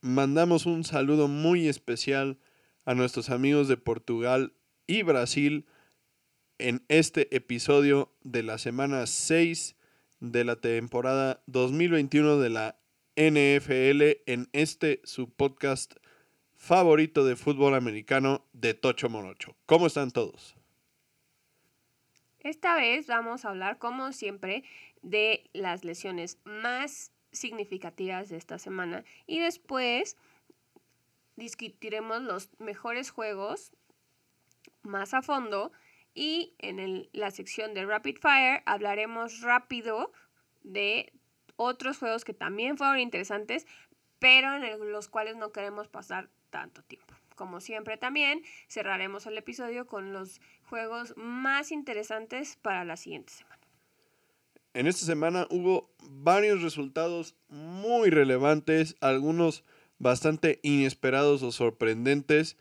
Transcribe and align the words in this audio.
Mandamos 0.00 0.66
un 0.66 0.82
saludo 0.82 1.28
muy 1.28 1.68
especial 1.68 2.38
a 2.84 2.94
nuestros 2.94 3.30
amigos 3.30 3.68
de 3.68 3.76
Portugal 3.76 4.54
y 4.88 5.02
Brasil 5.02 5.66
en 6.58 6.84
este 6.88 7.34
episodio 7.36 8.12
de 8.24 8.42
la 8.42 8.58
semana 8.58 9.06
6 9.06 9.76
de 10.18 10.44
la 10.44 10.56
temporada 10.56 11.42
2021 11.46 12.38
de 12.38 12.50
la 12.50 12.76
NFL 13.14 14.22
en 14.26 14.48
este 14.52 15.00
su 15.04 15.30
podcast 15.30 15.94
favorito 16.56 17.24
de 17.24 17.36
fútbol 17.36 17.74
americano 17.74 18.46
de 18.52 18.74
Tocho 18.74 19.08
Morocho. 19.08 19.54
¿Cómo 19.66 19.86
están 19.86 20.10
todos? 20.10 20.56
Esta 22.40 22.74
vez 22.74 23.06
vamos 23.06 23.44
a 23.44 23.50
hablar, 23.50 23.78
como 23.78 24.12
siempre, 24.12 24.64
de 25.02 25.50
las 25.52 25.84
lesiones 25.84 26.38
más 26.44 27.12
significativas 27.36 28.28
de 28.28 28.36
esta 28.36 28.58
semana 28.58 29.04
y 29.26 29.40
después 29.40 30.16
discutiremos 31.36 32.22
los 32.22 32.50
mejores 32.58 33.10
juegos 33.10 33.72
más 34.82 35.14
a 35.14 35.22
fondo 35.22 35.72
y 36.14 36.54
en 36.58 37.08
la 37.12 37.30
sección 37.30 37.74
de 37.74 37.84
Rapid 37.84 38.18
Fire 38.18 38.62
hablaremos 38.64 39.42
rápido 39.42 40.12
de 40.62 41.12
otros 41.56 41.98
juegos 41.98 42.24
que 42.24 42.34
también 42.34 42.78
fueron 42.78 42.98
interesantes, 42.98 43.66
pero 44.18 44.54
en 44.54 44.92
los 44.92 45.08
cuales 45.08 45.36
no 45.36 45.52
queremos 45.52 45.88
pasar 45.88 46.30
tanto 46.50 46.82
tiempo. 46.82 47.14
Como 47.34 47.60
siempre 47.60 47.98
también 47.98 48.42
cerraremos 48.66 49.26
el 49.26 49.36
episodio 49.36 49.86
con 49.86 50.12
los 50.14 50.40
juegos 50.70 51.14
más 51.16 51.70
interesantes 51.70 52.56
para 52.56 52.84
la 52.84 52.96
siguiente 52.96 53.32
semana. 53.32 53.55
En 54.76 54.86
esta 54.86 55.06
semana 55.06 55.46
hubo 55.48 55.90
varios 56.02 56.60
resultados 56.60 57.34
muy 57.48 58.10
relevantes, 58.10 58.94
algunos 59.00 59.64
bastante 59.98 60.60
inesperados 60.62 61.42
o 61.42 61.50
sorprendentes. 61.50 62.58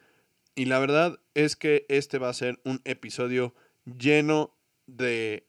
Y 0.55 0.63
la 0.63 0.79
verdad 0.79 1.19
es 1.33 1.57
que 1.57 1.85
este 1.89 2.17
va 2.17 2.29
a 2.29 2.33
ser 2.33 2.61
un 2.63 2.79
episodio 2.85 3.53
lleno 3.83 4.55
de 4.87 5.45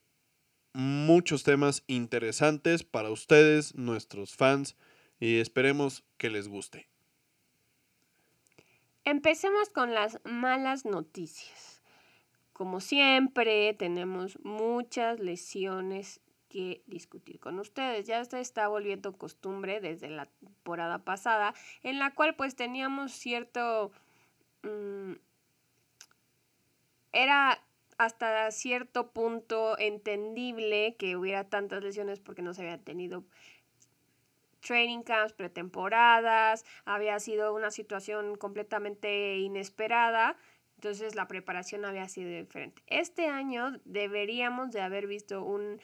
muchos 0.72 1.44
temas 1.44 1.84
interesantes 1.86 2.82
para 2.82 3.10
ustedes, 3.10 3.76
nuestros 3.76 4.34
fans, 4.34 4.76
y 5.20 5.38
esperemos 5.38 6.02
que 6.16 6.30
les 6.30 6.48
guste. 6.48 6.88
Empecemos 9.04 9.70
con 9.70 9.94
las 9.94 10.18
malas 10.24 10.84
noticias. 10.84 11.80
Como 12.52 12.80
siempre, 12.80 13.72
tenemos 13.74 14.40
muchas 14.42 15.20
lesiones 15.20 16.20
que 16.48 16.82
discutir 16.86 17.40
con 17.40 17.58
ustedes. 17.58 18.06
Ya 18.06 18.24
se 18.24 18.40
está 18.40 18.68
volviendo 18.68 19.12
costumbre 19.12 19.80
desde 19.80 20.08
la 20.08 20.26
temporada 20.26 20.98
pasada, 20.98 21.54
en 21.82 21.98
la 21.98 22.14
cual 22.14 22.34
pues 22.36 22.56
teníamos 22.56 23.12
cierto... 23.12 23.92
Mm, 24.62 25.14
era 27.12 27.62
hasta 27.98 28.50
cierto 28.50 29.10
punto 29.12 29.78
entendible 29.78 30.96
que 30.98 31.16
hubiera 31.16 31.48
tantas 31.48 31.82
lesiones 31.82 32.20
porque 32.20 32.42
no 32.42 32.52
se 32.52 32.62
había 32.62 32.78
tenido 32.78 33.24
training 34.60 35.02
camps, 35.02 35.32
pretemporadas, 35.32 36.64
había 36.84 37.18
sido 37.20 37.54
una 37.54 37.70
situación 37.70 38.36
completamente 38.36 39.38
inesperada, 39.38 40.36
entonces 40.76 41.14
la 41.14 41.28
preparación 41.28 41.84
había 41.84 42.08
sido 42.08 42.28
diferente. 42.28 42.82
Este 42.86 43.28
año 43.28 43.80
deberíamos 43.84 44.72
de 44.72 44.80
haber 44.80 45.06
visto 45.06 45.42
un, 45.42 45.80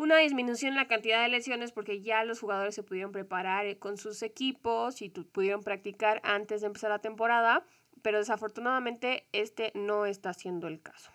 una 0.00 0.16
disminución 0.16 0.70
en 0.70 0.76
la 0.78 0.88
cantidad 0.88 1.22
de 1.22 1.28
lesiones 1.28 1.72
porque 1.72 2.00
ya 2.00 2.24
los 2.24 2.40
jugadores 2.40 2.74
se 2.74 2.82
pudieron 2.82 3.12
preparar 3.12 3.66
eh, 3.66 3.76
con 3.76 3.98
sus 3.98 4.22
equipos 4.22 5.02
y 5.02 5.10
pudieron 5.10 5.62
practicar 5.62 6.22
antes 6.24 6.62
de 6.62 6.68
empezar 6.68 6.88
la 6.88 7.00
temporada, 7.00 7.66
pero 8.00 8.16
desafortunadamente 8.16 9.26
este 9.32 9.72
no 9.74 10.06
está 10.06 10.32
siendo 10.32 10.68
el 10.68 10.80
caso. 10.80 11.10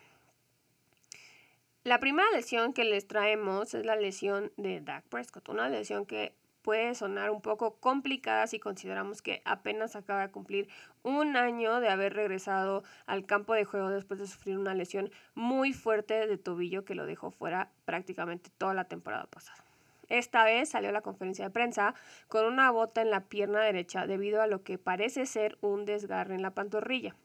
La 1.83 1.99
primera 1.99 2.29
lesión 2.31 2.73
que 2.73 2.83
les 2.83 3.07
traemos 3.07 3.73
es 3.73 3.87
la 3.87 3.95
lesión 3.95 4.51
de 4.55 4.81
Dak 4.81 5.03
Prescott, 5.05 5.49
una 5.49 5.67
lesión 5.67 6.05
que 6.05 6.35
puede 6.65 6.95
sonar 6.95 7.29
un 7.29 7.41
poco 7.41 7.75
complicada 7.75 8.47
si 8.47 8.57
consideramos 8.57 9.21
que 9.21 9.43
apenas 9.45 9.95
acaba 9.95 10.21
de 10.21 10.31
cumplir 10.31 10.67
un 11.03 11.37
año 11.37 11.79
de 11.79 11.89
haber 11.89 12.15
regresado 12.15 12.83
al 13.05 13.27
campo 13.27 13.53
de 13.53 13.65
juego 13.65 13.91
después 13.91 14.19
de 14.19 14.25
sufrir 14.25 14.57
una 14.57 14.73
lesión 14.73 15.11
muy 15.35 15.73
fuerte 15.73 16.25
de 16.25 16.37
tobillo 16.39 16.83
que 16.83 16.95
lo 16.95 17.05
dejó 17.05 17.29
fuera 17.29 17.69
prácticamente 17.85 18.49
toda 18.57 18.73
la 18.73 18.85
temporada 18.85 19.27
pasada. 19.27 19.63
Esta 20.09 20.43
vez 20.43 20.69
salió 20.69 20.89
a 20.89 20.91
la 20.91 21.01
conferencia 21.01 21.45
de 21.45 21.51
prensa 21.51 21.93
con 22.29 22.45
una 22.45 22.71
bota 22.71 23.03
en 23.03 23.11
la 23.11 23.21
pierna 23.21 23.61
derecha 23.61 24.07
debido 24.07 24.41
a 24.41 24.47
lo 24.47 24.63
que 24.63 24.79
parece 24.79 25.27
ser 25.27 25.59
un 25.61 25.85
desgarre 25.85 26.33
en 26.33 26.41
la 26.41 26.55
pantorrilla. 26.55 27.15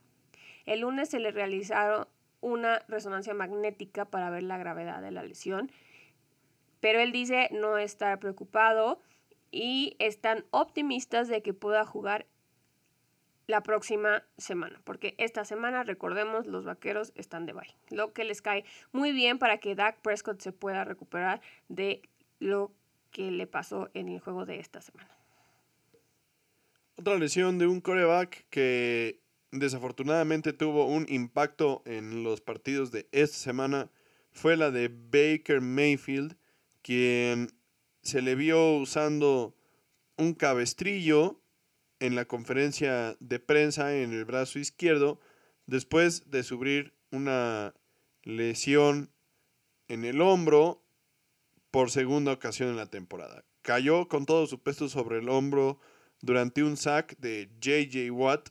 El 0.67 0.81
lunes 0.81 1.09
se 1.09 1.19
le 1.19 1.31
realizaron 1.31 2.07
una 2.43 2.81
resonancia 2.89 3.33
magnética 3.33 4.05
para 4.05 4.29
ver 4.29 4.43
la 4.43 4.59
gravedad 4.59 5.01
de 5.01 5.13
la 5.13 5.23
lesión, 5.23 5.73
pero 6.81 7.01
él 7.01 7.11
dice 7.11 7.49
no 7.53 7.79
estar 7.79 8.19
preocupado 8.19 9.01
y 9.51 9.97
están 9.99 10.45
optimistas 10.51 11.29
de 11.29 11.43
que 11.43 11.55
pueda 11.55 11.85
jugar 11.85 12.27
la 13.47 13.63
próxima 13.63 14.23
semana, 14.39 14.81
porque 14.85 15.15
esta 15.19 15.45
semana, 15.45 15.83
recordemos, 15.83 16.47
los 16.47 16.65
vaqueros 16.65 17.13
están 17.17 17.47
de 17.47 17.53
bye, 17.53 17.77
lo 17.91 18.13
que 18.13 18.25
les 18.25 18.43
cae 18.43 18.65
muy 18.93 19.13
bien 19.13 19.39
para 19.39 19.59
que 19.59 19.75
Dak 19.75 20.01
Prescott 20.03 20.41
se 20.41 20.53
pueda 20.53 20.85
recuperar 20.85 21.41
de 21.69 22.03
lo 22.39 22.73
que 23.11 23.31
le 23.31 23.47
pasó 23.47 23.91
en 23.93 24.09
el 24.09 24.21
juego 24.21 24.47
de 24.47 24.61
esta 24.61 24.81
semana. 24.81 25.11
Otra 26.97 27.19
lesión 27.19 27.59
de 27.59 27.67
un 27.67 27.81
coreback 27.81 28.47
que 28.51 29.21
desafortunadamente 29.51 30.53
tuvo 30.53 30.87
un 30.87 31.07
impacto 31.09 31.83
en 31.87 32.23
los 32.23 32.41
partidos 32.41 32.93
de 32.93 33.09
esta 33.11 33.37
semana 33.37 33.91
fue 34.33 34.57
la 34.57 34.71
de 34.71 34.89
Baker 34.89 35.61
Mayfield, 35.61 36.37
quien 36.83 37.51
se 38.03 38.23
le 38.23 38.35
vio 38.35 38.77
usando 38.77 39.57
un 40.17 40.35
cabestrillo 40.35 41.41
en 41.99 42.15
la 42.15 42.25
conferencia 42.25 43.17
de 43.21 43.39
prensa 43.39 43.97
en 43.97 44.13
el 44.13 44.25
brazo 44.25 44.59
izquierdo 44.59 45.21
después 45.67 46.31
de 46.31 46.43
sufrir 46.43 46.95
una 47.11 47.75
lesión 48.23 49.11
en 49.89 50.05
el 50.05 50.21
hombro 50.21 50.83
por 51.71 51.91
segunda 51.91 52.33
ocasión 52.33 52.71
en 52.71 52.77
la 52.77 52.87
temporada. 52.87 53.45
Cayó 53.63 54.09
con 54.09 54.27
todo 54.27 54.47
su 54.47 54.63
peso 54.63 54.89
sobre 54.89 55.19
el 55.19 55.29
hombro 55.29 55.79
durante 56.21 56.63
un 56.63 56.77
sack 56.77 57.17
de 57.19 57.51
JJ 57.61 58.11
Watt, 58.11 58.51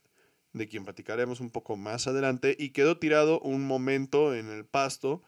de 0.54 0.68
quien 0.68 0.86
platicaremos 0.86 1.40
un 1.40 1.52
poco 1.52 1.76
más 1.76 2.08
adelante, 2.08 2.56
y 2.58 2.70
quedó 2.70 2.98
tirado 2.98 3.40
un 3.42 3.66
momento 3.66 4.34
en 4.34 4.50
el 4.50 4.66
pasto 4.66 5.24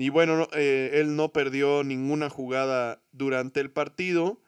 y 0.00 0.08
bueno, 0.08 0.48
eh, 0.54 0.92
él 0.94 1.14
no 1.14 1.30
perdió 1.32 1.84
ninguna 1.84 2.30
jugada 2.30 3.02
durante 3.12 3.60
el 3.60 3.70
partido 3.70 4.40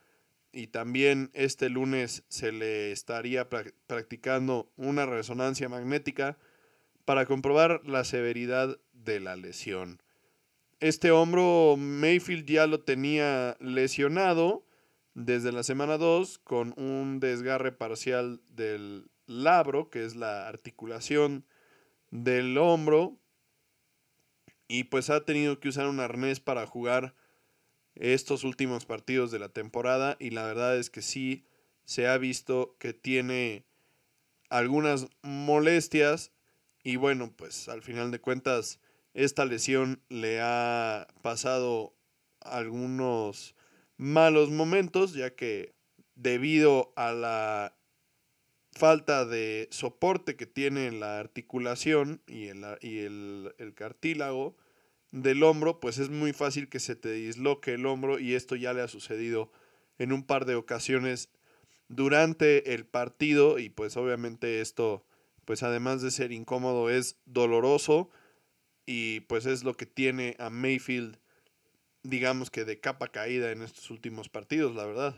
y 0.50 0.68
también 0.68 1.30
este 1.34 1.68
lunes 1.68 2.24
se 2.28 2.52
le 2.52 2.90
estaría 2.90 3.50
practicando 3.50 4.72
una 4.76 5.04
resonancia 5.04 5.68
magnética 5.68 6.38
para 7.04 7.26
comprobar 7.26 7.82
la 7.84 8.04
severidad 8.04 8.78
de 8.92 9.20
la 9.20 9.36
lesión. 9.36 10.00
Este 10.80 11.10
hombro 11.10 11.76
Mayfield 11.76 12.46
ya 12.46 12.66
lo 12.66 12.80
tenía 12.80 13.58
lesionado 13.60 14.66
desde 15.12 15.52
la 15.52 15.64
semana 15.64 15.98
2 15.98 16.38
con 16.38 16.72
un 16.78 17.20
desgarre 17.20 17.72
parcial 17.72 18.40
del 18.48 19.10
labro, 19.26 19.90
que 19.90 20.06
es 20.06 20.16
la 20.16 20.48
articulación 20.48 21.44
del 22.10 22.56
hombro, 22.56 23.18
y 24.72 24.84
pues 24.84 25.10
ha 25.10 25.26
tenido 25.26 25.60
que 25.60 25.68
usar 25.68 25.86
un 25.86 26.00
arnés 26.00 26.40
para 26.40 26.66
jugar 26.66 27.14
estos 27.94 28.42
últimos 28.42 28.86
partidos 28.86 29.30
de 29.30 29.38
la 29.38 29.50
temporada 29.50 30.16
y 30.18 30.30
la 30.30 30.46
verdad 30.46 30.78
es 30.78 30.88
que 30.88 31.02
sí 31.02 31.44
se 31.84 32.08
ha 32.08 32.16
visto 32.16 32.74
que 32.78 32.94
tiene 32.94 33.66
algunas 34.48 35.08
molestias 35.20 36.32
y 36.82 36.96
bueno 36.96 37.34
pues 37.36 37.68
al 37.68 37.82
final 37.82 38.10
de 38.10 38.22
cuentas 38.22 38.80
esta 39.12 39.44
lesión 39.44 40.00
le 40.08 40.40
ha 40.40 41.06
pasado 41.20 41.94
algunos 42.40 43.54
malos 43.98 44.48
momentos 44.48 45.12
ya 45.12 45.34
que 45.34 45.74
debido 46.14 46.94
a 46.96 47.12
la 47.12 47.76
falta 48.70 49.26
de 49.26 49.68
soporte 49.70 50.34
que 50.34 50.46
tiene 50.46 50.90
la 50.92 51.18
articulación 51.18 52.22
y 52.26 52.46
el, 52.46 52.64
y 52.80 53.00
el, 53.00 53.54
el 53.58 53.74
cartílago 53.74 54.56
del 55.12 55.42
hombro, 55.42 55.78
pues 55.78 55.98
es 55.98 56.10
muy 56.10 56.32
fácil 56.32 56.68
que 56.68 56.80
se 56.80 56.96
te 56.96 57.12
disloque 57.12 57.74
el 57.74 57.86
hombro 57.86 58.18
y 58.18 58.34
esto 58.34 58.56
ya 58.56 58.72
le 58.72 58.80
ha 58.80 58.88
sucedido 58.88 59.52
en 59.98 60.12
un 60.12 60.24
par 60.24 60.46
de 60.46 60.56
ocasiones 60.56 61.28
durante 61.88 62.74
el 62.74 62.86
partido 62.86 63.58
y 63.58 63.68
pues 63.68 63.96
obviamente 63.96 64.60
esto 64.60 65.04
pues 65.44 65.62
además 65.62 66.00
de 66.00 66.10
ser 66.10 66.32
incómodo 66.32 66.88
es 66.88 67.18
doloroso 67.26 68.10
y 68.86 69.20
pues 69.20 69.44
es 69.44 69.64
lo 69.64 69.76
que 69.76 69.86
tiene 69.86 70.34
a 70.38 70.50
Mayfield 70.50 71.18
digamos 72.02 72.50
que 72.50 72.64
de 72.64 72.80
capa 72.80 73.08
caída 73.08 73.50
en 73.50 73.62
estos 73.62 73.90
últimos 73.90 74.28
partidos, 74.28 74.74
la 74.74 74.86
verdad. 74.86 75.14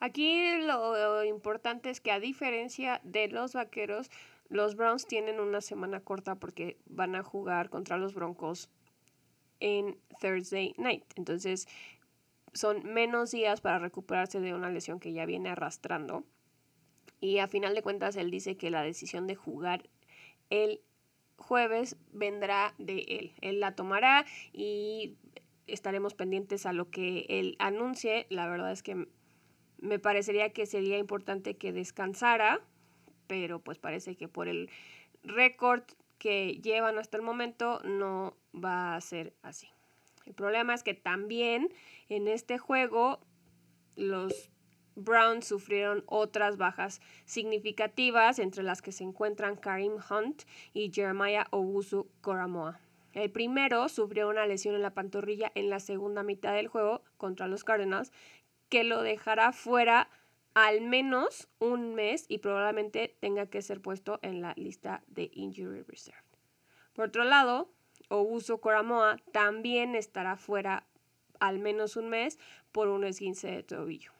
Aquí 0.00 0.58
lo 0.58 1.24
importante 1.24 1.90
es 1.90 2.00
que 2.00 2.12
a 2.12 2.20
diferencia 2.20 3.00
de 3.02 3.28
los 3.28 3.54
Vaqueros, 3.54 4.10
los 4.48 4.76
Browns 4.76 5.06
tienen 5.06 5.40
una 5.40 5.60
semana 5.60 6.00
corta 6.00 6.36
porque 6.36 6.76
van 6.86 7.16
a 7.16 7.24
jugar 7.24 7.68
contra 7.68 7.98
los 7.98 8.14
Broncos 8.14 8.70
en 9.60 9.98
Thursday 10.20 10.74
night. 10.78 11.04
Entonces, 11.16 11.68
son 12.52 12.82
menos 12.84 13.30
días 13.30 13.60
para 13.60 13.78
recuperarse 13.78 14.40
de 14.40 14.54
una 14.54 14.70
lesión 14.70 15.00
que 15.00 15.12
ya 15.12 15.26
viene 15.26 15.50
arrastrando. 15.50 16.24
Y 17.20 17.38
a 17.38 17.48
final 17.48 17.74
de 17.74 17.82
cuentas, 17.82 18.16
él 18.16 18.30
dice 18.30 18.56
que 18.56 18.70
la 18.70 18.82
decisión 18.82 19.26
de 19.26 19.34
jugar 19.34 19.88
el 20.50 20.80
jueves 21.36 21.96
vendrá 22.12 22.74
de 22.78 22.98
él. 23.08 23.32
Él 23.40 23.60
la 23.60 23.74
tomará 23.74 24.24
y 24.52 25.16
estaremos 25.66 26.14
pendientes 26.14 26.66
a 26.66 26.72
lo 26.72 26.90
que 26.90 27.26
él 27.28 27.56
anuncie. 27.58 28.26
La 28.30 28.48
verdad 28.48 28.72
es 28.72 28.82
que 28.82 29.06
me 29.78 29.98
parecería 29.98 30.52
que 30.52 30.66
sería 30.66 30.98
importante 30.98 31.56
que 31.56 31.72
descansara, 31.72 32.60
pero 33.26 33.60
pues 33.60 33.78
parece 33.78 34.16
que 34.16 34.28
por 34.28 34.48
el 34.48 34.70
récord 35.22 35.82
que 36.18 36.60
llevan 36.62 36.98
hasta 36.98 37.16
el 37.16 37.22
momento 37.22 37.80
no 37.84 38.36
va 38.54 38.94
a 38.94 39.00
ser 39.00 39.34
así. 39.42 39.68
El 40.26 40.34
problema 40.34 40.74
es 40.74 40.82
que 40.82 40.94
también 40.94 41.68
en 42.08 42.28
este 42.28 42.58
juego 42.58 43.20
los 43.96 44.50
Browns 44.94 45.46
sufrieron 45.46 46.02
otras 46.06 46.56
bajas 46.56 47.00
significativas, 47.24 48.38
entre 48.38 48.62
las 48.62 48.82
que 48.82 48.92
se 48.92 49.04
encuentran 49.04 49.56
Karim 49.56 49.94
Hunt 50.10 50.42
y 50.74 50.90
Jeremiah 50.92 51.46
Owusu 51.50 52.10
Koramoa. 52.20 52.80
El 53.12 53.30
primero 53.30 53.88
sufrió 53.88 54.28
una 54.28 54.46
lesión 54.46 54.74
en 54.74 54.82
la 54.82 54.94
pantorrilla 54.94 55.50
en 55.54 55.70
la 55.70 55.80
segunda 55.80 56.22
mitad 56.22 56.52
del 56.52 56.68
juego 56.68 57.02
contra 57.16 57.48
los 57.48 57.64
Cardinals, 57.64 58.12
que 58.68 58.84
lo 58.84 59.02
dejará 59.02 59.52
fuera 59.52 60.10
al 60.66 60.80
menos 60.80 61.48
un 61.60 61.94
mes 61.94 62.24
y 62.28 62.38
probablemente 62.38 63.16
tenga 63.20 63.46
que 63.46 63.62
ser 63.62 63.80
puesto 63.80 64.18
en 64.22 64.40
la 64.40 64.54
lista 64.56 65.04
de 65.06 65.30
Injury 65.32 65.82
Reserve. 65.82 66.18
Por 66.94 67.08
otro 67.08 67.22
lado, 67.22 67.70
Obuso 68.08 68.60
Koramoa 68.60 69.18
también 69.32 69.94
estará 69.94 70.36
fuera 70.36 70.86
al 71.38 71.60
menos 71.60 71.96
un 71.96 72.08
mes 72.08 72.38
por 72.72 72.88
un 72.88 73.04
esguince 73.04 73.48
de 73.48 73.62
tobillo. 73.62 74.10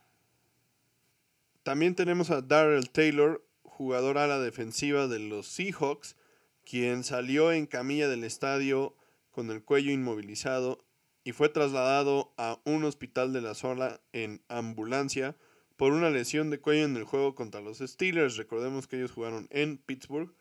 También 1.65 1.97
tenemos 1.97 2.31
a 2.31 2.41
Darrell 2.41 2.89
Taylor, 2.91 3.45
jugador 3.65 4.17
a 4.17 4.29
la 4.29 4.39
defensiva 4.39 5.09
de 5.09 5.19
los 5.19 5.49
Seahawks, 5.49 6.17
quien 6.65 7.03
salió 7.03 7.51
en 7.51 7.67
camilla 7.67 8.09
del 8.09 8.23
estadio 8.23 8.95
con 9.33 9.51
el 9.51 9.65
cuello 9.65 9.91
inmovilizado 9.91 10.85
y 11.25 11.33
fue 11.33 11.49
trasladado 11.49 12.33
a 12.37 12.61
un 12.65 12.85
hospital 12.85 13.33
de 13.33 13.41
la 13.41 13.55
zona 13.55 14.01
en 14.13 14.41
ambulancia 14.49 15.37
por 15.79 15.95
una 15.95 16.11
lesión 16.11 16.51
de 16.51 16.61
cuello 16.61 16.85
en 16.85 16.99
el 16.99 17.05
juego 17.05 17.35
contra 17.35 17.63
los 17.63 17.79
Steelers. 17.79 18.37
Recordemos 18.37 18.87
que 18.87 18.97
ellos 18.97 19.13
jugaron 19.13 19.49
en 19.51 19.79
Pittsburgh 19.79 20.35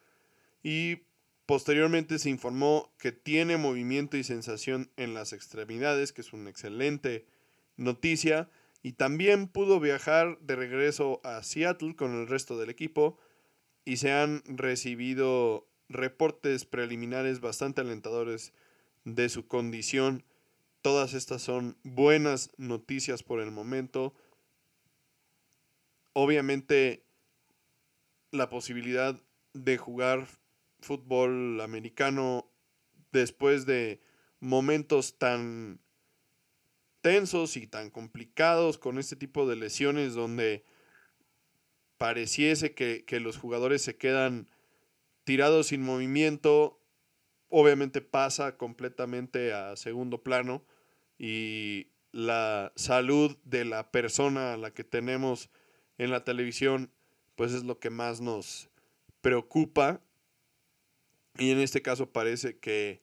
y 0.61 1.03
Posteriormente 1.47 2.19
se 2.19 2.29
informó 2.29 2.93
que 2.99 3.13
tiene 3.13 3.55
movimiento 3.55 4.17
y 4.17 4.25
sensación 4.25 4.91
en 4.97 5.13
las 5.13 5.31
extremidades, 5.31 6.11
que 6.11 6.19
es 6.19 6.33
una 6.33 6.49
excelente 6.49 7.25
noticia, 7.77 8.49
y 8.83 8.91
también 8.91 9.47
pudo 9.47 9.79
viajar 9.79 10.37
de 10.41 10.57
regreso 10.57 11.21
a 11.23 11.41
Seattle 11.43 11.95
con 11.95 12.13
el 12.15 12.27
resto 12.27 12.59
del 12.59 12.69
equipo 12.69 13.17
y 13.85 13.95
se 13.95 14.11
han 14.11 14.43
recibido 14.45 15.69
reportes 15.87 16.65
preliminares 16.65 17.39
bastante 17.39 17.79
alentadores 17.79 18.51
de 19.05 19.29
su 19.29 19.47
condición. 19.47 20.25
Todas 20.81 21.13
estas 21.13 21.43
son 21.43 21.77
buenas 21.83 22.51
noticias 22.57 23.23
por 23.23 23.39
el 23.39 23.51
momento. 23.51 24.13
Obviamente 26.19 27.05
la 28.31 28.49
posibilidad 28.49 29.21
de 29.53 29.77
jugar 29.77 30.27
fútbol 30.79 31.61
americano 31.61 32.51
después 33.11 33.67
de 33.67 34.01
momentos 34.39 35.19
tan 35.19 35.79
tensos 37.01 37.55
y 37.55 37.67
tan 37.67 37.91
complicados 37.91 38.79
con 38.79 38.97
este 38.97 39.15
tipo 39.15 39.47
de 39.47 39.57
lesiones 39.57 40.15
donde 40.15 40.65
pareciese 41.99 42.73
que, 42.73 43.05
los 43.19 43.37
jugadores 43.37 43.83
se 43.83 43.95
quedan 43.95 44.49
tirados 45.23 45.67
sin 45.67 45.83
movimiento, 45.83 46.81
obviamente 47.47 48.01
pasa 48.01 48.57
completamente 48.57 49.53
a 49.53 49.75
segundo 49.75 50.23
plano 50.23 50.65
y 51.19 51.91
la 52.11 52.73
salud 52.75 53.37
de 53.43 53.65
la 53.65 53.91
persona 53.91 54.53
a 54.53 54.57
la 54.57 54.73
que 54.73 54.83
tenemos 54.83 55.51
en 55.97 56.11
la 56.11 56.23
televisión 56.23 56.91
pues 57.35 57.53
es 57.53 57.63
lo 57.63 57.79
que 57.79 57.89
más 57.89 58.19
nos 58.19 58.69
preocupa 59.21 60.01
y 61.37 61.51
en 61.51 61.59
este 61.59 61.81
caso 61.81 62.11
parece 62.11 62.57
que 62.57 63.01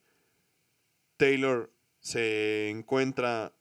Taylor 1.17 1.73
se 2.00 2.69
encuentra 2.69 3.55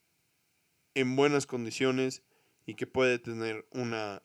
en 0.96 1.16
buenas 1.16 1.46
condiciones 1.46 2.24
y 2.66 2.76
que 2.76 2.88
puede 2.88 3.20
tener 3.20 3.68
una 3.72 4.24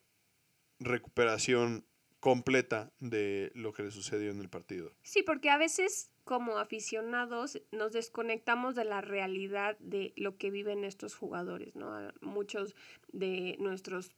recuperación 0.81 1.84
completa 2.20 2.90
de 2.99 3.52
lo 3.55 3.72
que 3.72 3.84
le 3.84 3.90
sucedió 3.90 4.31
en 4.31 4.40
el 4.40 4.49
partido. 4.49 4.93
Sí, 5.02 5.22
porque 5.22 5.50
a 5.50 5.58
veces 5.58 6.10
como 6.25 6.58
aficionados 6.58 7.62
nos 7.70 7.93
desconectamos 7.93 8.75
de 8.75 8.84
la 8.84 9.00
realidad 9.00 9.78
de 9.78 10.12
lo 10.16 10.37
que 10.37 10.50
viven 10.50 10.84
estos 10.84 11.14
jugadores, 11.14 11.75
¿no? 11.76 12.12
Muchos 12.20 12.75
de 13.12 13.56
nuestros 13.60 14.10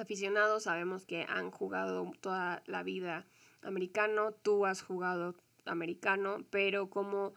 aficionados 0.00 0.64
sabemos 0.64 1.04
que 1.04 1.26
han 1.28 1.50
jugado 1.50 2.10
toda 2.20 2.62
la 2.66 2.82
vida 2.82 3.26
americano, 3.62 4.32
tú 4.32 4.66
has 4.66 4.82
jugado 4.82 5.34
americano, 5.64 6.44
pero 6.50 6.90
como 6.90 7.34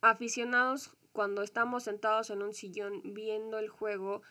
aficionados, 0.00 0.94
cuando 1.12 1.42
estamos 1.42 1.84
sentados 1.84 2.30
en 2.30 2.42
un 2.42 2.54
sillón 2.54 3.02
viendo 3.04 3.58
el 3.58 3.68
juego, 3.68 4.22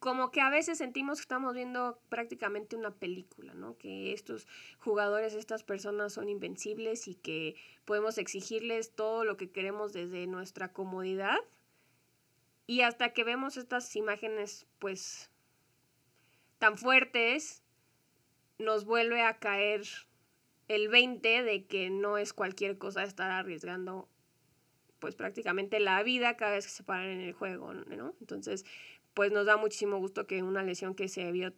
como 0.00 0.30
que 0.30 0.40
a 0.40 0.48
veces 0.48 0.78
sentimos 0.78 1.18
que 1.18 1.22
estamos 1.22 1.54
viendo 1.54 2.00
prácticamente 2.08 2.74
una 2.74 2.90
película, 2.90 3.52
¿no? 3.52 3.76
Que 3.76 4.14
estos 4.14 4.48
jugadores, 4.78 5.34
estas 5.34 5.62
personas 5.62 6.14
son 6.14 6.30
invencibles 6.30 7.06
y 7.06 7.16
que 7.16 7.54
podemos 7.84 8.16
exigirles 8.16 8.92
todo 8.94 9.24
lo 9.24 9.36
que 9.36 9.50
queremos 9.50 9.92
desde 9.92 10.26
nuestra 10.26 10.72
comodidad. 10.72 11.36
Y 12.66 12.80
hasta 12.80 13.12
que 13.12 13.24
vemos 13.24 13.58
estas 13.58 13.94
imágenes, 13.94 14.66
pues, 14.78 15.30
tan 16.60 16.76
fuertes, 16.76 17.64
nos 18.58 18.84
vuelve 18.84 19.22
a 19.22 19.38
caer 19.38 19.82
el 20.68 20.88
20 20.88 21.42
de 21.42 21.66
que 21.66 21.88
no 21.88 22.18
es 22.18 22.34
cualquier 22.34 22.76
cosa 22.78 23.02
estar 23.02 23.30
arriesgando 23.30 24.08
pues 24.98 25.16
prácticamente 25.16 25.80
la 25.80 26.02
vida 26.02 26.36
cada 26.36 26.52
vez 26.52 26.66
que 26.66 26.72
se 26.72 26.84
paran 26.84 27.08
en 27.08 27.22
el 27.22 27.32
juego, 27.32 27.72
¿no? 27.72 28.14
Entonces, 28.20 28.66
pues 29.14 29.32
nos 29.32 29.46
da 29.46 29.56
muchísimo 29.56 29.96
gusto 29.96 30.26
que 30.26 30.42
una 30.42 30.62
lesión 30.62 30.94
que 30.94 31.08
se 31.08 31.32
vio 31.32 31.54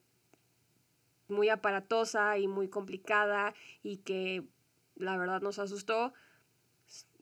muy 1.27 1.49
aparatosa 1.49 2.39
y 2.39 2.47
muy 2.47 2.69
complicada 2.69 3.55
y 3.83 3.99
que 3.99 4.45
la 4.95 5.17
verdad 5.17 5.41
nos 5.41 5.59
asustó, 5.59 6.15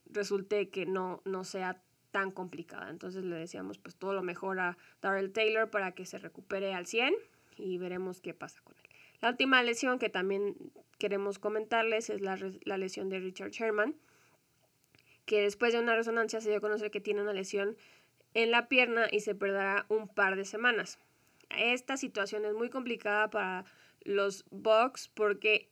resulte 0.04 0.68
que 0.68 0.84
no, 0.84 1.22
no 1.24 1.44
sea 1.44 1.82
tan 2.10 2.30
complicada. 2.30 2.90
Entonces 2.90 3.24
le 3.24 3.36
decíamos 3.36 3.78
pues 3.78 3.96
todo 3.96 4.12
lo 4.12 4.22
mejor 4.22 4.60
a 4.60 4.76
Darrell 5.00 5.32
Taylor 5.32 5.70
para 5.70 5.92
que 5.92 6.04
se 6.04 6.18
recupere 6.18 6.74
al 6.74 6.86
100 6.86 7.14
y 7.60 7.78
veremos 7.78 8.20
qué 8.20 8.34
pasa 8.34 8.60
con 8.62 8.76
él. 8.76 8.90
La 9.20 9.30
última 9.30 9.62
lesión 9.62 9.98
que 9.98 10.08
también 10.08 10.56
queremos 10.98 11.38
comentarles 11.38 12.10
es 12.10 12.20
la, 12.20 12.36
lesión 12.78 13.08
de 13.10 13.20
Richard 13.20 13.50
Sherman, 13.50 13.94
que 15.26 15.42
después 15.42 15.72
de 15.72 15.80
una 15.80 15.94
resonancia 15.94 16.40
se 16.40 16.48
dio 16.48 16.58
a 16.58 16.62
conocer 16.62 16.90
que 16.90 17.00
tiene 17.00 17.22
una 17.22 17.32
lesión 17.32 17.76
en 18.34 18.50
la 18.50 18.68
pierna 18.68 19.08
y 19.10 19.20
se 19.20 19.34
perderá 19.34 19.84
un 19.88 20.08
par 20.08 20.36
de 20.36 20.44
semanas. 20.44 20.98
Esta 21.50 21.96
situación 21.96 22.44
es 22.44 22.54
muy 22.54 22.70
complicada 22.70 23.28
para 23.28 23.64
los 24.02 24.44
Bucks 24.50 25.08
porque 25.08 25.68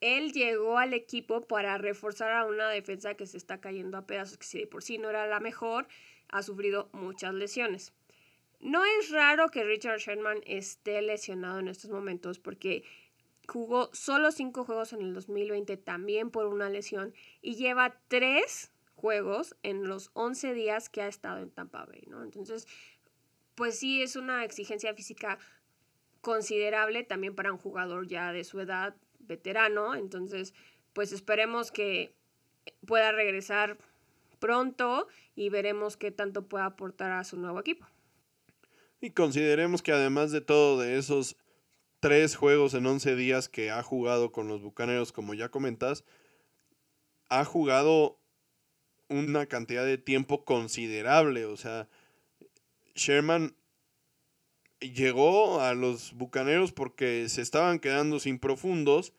él 0.00 0.32
llegó 0.32 0.78
al 0.78 0.94
equipo 0.94 1.46
para 1.46 1.76
reforzar 1.76 2.32
a 2.32 2.46
una 2.46 2.68
defensa 2.68 3.14
que 3.14 3.26
se 3.26 3.36
está 3.36 3.60
cayendo 3.60 3.98
a 3.98 4.06
pedazos, 4.06 4.38
que 4.38 4.46
si 4.46 4.58
de 4.60 4.66
por 4.66 4.82
sí 4.82 4.96
no 4.96 5.10
era 5.10 5.26
la 5.26 5.40
mejor, 5.40 5.88
ha 6.28 6.42
sufrido 6.42 6.88
muchas 6.92 7.34
lesiones. 7.34 7.92
No 8.60 8.84
es 8.84 9.10
raro 9.10 9.48
que 9.48 9.64
Richard 9.64 9.98
Sherman 9.98 10.40
esté 10.44 11.00
lesionado 11.02 11.60
en 11.60 11.68
estos 11.68 11.90
momentos 11.90 12.38
porque 12.38 12.84
jugó 13.46 13.88
solo 13.92 14.30
cinco 14.32 14.64
juegos 14.64 14.92
en 14.92 15.02
el 15.02 15.14
2020 15.14 15.76
también 15.76 16.30
por 16.30 16.46
una 16.46 16.68
lesión 16.68 17.14
y 17.40 17.54
lleva 17.54 18.00
tres 18.08 18.72
juegos 18.94 19.56
en 19.62 19.86
los 19.88 20.10
11 20.14 20.54
días 20.54 20.88
que 20.88 21.02
ha 21.02 21.06
estado 21.06 21.38
en 21.38 21.50
Tampa 21.50 21.84
Bay, 21.84 22.02
¿no? 22.08 22.22
Entonces, 22.22 22.66
pues 23.54 23.78
sí 23.78 24.02
es 24.02 24.16
una 24.16 24.44
exigencia 24.44 24.92
física 24.92 25.38
considerable 26.20 27.04
también 27.04 27.34
para 27.34 27.52
un 27.52 27.58
jugador 27.58 28.08
ya 28.08 28.32
de 28.32 28.44
su 28.44 28.60
edad 28.60 28.96
veterano, 29.20 29.94
entonces 29.94 30.52
pues 30.92 31.12
esperemos 31.12 31.70
que 31.70 32.12
pueda 32.86 33.12
regresar 33.12 33.78
pronto 34.40 35.06
y 35.36 35.48
veremos 35.48 35.96
qué 35.96 36.10
tanto 36.10 36.48
puede 36.48 36.64
aportar 36.64 37.12
a 37.12 37.24
su 37.24 37.38
nuevo 37.38 37.60
equipo. 37.60 37.86
Y 39.00 39.10
consideremos 39.10 39.82
que 39.82 39.92
además 39.92 40.32
de 40.32 40.40
todo 40.40 40.80
de 40.80 40.98
esos 40.98 41.36
tres 42.00 42.36
juegos 42.36 42.74
en 42.74 42.86
11 42.86 43.16
días 43.16 43.48
que 43.48 43.70
ha 43.70 43.82
jugado 43.82 44.32
con 44.32 44.48
los 44.48 44.62
Bucaneros, 44.62 45.12
como 45.12 45.34
ya 45.34 45.50
comentas, 45.50 46.04
ha 47.28 47.44
jugado 47.44 48.18
una 49.08 49.46
cantidad 49.46 49.84
de 49.84 49.98
tiempo 49.98 50.44
considerable. 50.44 51.44
O 51.44 51.56
sea, 51.56 51.88
Sherman 52.94 53.56
llegó 54.80 55.60
a 55.60 55.74
los 55.74 56.12
Bucaneros 56.14 56.72
porque 56.72 57.28
se 57.28 57.42
estaban 57.42 57.78
quedando 57.78 58.20
sin 58.20 58.38
profundos 58.38 59.12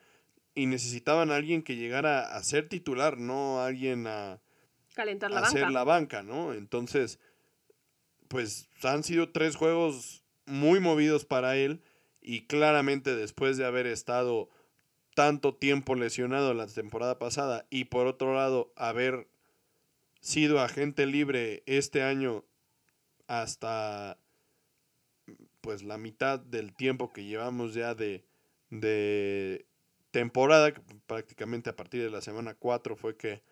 y 0.55 0.65
necesitaban 0.65 1.31
a 1.31 1.35
alguien 1.35 1.63
que 1.63 1.75
llegara 1.75 2.35
a 2.35 2.43
ser 2.43 2.67
titular, 2.67 3.17
no 3.17 3.61
alguien 3.61 4.07
a 4.07 4.41
calentar 4.93 5.31
la 5.31 5.41
hacer 5.41 5.61
banca. 5.61 5.73
la 5.73 5.83
banca, 5.83 6.23
¿no? 6.23 6.53
Entonces, 6.53 7.19
pues 8.29 8.69
han 8.83 9.03
sido 9.03 9.31
tres 9.31 9.57
juegos 9.57 10.23
muy 10.45 10.79
movidos 10.79 11.25
para 11.25 11.57
él 11.57 11.81
y 12.21 12.45
claramente 12.47 13.15
después 13.15 13.57
de 13.57 13.65
haber 13.65 13.87
estado 13.87 14.49
tanto 15.15 15.53
tiempo 15.53 15.95
lesionado 15.95 16.53
la 16.53 16.67
temporada 16.67 17.19
pasada 17.19 17.65
y 17.69 17.85
por 17.85 18.07
otro 18.07 18.33
lado 18.35 18.71
haber 18.77 19.27
sido 20.21 20.61
agente 20.61 21.05
libre 21.05 21.63
este 21.65 22.03
año 22.03 22.45
hasta 23.27 24.17
pues 25.61 25.83
la 25.83 25.97
mitad 25.97 26.39
del 26.39 26.73
tiempo 26.73 27.11
que 27.11 27.25
llevamos 27.25 27.73
ya 27.73 27.95
de, 27.95 28.23
de 28.69 29.65
temporada, 30.11 30.73
prácticamente 31.07 31.69
a 31.69 31.75
partir 31.75 32.01
de 32.01 32.09
la 32.09 32.21
semana 32.21 32.55
4 32.55 32.95
fue 32.95 33.17
que 33.17 33.43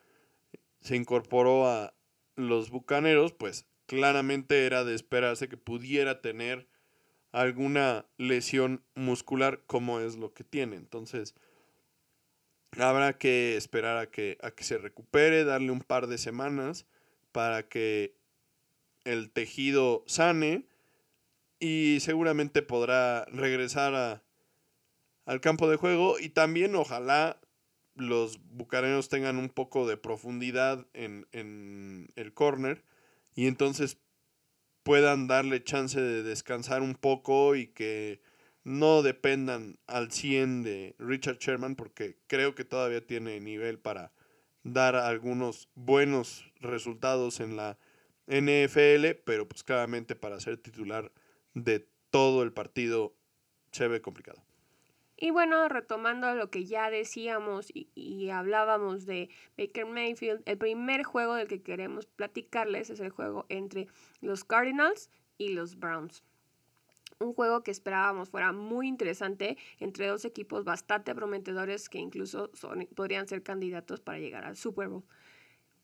se 0.81 0.96
incorporó 0.96 1.67
a 1.67 1.93
los 2.36 2.69
Bucaneros, 2.69 3.34
pues 3.34 3.65
claramente 3.88 4.65
era 4.65 4.84
de 4.84 4.94
esperarse 4.94 5.50
que 5.50 5.58
pudiera 5.58 6.22
tener 6.22 6.67
alguna 7.32 8.06
lesión 8.17 8.84
muscular 8.94 9.63
como 9.65 10.00
es 10.00 10.15
lo 10.15 10.34
que 10.34 10.44
tiene. 10.44 10.75
Entonces, 10.75 11.34
habrá 12.77 13.17
que 13.17 13.58
esperar 13.58 13.98
a 13.98 14.12
que, 14.12 14.38
a 14.41 14.51
que 14.51 14.63
se 14.63 14.77
recupere, 14.77 15.44
darle 15.44 15.72
un 15.72 15.82
par 15.82 16.08
de 16.08 16.17
semanas 16.17 16.86
para 17.32 17.67
que 17.67 18.15
el 19.03 19.32
tejido 19.32 20.03
sane 20.06 20.67
y 21.60 22.00
seguramente 22.01 22.62
podrá 22.62 23.25
regresar 23.25 23.96
a, 23.96 24.24
al 25.25 25.41
campo 25.41 25.70
de 25.70 25.77
juego 25.77 26.20
y 26.20 26.29
también 26.29 26.75
ojalá 26.75 27.39
los 27.96 28.39
bucaneros 28.51 29.10
tengan 29.10 29.38
un 29.38 29.50
poco 29.50 29.88
de 29.88 29.98
profundidad 29.98 30.86
en, 30.94 31.27
en 31.32 32.10
el 32.15 32.34
corner 32.34 32.84
y 33.38 33.46
entonces 33.46 34.00
puedan 34.82 35.27
darle 35.27 35.63
chance 35.63 36.01
de 36.01 36.24
descansar 36.24 36.82
un 36.82 36.96
poco 36.96 37.56
y 37.56 37.67
que 37.67 38.20
no 38.63 39.03
dependan 39.03 39.77
al 39.86 40.12
100 40.12 40.63
de 40.63 40.96
Richard 40.98 41.38
Sherman 41.38 41.75
porque 41.75 42.17
creo 42.25 42.56
que 42.56 42.65
todavía 42.65 43.06
tiene 43.06 43.39
nivel 43.39 43.77
para 43.77 44.12
dar 44.63 44.96
algunos 44.96 45.70
buenos 45.75 46.51
resultados 46.62 47.39
en 47.39 47.56
la 47.56 47.77
NFL, 48.25 49.22
pero 49.24 49.48
pues 49.48 49.63
claramente 49.63 50.15
para 50.15 50.39
ser 50.39 50.58
titular 50.58 51.12
de 51.53 51.88
todo 52.10 52.41
el 52.41 52.53
partido 52.53 53.15
se 53.72 53.88
ve 53.88 54.01
complicado. 54.01 54.47
Y 55.19 55.31
bueno, 55.31 55.67
retomando 55.67 56.36
lo 56.36 56.51
que 56.51 56.65
ya 56.65 56.91
decíamos 56.91 57.71
y, 57.74 57.89
y, 57.95 58.29
hablábamos 58.29 59.07
de 59.07 59.29
Baker 59.57 59.88
Mayfield, 59.88 60.43
el 60.45 60.59
primer 60.59 61.03
juego 61.03 61.33
del 61.33 61.47
que 61.47 61.63
queremos 61.63 62.05
platicarles 62.05 62.91
es 62.91 63.00
el 63.00 63.09
juego 63.09 63.47
entre 63.50 63.88
los 64.21 64.43
Cardinals 64.43 65.09
y 65.39 65.50
los 65.50 65.79
Browns. 65.79 66.24
Un 67.19 67.33
juego 67.33 67.63
que 67.63 67.71
esperábamos 67.71 68.29
fuera 68.29 68.51
muy 68.51 68.88
interesante 68.88 69.57
entre 69.79 70.05
dos 70.05 70.24
equipos 70.24 70.63
bastante 70.63 71.15
prometedores 71.15 71.89
que 71.89 71.97
incluso 71.97 72.51
son, 72.53 72.88
podrían 72.95 73.27
ser 73.27 73.41
candidatos 73.41 74.01
para 74.01 74.19
llegar 74.19 74.45
al 74.45 74.55
Super 74.55 74.88
Bowl. 74.88 75.03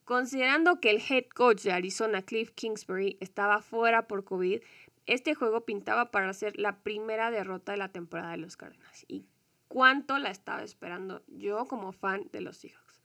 Considerando 0.06 0.80
que 0.80 0.92
el 0.92 1.02
head 1.02 1.26
coach 1.34 1.64
de 1.64 1.72
Arizona, 1.72 2.22
Cliff 2.22 2.52
Kingsbury, 2.52 3.18
estaba 3.20 3.62
fuera 3.62 4.06
por 4.06 4.26
COVID, 4.26 4.62
este 5.06 5.36
juego 5.36 5.66
pintaba 5.66 6.12
para 6.12 6.34
ser 6.34 6.58
la 6.58 6.80
primera 6.84 7.32
derrota 7.32 7.74
de 7.74 7.78
la 7.78 7.90
temporada 7.92 8.32
de 8.32 8.38
los 8.38 8.58
Cardinals. 8.58 9.06
Y 9.08 9.26
cuánto 9.68 10.18
la 10.20 10.30
estaba 10.30 10.64
esperando 10.64 11.24
yo 11.28 11.66
como 11.66 11.92
fan 11.92 12.30
de 12.32 12.42
los 12.42 12.58
Seahawks. 12.58 13.02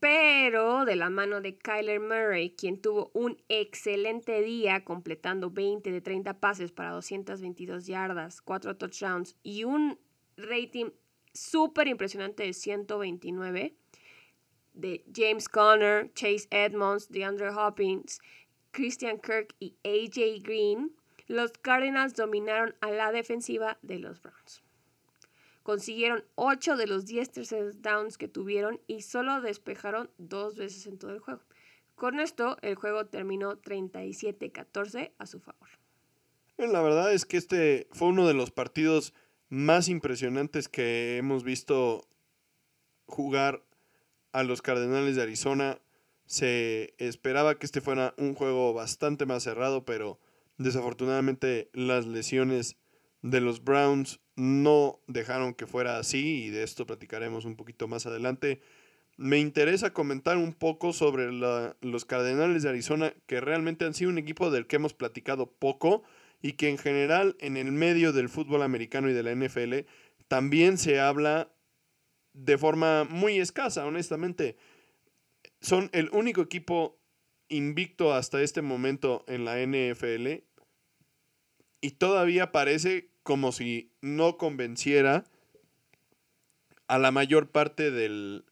Pero 0.00 0.84
de 0.84 0.96
la 0.96 1.10
mano 1.10 1.40
de 1.40 1.56
Kyler 1.56 2.00
Murray, 2.00 2.50
quien 2.50 2.80
tuvo 2.80 3.10
un 3.14 3.40
excelente 3.48 4.42
día 4.42 4.84
completando 4.84 5.50
20 5.50 5.92
de 5.92 6.00
30 6.00 6.40
pases 6.40 6.72
para 6.72 6.90
222 6.90 7.86
yardas, 7.86 8.42
4 8.42 8.76
touchdowns 8.76 9.36
y 9.42 9.64
un 9.64 9.98
rating 10.36 10.90
súper 11.32 11.86
impresionante 11.86 12.42
de 12.42 12.52
129 12.52 13.76
de 14.74 15.04
James 15.14 15.48
Conner, 15.48 16.12
Chase 16.14 16.48
Edmonds, 16.50 17.08
DeAndre 17.08 17.50
Hopkins, 17.50 18.20
Christian 18.76 19.18
Kirk 19.18 19.54
y 19.58 19.74
AJ 19.84 20.42
Green, 20.42 20.92
los 21.28 21.50
Cardinals 21.52 22.14
dominaron 22.14 22.74
a 22.82 22.90
la 22.90 23.10
defensiva 23.10 23.78
de 23.80 23.98
los 23.98 24.20
Browns. 24.20 24.62
Consiguieron 25.62 26.22
8 26.34 26.76
de 26.76 26.86
los 26.86 27.06
10 27.06 27.30
terceros 27.30 27.80
downs 27.80 28.18
que 28.18 28.28
tuvieron 28.28 28.78
y 28.86 29.00
solo 29.00 29.40
despejaron 29.40 30.10
dos 30.18 30.56
veces 30.56 30.86
en 30.86 30.98
todo 30.98 31.12
el 31.12 31.20
juego. 31.20 31.40
Con 31.94 32.20
esto, 32.20 32.58
el 32.60 32.74
juego 32.74 33.06
terminó 33.06 33.56
37-14 33.62 35.10
a 35.16 35.26
su 35.26 35.40
favor. 35.40 35.70
La 36.58 36.82
verdad 36.82 37.14
es 37.14 37.24
que 37.24 37.38
este 37.38 37.88
fue 37.92 38.08
uno 38.08 38.28
de 38.28 38.34
los 38.34 38.50
partidos 38.50 39.14
más 39.48 39.88
impresionantes 39.88 40.68
que 40.68 41.16
hemos 41.16 41.44
visto 41.44 42.06
jugar 43.06 43.62
a 44.32 44.42
los 44.42 44.60
Cardenales 44.60 45.16
de 45.16 45.22
Arizona. 45.22 45.78
Se 46.26 46.94
esperaba 46.98 47.58
que 47.58 47.66
este 47.66 47.80
fuera 47.80 48.14
un 48.18 48.34
juego 48.34 48.74
bastante 48.74 49.26
más 49.26 49.42
cerrado, 49.44 49.84
pero 49.84 50.18
desafortunadamente 50.58 51.70
las 51.72 52.06
lesiones 52.06 52.76
de 53.22 53.40
los 53.40 53.64
Browns 53.64 54.20
no 54.36 55.00
dejaron 55.06 55.54
que 55.54 55.66
fuera 55.66 55.98
así 55.98 56.44
y 56.44 56.50
de 56.50 56.62
esto 56.62 56.86
platicaremos 56.86 57.44
un 57.44 57.56
poquito 57.56 57.88
más 57.88 58.06
adelante. 58.06 58.60
Me 59.16 59.38
interesa 59.38 59.92
comentar 59.92 60.36
un 60.36 60.52
poco 60.52 60.92
sobre 60.92 61.32
la, 61.32 61.76
los 61.80 62.04
Cardenales 62.04 62.62
de 62.62 62.68
Arizona, 62.68 63.14
que 63.26 63.40
realmente 63.40 63.84
han 63.84 63.94
sido 63.94 64.10
un 64.10 64.18
equipo 64.18 64.50
del 64.50 64.66
que 64.66 64.76
hemos 64.76 64.92
platicado 64.92 65.50
poco 65.50 66.02
y 66.42 66.52
que 66.52 66.68
en 66.68 66.76
general 66.76 67.36
en 67.40 67.56
el 67.56 67.72
medio 67.72 68.12
del 68.12 68.28
fútbol 68.28 68.62
americano 68.62 69.08
y 69.08 69.14
de 69.14 69.22
la 69.22 69.34
NFL 69.34 69.88
también 70.28 70.76
se 70.76 71.00
habla 71.00 71.50
de 72.34 72.58
forma 72.58 73.04
muy 73.04 73.38
escasa, 73.38 73.86
honestamente. 73.86 74.56
Son 75.66 75.90
el 75.92 76.10
único 76.12 76.42
equipo 76.42 76.96
invicto 77.48 78.14
hasta 78.14 78.40
este 78.40 78.62
momento 78.62 79.24
en 79.26 79.44
la 79.44 79.58
NFL 79.58 80.44
y 81.80 81.90
todavía 81.90 82.52
parece 82.52 83.10
como 83.24 83.50
si 83.50 83.90
no 84.00 84.38
convenciera 84.38 85.24
a 86.86 86.98
la 87.00 87.10
mayor 87.10 87.50
parte 87.50 87.90
del, 87.90 88.44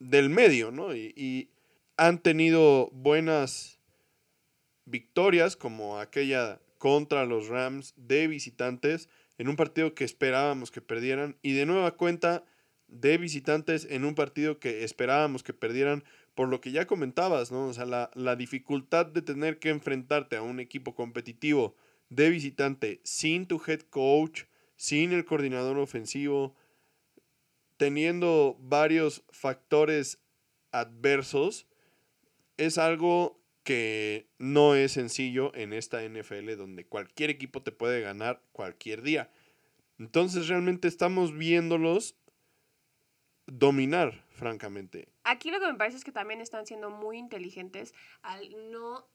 del 0.00 0.28
medio, 0.28 0.70
¿no? 0.70 0.94
Y, 0.94 1.14
y, 1.16 1.48
han 1.96 2.18
tenido 2.18 2.90
buenas 2.92 3.80
victorias, 4.84 5.56
como 5.56 5.98
aquella 5.98 6.60
contra 6.76 7.24
los 7.24 7.48
Rams 7.48 7.94
de 7.96 8.26
visitantes, 8.26 9.08
en 9.38 9.48
un 9.48 9.56
partido 9.56 9.94
que 9.94 10.04
esperábamos 10.04 10.70
que 10.70 10.82
perdieran, 10.82 11.38
y 11.40 11.54
de 11.54 11.64
nueva 11.64 11.96
cuenta 11.96 12.44
de 12.88 13.18
visitantes 13.18 13.86
en 13.90 14.04
un 14.04 14.14
partido 14.14 14.58
que 14.58 14.84
esperábamos 14.84 15.42
que 15.42 15.54
perdieran, 15.54 16.04
por 16.38 16.48
lo 16.48 16.60
que 16.60 16.70
ya 16.70 16.86
comentabas, 16.86 17.50
¿no? 17.50 17.66
O 17.66 17.74
sea, 17.74 17.84
la, 17.84 18.12
la 18.14 18.36
dificultad 18.36 19.06
de 19.06 19.22
tener 19.22 19.58
que 19.58 19.70
enfrentarte 19.70 20.36
a 20.36 20.42
un 20.42 20.60
equipo 20.60 20.94
competitivo 20.94 21.74
de 22.10 22.30
visitante 22.30 23.00
sin 23.02 23.46
tu 23.46 23.60
head 23.66 23.80
coach, 23.80 24.44
sin 24.76 25.10
el 25.10 25.24
coordinador 25.24 25.78
ofensivo, 25.78 26.54
teniendo 27.76 28.56
varios 28.60 29.24
factores 29.30 30.20
adversos, 30.70 31.66
es 32.56 32.78
algo 32.78 33.42
que 33.64 34.28
no 34.38 34.76
es 34.76 34.92
sencillo 34.92 35.52
en 35.56 35.72
esta 35.72 36.08
NFL 36.08 36.54
donde 36.56 36.86
cualquier 36.86 37.30
equipo 37.30 37.64
te 37.64 37.72
puede 37.72 38.00
ganar 38.00 38.44
cualquier 38.52 39.02
día. 39.02 39.28
Entonces 39.98 40.46
realmente 40.46 40.86
estamos 40.86 41.36
viéndolos 41.36 42.14
dominar, 43.50 44.24
francamente. 44.30 45.08
Aquí 45.24 45.50
lo 45.50 45.60
que 45.60 45.66
me 45.66 45.74
parece 45.74 45.96
es 45.96 46.04
que 46.04 46.12
también 46.12 46.40
están 46.40 46.66
siendo 46.66 46.90
muy 46.90 47.18
inteligentes 47.18 47.94
al 48.22 48.70
no 48.70 49.06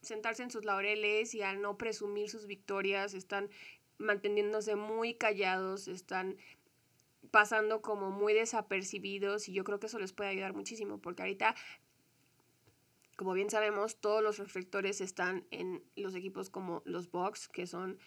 sentarse 0.00 0.42
en 0.42 0.50
sus 0.50 0.64
laureles 0.64 1.34
y 1.34 1.42
al 1.42 1.60
no 1.60 1.76
presumir 1.78 2.28
sus 2.30 2.46
victorias, 2.46 3.14
están 3.14 3.50
manteniéndose 3.98 4.74
muy 4.74 5.14
callados, 5.14 5.86
están 5.86 6.36
pasando 7.30 7.82
como 7.82 8.10
muy 8.10 8.34
desapercibidos 8.34 9.48
y 9.48 9.52
yo 9.52 9.62
creo 9.62 9.78
que 9.78 9.86
eso 9.86 9.98
les 9.98 10.12
puede 10.12 10.30
ayudar 10.30 10.54
muchísimo 10.54 10.98
porque 10.98 11.22
ahorita 11.22 11.54
como 13.16 13.34
bien 13.34 13.50
sabemos, 13.50 13.96
todos 13.96 14.22
los 14.22 14.38
reflectores 14.38 15.00
están 15.00 15.46
en 15.50 15.84
los 15.94 16.14
equipos 16.16 16.50
como 16.50 16.82
los 16.84 17.10
Bucks, 17.10 17.46
que 17.46 17.68
son, 17.68 17.98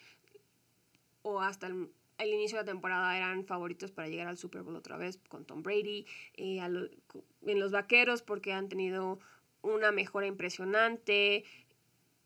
o 1.22 1.42
hasta 1.42 1.68
el, 1.68 1.90
inicio 2.20 2.58
de 2.58 2.64
la 2.64 2.72
temporada 2.72 3.16
eran 3.18 3.46
favoritos 3.46 3.92
para 3.92 4.08
llegar 4.08 4.28
al 4.28 4.38
Super 4.38 4.64
Bowl 4.64 4.76
otra 4.76 4.98
vez 4.98 5.20
con 5.28 5.46
Tom 5.46 5.64
Brady, 5.64 6.06
eh, 6.36 6.60
en 6.60 7.60
los 7.60 7.72
Vaqueros 7.72 8.22
porque 8.22 8.54
han 8.54 8.70
tenido 8.70 9.20
una 9.62 9.92
mejora 9.92 10.28
impresionante, 10.28 11.44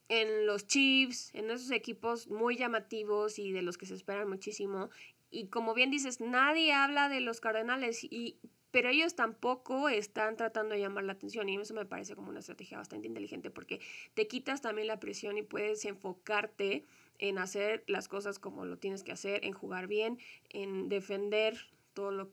en 0.10 0.48
los 0.48 0.66
Chiefs, 0.66 1.34
en 1.34 1.52
esos 1.52 1.72
equipos 1.72 2.28
muy 2.28 2.58
llamativos 2.58 3.40
y 3.40 3.52
de 3.52 3.62
los 3.62 3.78
que 3.78 3.86
se 3.86 3.94
esperan 3.94 4.28
muchísimo. 4.28 4.90
Y 5.32 5.48
como 5.48 5.76
bien 5.76 5.92
dices, 5.92 6.20
nadie 6.20 6.74
habla 6.74 7.10
de 7.10 7.20
los 7.22 7.40
Cardenales 7.40 8.04
y 8.04 8.38
pero 8.72 8.90
ellos 8.90 9.16
tampoco 9.16 9.90
están 9.90 10.36
tratando 10.36 10.76
de 10.76 10.82
llamar 10.82 11.04
la 11.04 11.14
atención 11.14 11.50
y 11.50 11.58
eso 11.58 11.74
me 11.74 11.86
parece 11.86 12.16
como 12.16 12.30
una 12.30 12.40
estrategia 12.40 12.78
bastante 12.78 13.08
inteligente 13.08 13.50
porque 13.50 13.80
te 14.14 14.28
quitas 14.28 14.62
también 14.62 14.88
la 14.88 15.00
presión 15.00 15.38
y 15.38 15.44
puedes 15.44 15.86
enfocarte 15.86 16.86
en 17.20 17.38
hacer 17.38 17.84
las 17.88 18.08
cosas 18.08 18.40
como 18.40 18.66
lo 18.66 18.78
tienes 18.78 19.04
que 19.04 19.12
hacer, 19.12 19.46
en 19.46 19.54
jugar 19.54 19.88
bien, 19.88 20.18
en 20.50 20.90
defender 20.90 21.58
todo 21.94 22.12
lo, 22.12 22.32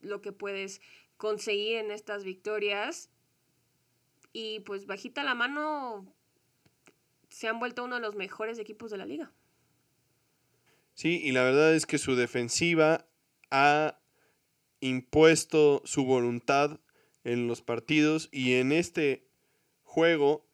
lo 0.00 0.20
que 0.20 0.32
puedes 0.32 0.80
conseguir 1.16 1.76
en 1.78 1.90
estas 1.90 2.24
victorias 2.24 3.10
y 4.32 4.60
pues 4.60 4.86
bajita 4.86 5.24
la 5.24 5.34
mano 5.34 6.12
se 7.30 7.48
han 7.48 7.58
vuelto 7.58 7.84
uno 7.84 7.96
de 7.96 8.02
los 8.02 8.16
mejores 8.16 8.58
equipos 8.58 8.90
de 8.90 8.98
la 8.98 9.06
liga. 9.06 9.32
Sí, 10.94 11.20
y 11.22 11.32
la 11.32 11.42
verdad 11.42 11.74
es 11.74 11.86
que 11.86 11.98
su 11.98 12.16
defensiva 12.16 13.06
ha 13.50 13.98
impuesto 14.80 15.82
su 15.84 16.04
voluntad 16.04 16.80
en 17.24 17.48
los 17.48 17.62
partidos 17.62 18.28
y 18.32 18.54
en 18.54 18.72
este 18.72 19.26
juego 19.82 20.46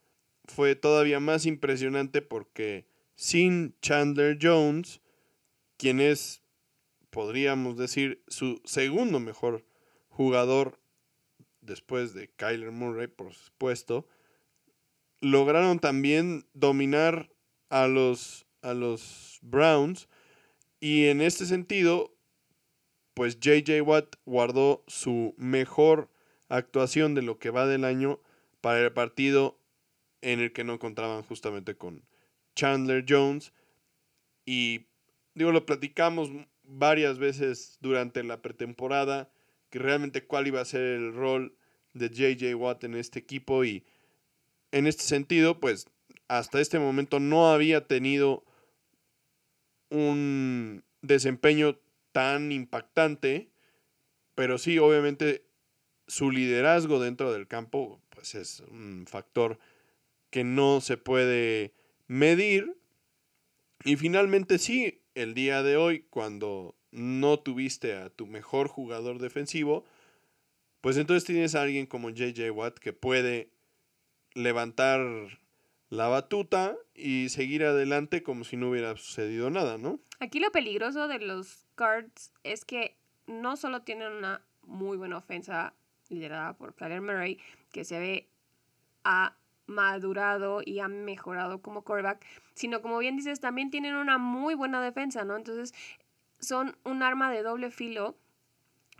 fue 0.44 0.74
todavía 0.74 1.20
más 1.20 1.46
impresionante 1.46 2.22
porque 2.22 2.86
sin 3.22 3.76
Chandler 3.82 4.36
Jones, 4.42 5.00
quien 5.76 6.00
es, 6.00 6.42
podríamos 7.10 7.76
decir, 7.76 8.20
su 8.26 8.60
segundo 8.64 9.20
mejor 9.20 9.64
jugador 10.08 10.80
después 11.60 12.14
de 12.14 12.32
Kyler 12.34 12.72
Murray, 12.72 13.06
por 13.06 13.32
supuesto, 13.32 14.08
lograron 15.20 15.78
también 15.78 16.48
dominar 16.52 17.30
a 17.68 17.86
los, 17.86 18.44
a 18.60 18.74
los 18.74 19.38
Browns. 19.40 20.08
Y 20.80 21.06
en 21.06 21.20
este 21.20 21.46
sentido 21.46 22.16
pues 23.14 23.38
JJ 23.38 23.82
Watt 23.82 24.16
guardó 24.24 24.82
su 24.88 25.34
mejor 25.36 26.10
actuación 26.48 27.14
de 27.14 27.22
lo 27.22 27.38
que 27.38 27.50
va 27.50 27.66
del 27.66 27.84
año 27.84 28.18
para 28.60 28.80
el 28.80 28.92
partido 28.92 29.60
en 30.22 30.40
el 30.40 30.52
que 30.52 30.64
no 30.64 30.72
encontraban 30.72 31.22
justamente 31.22 31.76
con 31.76 32.02
Chandler 32.54 33.04
Jones. 33.08 33.52
Y 34.44 34.86
digo, 35.34 35.52
lo 35.52 35.66
platicamos 35.66 36.30
varias 36.62 37.18
veces 37.18 37.78
durante 37.80 38.22
la 38.22 38.42
pretemporada, 38.42 39.32
que 39.70 39.78
realmente 39.78 40.26
cuál 40.26 40.46
iba 40.46 40.60
a 40.60 40.66
ser 40.66 40.82
el 40.82 41.14
rol 41.14 41.56
de 41.94 42.08
JJ 42.08 42.54
Watt 42.54 42.84
en 42.84 42.94
este 42.94 43.18
equipo. 43.18 43.64
Y 43.64 43.84
en 44.70 44.86
este 44.86 45.04
sentido, 45.04 45.60
pues 45.60 45.86
hasta 46.28 46.60
este 46.60 46.78
momento 46.78 47.20
no 47.20 47.50
había 47.50 47.86
tenido 47.86 48.44
un 49.90 50.84
desempeño 51.02 51.78
tan 52.12 52.52
impactante, 52.52 53.50
pero 54.34 54.58
sí, 54.58 54.78
obviamente 54.78 55.46
su 56.06 56.30
liderazgo 56.30 57.00
dentro 57.00 57.32
del 57.32 57.46
campo 57.46 58.00
pues 58.10 58.34
es 58.34 58.60
un 58.60 59.06
factor 59.08 59.58
que 60.30 60.44
no 60.44 60.80
se 60.80 60.96
puede 60.96 61.74
medir. 62.12 62.76
Y 63.84 63.96
finalmente 63.96 64.58
sí, 64.58 65.02
el 65.14 65.34
día 65.34 65.62
de 65.62 65.76
hoy, 65.76 66.06
cuando 66.10 66.76
no 66.90 67.38
tuviste 67.40 67.96
a 67.96 68.10
tu 68.10 68.26
mejor 68.26 68.68
jugador 68.68 69.18
defensivo, 69.18 69.84
pues 70.82 70.98
entonces 70.98 71.24
tienes 71.24 71.54
a 71.54 71.62
alguien 71.62 71.86
como 71.86 72.10
JJ 72.10 72.50
Watt 72.50 72.78
que 72.78 72.92
puede 72.92 73.50
levantar 74.34 75.00
la 75.88 76.08
batuta 76.08 76.76
y 76.94 77.28
seguir 77.30 77.64
adelante 77.64 78.22
como 78.22 78.44
si 78.44 78.56
no 78.56 78.70
hubiera 78.70 78.96
sucedido 78.96 79.48
nada, 79.50 79.78
¿no? 79.78 79.98
Aquí 80.20 80.38
lo 80.38 80.52
peligroso 80.52 81.08
de 81.08 81.18
los 81.18 81.64
Cards 81.74 82.30
es 82.44 82.64
que 82.64 82.96
no 83.26 83.56
solo 83.56 83.82
tienen 83.82 84.12
una 84.12 84.44
muy 84.62 84.96
buena 84.96 85.16
ofensa 85.16 85.74
liderada 86.10 86.56
por 86.56 86.74
Kyler 86.74 87.00
Murray, 87.00 87.38
que 87.72 87.84
se 87.84 87.98
ve 87.98 88.28
ha 89.04 89.36
madurado 89.72 90.60
y 90.64 90.80
ha 90.80 90.88
mejorado 90.88 91.60
como 91.62 91.82
quarterback, 91.82 92.24
sino 92.54 92.82
como 92.82 92.98
bien 92.98 93.16
dices, 93.16 93.40
también 93.40 93.70
tienen 93.70 93.94
una 93.94 94.18
muy 94.18 94.54
buena 94.54 94.82
defensa, 94.82 95.24
¿no? 95.24 95.36
Entonces 95.36 95.74
son 96.40 96.76
un 96.84 97.02
arma 97.02 97.30
de 97.30 97.42
doble 97.42 97.70
filo, 97.70 98.16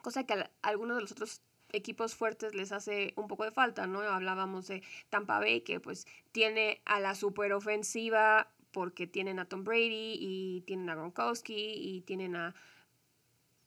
cosa 0.03 0.25
que 0.25 0.35
a 0.35 0.51
algunos 0.63 0.97
de 0.97 1.03
los 1.03 1.13
otros 1.13 1.43
equipos 1.73 2.15
fuertes 2.15 2.55
les 2.55 2.73
hace 2.73 3.15
un 3.17 3.29
poco 3.29 3.45
de 3.45 3.51
falta, 3.51 3.87
¿no? 3.87 4.01
Hablábamos 4.01 4.69
de 4.69 4.83
Tampa 5.11 5.39
Bay, 5.39 5.63
que 5.63 5.81
pues 5.81 6.07
tiene 6.33 6.83
a 6.85 7.01
la 7.01 7.15
superofensiva 7.15 8.49
porque 8.73 9.07
tienen 9.07 9.39
a 9.39 9.45
Tom 9.47 9.65
Brady 9.65 10.17
y 10.19 10.63
tienen 10.67 10.89
a 10.91 10.95
Gronkowski 10.95 11.75
y 11.77 12.01
tienen 12.03 12.37
a 12.37 12.55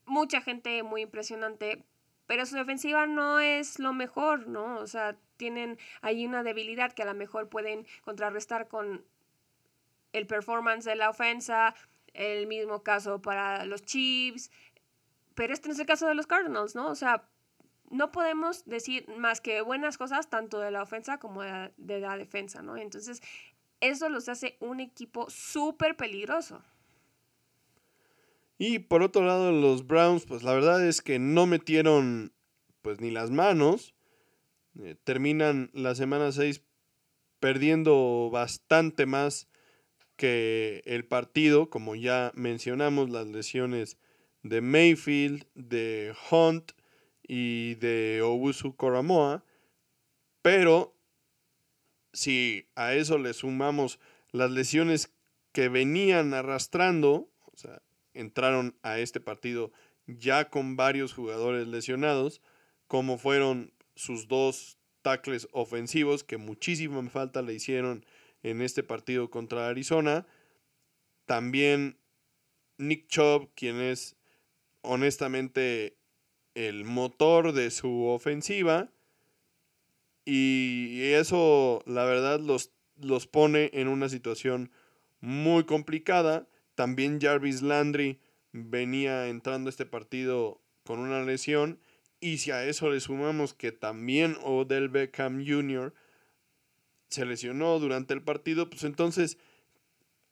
mucha 0.06 0.42
gente 0.42 0.84
muy 0.84 1.02
impresionante, 1.02 1.84
pero 2.28 2.46
su 2.46 2.56
defensiva 2.56 3.06
no 3.08 3.40
es 3.40 3.80
lo 3.80 3.94
mejor, 3.94 4.48
¿no? 4.48 4.78
O 4.78 4.88
sea, 4.88 5.18
tienen 5.38 5.78
ahí 6.02 6.26
una 6.26 6.44
debilidad 6.44 6.94
que 6.94 7.04
a 7.04 7.06
lo 7.06 7.14
mejor 7.14 7.50
pueden 7.50 7.86
contrarrestar 8.04 8.68
con 8.68 9.04
el 10.14 10.28
performance 10.28 10.86
de 10.86 10.96
la 10.96 11.10
ofensa, 11.10 11.76
el 12.14 12.48
mismo 12.48 12.84
caso 12.84 13.22
para 13.22 13.66
los 13.66 13.84
Chiefs, 13.84 14.50
pero 15.36 15.54
este 15.54 15.68
no 15.68 15.74
es 15.74 15.80
el 15.80 15.86
caso 15.86 16.08
de 16.08 16.16
los 16.16 16.28
Cardinals, 16.28 16.76
¿no? 16.76 16.88
O 16.90 16.96
sea, 16.96 17.28
no 17.90 18.12
podemos 18.12 18.66
decir 18.66 19.08
más 19.18 19.42
que 19.42 19.62
buenas 19.62 19.98
cosas 19.98 20.30
tanto 20.30 20.60
de 20.60 20.72
la 20.72 20.82
ofensa 20.82 21.20
como 21.20 21.42
de 21.44 22.00
la, 22.00 22.18
defensa, 22.18 22.62
¿no? 22.62 22.78
Entonces, 22.78 23.22
eso 23.82 24.10
los 24.10 24.30
hace 24.30 24.58
un 24.60 24.80
equipo 24.80 25.30
súper 25.30 25.96
peligroso. 25.96 26.62
Y 28.58 28.80
por 28.80 29.04
otro 29.04 29.26
lado, 29.26 29.52
los 29.52 29.86
Browns, 29.86 30.26
pues 30.26 30.44
la 30.44 30.54
verdad 30.54 30.86
es 30.86 31.02
que 31.02 31.20
no 31.20 31.46
metieron 31.46 32.32
pues 32.82 33.02
ni 33.02 33.12
las 33.12 33.32
manos. 33.32 33.95
Eh, 34.82 34.96
terminan 35.04 35.70
la 35.74 35.96
semana 35.96 36.32
6 36.32 36.62
perdiendo 37.40 38.30
bastante 38.32 39.06
más 39.06 39.48
que 40.16 40.82
el 40.86 41.06
partido, 41.06 41.70
como 41.70 41.96
ya 41.96 42.32
mencionamos, 42.36 43.10
las 43.10 43.28
lesiones 43.28 43.98
de 44.44 44.62
Mayfield, 44.62 45.46
de 45.56 46.14
Hunt 46.30 46.72
y 47.24 47.76
de 47.76 48.22
Obusu 48.22 48.76
Koramoa, 48.76 49.44
pero 50.42 50.96
si 52.14 52.70
a 52.76 52.94
eso 52.94 53.18
le 53.18 53.34
sumamos 53.34 54.00
las 54.32 54.52
lesiones 54.52 55.14
que 55.52 55.70
venían 55.70 56.34
arrastrando, 56.34 57.30
o 57.42 57.58
sea, 57.58 57.82
entraron 58.14 58.78
a 58.84 59.00
este 59.00 59.20
partido 59.20 59.72
ya 60.08 60.50
con 60.50 60.76
varios 60.76 61.14
jugadores 61.14 61.68
lesionados, 61.68 62.42
como 62.88 63.18
fueron 63.18 63.74
sus 63.96 64.28
dos 64.28 64.78
tackles 65.02 65.48
ofensivos 65.52 66.24
que 66.24 66.38
muchísima 66.38 67.08
falta 67.10 67.42
le 67.42 67.54
hicieron 67.54 68.06
en 68.44 68.62
este 68.62 68.84
partido 68.84 69.30
contra 69.30 69.68
Arizona. 69.68 70.26
También 71.26 71.98
Nick 72.78 73.08
Chubb, 73.08 73.50
quien 73.56 73.80
es 73.80 74.16
honestamente 74.82 75.98
el 76.54 76.86
motor 76.86 77.54
de 77.54 77.72
su 77.72 78.06
ofensiva. 78.06 78.92
Y 80.26 81.02
eso, 81.02 81.84
la 81.86 82.06
verdad, 82.06 82.40
los, 82.40 82.72
los 82.96 83.28
pone 83.28 83.70
en 83.74 83.88
una 83.88 84.10
situación 84.10 84.72
muy 85.20 85.66
complicada. 85.66 86.48
También 86.74 87.20
Jarvis 87.22 87.62
Landry 87.62 88.20
venía 88.52 89.28
entrando 89.28 89.70
a 89.70 89.72
este 89.72 89.86
partido 89.86 90.62
con 90.84 91.00
una 91.00 91.24
lesión. 91.24 91.80
Y 92.26 92.40
si 92.40 92.50
a 92.50 92.66
eso 92.66 92.90
le 92.90 93.00
sumamos 93.00 93.54
que 93.54 93.72
también 93.72 94.36
Odell 94.42 94.90
Beckham 94.90 95.46
Jr. 95.46 95.94
se 97.08 97.24
lesionó 97.24 97.78
durante 97.78 98.16
el 98.16 98.24
partido, 98.24 98.68
pues 98.68 98.84
entonces, 98.84 99.38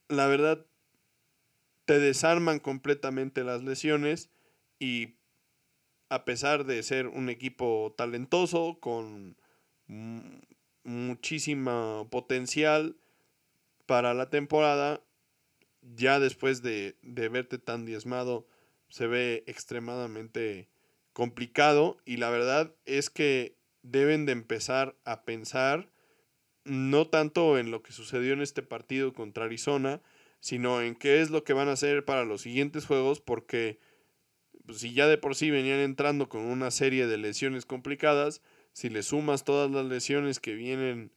la 0.07 0.25
verdad, 0.25 0.65
te 1.85 1.99
desarman 1.99 2.57
completamente 2.57 3.43
las 3.43 3.61
lesiones 3.61 4.31
y 4.79 5.17
a 6.09 6.25
pesar 6.25 6.65
de 6.65 6.81
ser 6.81 7.05
un 7.05 7.29
equipo 7.29 7.93
talentoso, 7.95 8.79
con 8.79 9.37
muchísimo 10.83 12.07
potencial 12.09 12.97
para 13.85 14.15
la 14.15 14.31
temporada, 14.31 15.03
ya 15.95 16.19
después 16.19 16.63
de, 16.63 16.95
verte 17.03 17.59
tan 17.59 17.85
diezmado, 17.85 18.47
se 18.89 19.05
ve 19.05 19.43
extremadamente 19.45 20.72
complicado 21.13 21.97
y 22.05 22.17
la 22.17 22.29
verdad 22.29 22.75
es 22.85 23.09
que 23.09 23.55
deben 23.83 24.25
de 24.25 24.31
empezar 24.31 24.95
a 25.05 25.23
pensar 25.23 25.89
no 26.65 27.07
tanto 27.07 27.57
en 27.57 27.71
lo 27.71 27.83
que 27.83 27.91
sucedió 27.91 28.33
en 28.33 28.41
este 28.41 28.63
partido 28.63 29.13
contra 29.13 29.45
Arizona, 29.45 30.01
sino 30.39 30.81
en 30.81 30.95
qué 30.95 31.21
es 31.21 31.29
lo 31.29 31.43
que 31.43 31.53
van 31.53 31.67
a 31.67 31.73
hacer 31.73 32.05
para 32.05 32.25
los 32.25 32.41
siguientes 32.41 32.85
juegos, 32.85 33.21
porque 33.21 33.79
pues, 34.65 34.79
si 34.79 34.93
ya 34.93 35.07
de 35.07 35.17
por 35.17 35.35
sí 35.35 35.51
venían 35.51 35.79
entrando 35.79 36.29
con 36.29 36.41
una 36.41 36.71
serie 36.71 37.07
de 37.07 37.17
lesiones 37.17 37.65
complicadas, 37.65 38.41
si 38.71 38.89
le 38.89 39.03
sumas 39.03 39.43
todas 39.43 39.69
las 39.71 39.85
lesiones 39.85 40.39
que 40.39 40.53
vienen, 40.53 41.11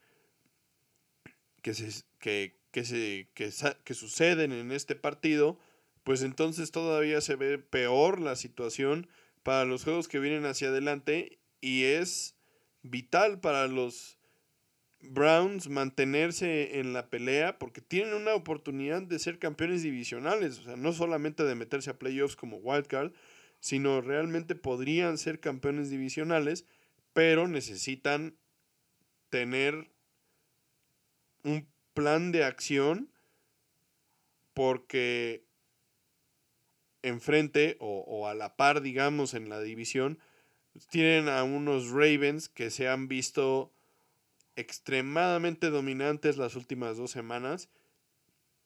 que, 1.63 1.75
se, 1.75 2.05
que, 2.19 2.59
que, 2.71 2.85
se, 2.85 3.29
que, 3.35 3.51
que 3.85 3.95
suceden 3.95 4.53
en 4.53 4.73
este 4.73 4.95
partido, 4.95 5.59
pues 6.05 6.23
entonces 6.23 6.71
todavía 6.71 7.21
se 7.21 7.37
ve 7.37 7.59
peor 7.59 8.21
la 8.21 8.37
situación 8.37 9.09
para 9.47 9.65
los 9.65 9.85
juegos 9.85 10.09
que 10.09 10.19
vienen 10.19 10.45
hacia 10.45 10.71
adelante 10.71 11.39
y 11.61 11.85
es 11.85 12.35
vital 12.83 13.39
para 13.39 13.69
los 13.69 14.19
Browns 14.99 15.69
mantenerse 15.69 16.81
en 16.81 16.93
la 16.93 17.11
pelea 17.11 17.57
porque 17.57 17.81
tienen 17.81 18.15
una 18.15 18.35
oportunidad 18.35 19.03
de 19.03 19.21
ser 19.21 19.39
campeones 19.39 19.85
divisionales, 19.85 20.59
o 20.59 20.63
sea, 20.65 20.75
no 20.75 20.93
solamente 20.93 21.45
de 21.45 21.55
meterse 21.55 21.91
a 21.91 21.99
playoffs 22.01 22.35
como 22.35 22.57
wildcard, 22.57 23.13
sino 23.61 24.01
realmente 24.01 24.57
podrían 24.57 25.17
ser 25.17 25.39
campeones 25.39 25.91
divisionales, 25.91 26.67
pero 27.13 27.47
necesitan 27.47 28.37
tener 29.31 29.93
un 31.45 31.69
plan 31.95 32.33
de 32.33 32.43
acción 32.43 33.13
porque 34.55 35.46
enfrente 37.07 37.77
o, 37.81 38.01
o 38.07 38.27
a 38.27 38.35
la 38.35 38.57
par, 38.57 38.81
digamos, 38.83 39.35
en 39.35 39.49
la 39.49 39.61
división, 39.61 40.19
tienen 40.91 41.29
a 41.29 41.45
unos 41.45 41.91
Ravens 41.91 42.49
que 42.49 42.71
se 42.71 42.89
han 42.89 43.09
visto 43.09 43.73
extremadamente 44.57 45.71
dominantes 45.71 46.37
las 46.37 46.57
últimas 46.57 46.97
dos 46.97 47.11
semanas 47.11 47.69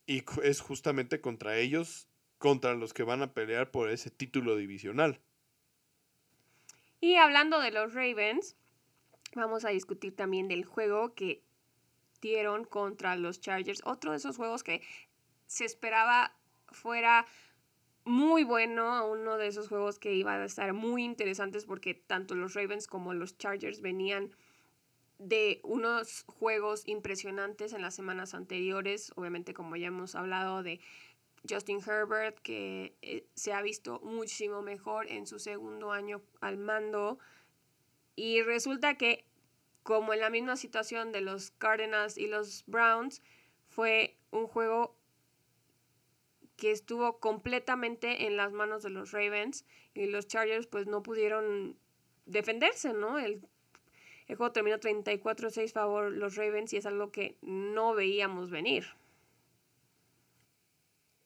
y 0.07 0.25
es 0.43 0.61
justamente 0.61 1.21
contra 1.21 1.57
ellos, 1.57 2.09
contra 2.39 2.75
los 2.75 2.95
que 2.95 3.03
van 3.03 3.23
a 3.23 3.33
pelear 3.33 3.71
por 3.71 3.91
ese 3.91 4.11
título 4.11 4.57
divisional. 4.57 5.21
Y 7.01 7.17
hablando 7.17 7.61
de 7.61 7.71
los 7.71 7.95
Ravens, 7.95 8.57
vamos 9.35 9.65
a 9.65 9.71
discutir 9.71 10.15
también 10.15 10.49
del 10.49 10.65
juego 10.65 11.15
que 11.15 11.43
dieron 12.21 12.65
contra 12.65 13.17
los 13.17 13.41
Chargers. 13.41 13.83
Otro 13.85 14.11
de 14.11 14.19
esos 14.19 14.37
juegos 14.37 14.63
que 14.63 14.83
se 15.47 15.65
esperaba 15.65 16.35
fuera 16.69 17.27
muy 18.11 18.43
bueno, 18.43 19.07
uno 19.07 19.39
de 19.39 19.47
esos 19.47 19.69
juegos 19.69 19.99
que 19.99 20.13
iba 20.13 20.35
a 20.35 20.45
estar 20.45 20.73
muy 20.73 21.05
interesantes 21.05 21.65
porque 21.65 21.95
tanto 21.95 22.35
los 22.35 22.55
Ravens 22.55 22.89
como 22.89 23.15
los 23.15 23.39
Chargers 23.39 23.81
venían 23.81 24.33
de 25.19 25.61
unos 25.63 26.25
juegos 26.27 26.83
impresionantes 26.89 27.73
en 27.73 27.83
las 27.83 27.95
semanas 27.95 28.35
anteriores, 28.35 29.13
obviamente 29.15 29.55
como 29.55 29.77
ya 29.77 29.87
hemos 29.87 30.17
hablado 30.17 30.63
de 30.63 30.81
Justin 31.49 31.79
Herbert, 31.87 32.39
que 32.41 32.97
eh, 33.01 33.25
se 33.35 33.53
ha 33.53 33.63
visto 33.63 34.01
muchísimo 34.01 34.61
mejor 34.61 35.07
en 35.09 35.27
su 35.27 35.39
segundo 35.39 35.93
año 35.93 36.21
al 36.41 36.57
mando. 36.57 37.19
Y 38.17 38.43
resulta 38.43 38.97
que, 38.97 39.25
como 39.85 40.13
en 40.13 40.21
la 40.21 40.31
misma 40.31 40.57
situación 40.57 41.13
de 41.13 41.21
los 41.21 41.53
Cardinals 41.53 42.19
y 42.19 42.27
los 42.27 42.65
Browns, 42.67 43.23
fue 43.69 44.17
un 44.33 44.47
juego 44.49 44.97
que 46.61 46.71
estuvo 46.71 47.19
completamente 47.19 48.27
en 48.27 48.37
las 48.37 48.53
manos 48.53 48.83
de 48.83 48.91
los 48.91 49.13
Ravens 49.13 49.65
y 49.95 50.07
los 50.07 50.29
Chargers 50.29 50.67
pues 50.67 50.87
no 50.87 51.03
pudieron 51.03 51.77
defenderse, 52.27 52.93
¿no? 52.93 53.19
El 53.19 53.41
juego 54.29 54.53
terminó 54.53 54.79
34-6 54.79 55.73
favor 55.73 56.13
los 56.13 56.37
Ravens 56.37 56.73
y 56.75 56.77
es 56.77 56.87
algo 56.87 57.11
que 57.11 57.37
no 57.41 57.95
veíamos 57.95 58.51
venir. 58.51 58.85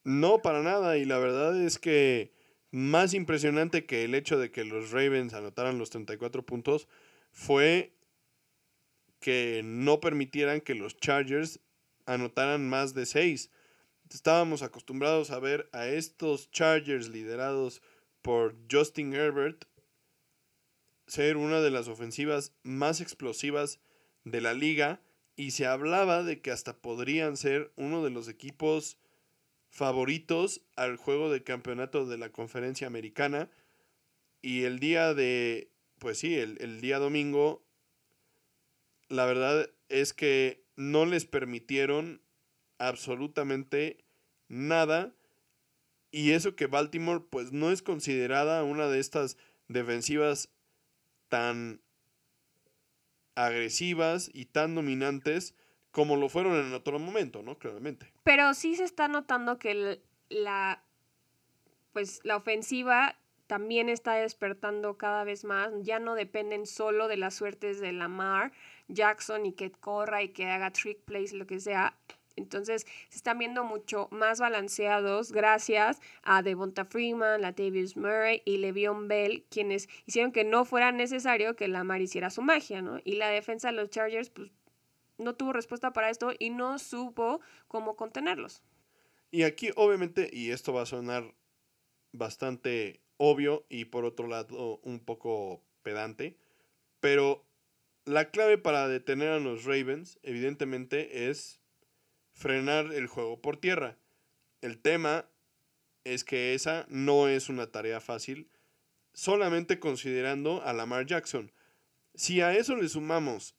No, 0.04 0.40
para 0.40 0.62
nada. 0.62 0.96
Y 0.98 1.04
la 1.04 1.18
verdad 1.18 1.60
es 1.60 1.78
que 1.78 2.32
más 2.70 3.12
impresionante 3.12 3.86
que 3.86 4.04
el 4.04 4.14
hecho 4.14 4.38
de 4.38 4.52
que 4.52 4.64
los 4.64 4.92
Ravens 4.92 5.34
anotaran 5.34 5.78
los 5.78 5.90
34 5.90 6.46
puntos 6.46 6.86
fue 7.32 7.92
que 9.18 9.62
no 9.64 10.00
permitieran 10.00 10.60
que 10.60 10.76
los 10.76 10.96
Chargers 10.96 11.58
anotaran 12.06 12.68
más 12.68 12.94
de 12.94 13.06
6. 13.06 13.50
Estábamos 14.10 14.62
acostumbrados 14.62 15.30
a 15.30 15.38
ver 15.38 15.68
a 15.72 15.86
estos 15.86 16.50
Chargers 16.50 17.08
liderados 17.08 17.82
por 18.22 18.56
Justin 18.70 19.14
Herbert 19.14 19.64
ser 21.06 21.36
una 21.36 21.60
de 21.60 21.70
las 21.70 21.88
ofensivas 21.88 22.52
más 22.62 23.00
explosivas 23.00 23.80
de 24.24 24.40
la 24.40 24.54
liga 24.54 25.00
y 25.36 25.50
se 25.50 25.66
hablaba 25.66 26.22
de 26.22 26.40
que 26.40 26.50
hasta 26.50 26.76
podrían 26.76 27.36
ser 27.36 27.72
uno 27.76 28.02
de 28.04 28.10
los 28.10 28.28
equipos 28.28 28.98
favoritos 29.68 30.62
al 30.76 30.96
juego 30.96 31.30
de 31.30 31.42
campeonato 31.42 32.06
de 32.06 32.18
la 32.18 32.30
conferencia 32.30 32.86
americana. 32.86 33.50
Y 34.40 34.64
el 34.64 34.78
día 34.78 35.14
de, 35.14 35.70
pues 35.98 36.18
sí, 36.18 36.36
el, 36.36 36.56
el 36.60 36.80
día 36.80 36.98
domingo, 36.98 37.64
la 39.08 39.26
verdad 39.26 39.68
es 39.88 40.12
que 40.12 40.64
no 40.76 41.06
les 41.06 41.26
permitieron 41.26 42.20
absolutamente 42.78 44.04
nada 44.48 45.12
y 46.10 46.32
eso 46.32 46.54
que 46.54 46.66
Baltimore 46.66 47.24
pues 47.28 47.52
no 47.52 47.70
es 47.70 47.82
considerada 47.82 48.62
una 48.62 48.86
de 48.86 49.00
estas 49.00 49.36
defensivas 49.68 50.48
tan 51.28 51.80
agresivas 53.34 54.30
y 54.32 54.46
tan 54.46 54.74
dominantes 54.74 55.54
como 55.90 56.16
lo 56.16 56.28
fueron 56.28 56.54
en 56.54 56.72
otro 56.72 56.98
momento, 56.98 57.42
¿no? 57.42 57.58
Claramente. 57.58 58.12
Pero 58.22 58.54
sí 58.54 58.76
se 58.76 58.84
está 58.84 59.08
notando 59.08 59.58
que 59.58 60.00
la 60.28 60.84
pues 61.92 62.20
la 62.24 62.36
ofensiva 62.36 63.16
también 63.46 63.88
está 63.88 64.14
despertando 64.14 64.96
cada 64.96 65.24
vez 65.24 65.44
más. 65.44 65.70
Ya 65.82 65.98
no 65.98 66.14
dependen 66.14 66.66
solo 66.66 67.08
de 67.08 67.16
las 67.16 67.34
suertes 67.34 67.80
de 67.80 67.92
Lamar, 67.92 68.52
Jackson 68.88 69.46
y 69.46 69.52
que 69.52 69.70
corra 69.70 70.22
y 70.22 70.28
que 70.28 70.46
haga 70.46 70.70
trick 70.70 71.00
plays, 71.04 71.32
lo 71.32 71.46
que 71.46 71.60
sea. 71.60 71.96
Entonces 72.36 72.86
se 73.08 73.16
están 73.16 73.38
viendo 73.38 73.64
mucho 73.64 74.08
más 74.10 74.40
balanceados 74.40 75.32
gracias 75.32 76.00
a 76.22 76.42
Devonta 76.42 76.84
Freeman, 76.84 77.40
Latavius 77.40 77.96
Murray 77.96 78.42
y 78.44 78.58
Le'Veon 78.58 79.08
Bell, 79.08 79.44
quienes 79.50 79.88
hicieron 80.06 80.32
que 80.32 80.44
no 80.44 80.64
fuera 80.64 80.92
necesario 80.92 81.56
que 81.56 81.68
Lamar 81.68 82.00
hiciera 82.00 82.30
su 82.30 82.42
magia, 82.42 82.82
¿no? 82.82 83.00
Y 83.04 83.16
la 83.16 83.28
defensa 83.28 83.68
de 83.68 83.74
los 83.74 83.90
Chargers, 83.90 84.30
pues, 84.30 84.50
no 85.18 85.34
tuvo 85.34 85.52
respuesta 85.52 85.92
para 85.92 86.10
esto 86.10 86.32
y 86.38 86.50
no 86.50 86.78
supo 86.78 87.40
cómo 87.68 87.96
contenerlos. 87.96 88.62
Y 89.30 89.42
aquí, 89.42 89.70
obviamente, 89.76 90.28
y 90.32 90.50
esto 90.50 90.72
va 90.72 90.82
a 90.82 90.86
sonar 90.86 91.34
bastante 92.12 93.00
obvio 93.16 93.64
y 93.68 93.86
por 93.86 94.04
otro 94.04 94.26
lado 94.26 94.80
un 94.82 95.00
poco 95.00 95.62
pedante, 95.82 96.36
pero 97.00 97.44
la 98.04 98.30
clave 98.30 98.58
para 98.58 98.88
detener 98.88 99.28
a 99.28 99.40
los 99.40 99.64
Ravens, 99.64 100.18
evidentemente, 100.22 101.28
es 101.28 101.60
frenar 102.34 102.92
el 102.92 103.06
juego 103.06 103.40
por 103.40 103.56
tierra. 103.56 103.96
El 104.60 104.78
tema 104.78 105.28
es 106.04 106.24
que 106.24 106.54
esa 106.54 106.86
no 106.88 107.28
es 107.28 107.48
una 107.48 107.70
tarea 107.70 108.00
fácil, 108.00 108.50
solamente 109.12 109.78
considerando 109.78 110.62
a 110.62 110.72
Lamar 110.72 111.06
Jackson. 111.06 111.52
Si 112.14 112.40
a 112.40 112.54
eso 112.54 112.76
le 112.76 112.88
sumamos 112.88 113.56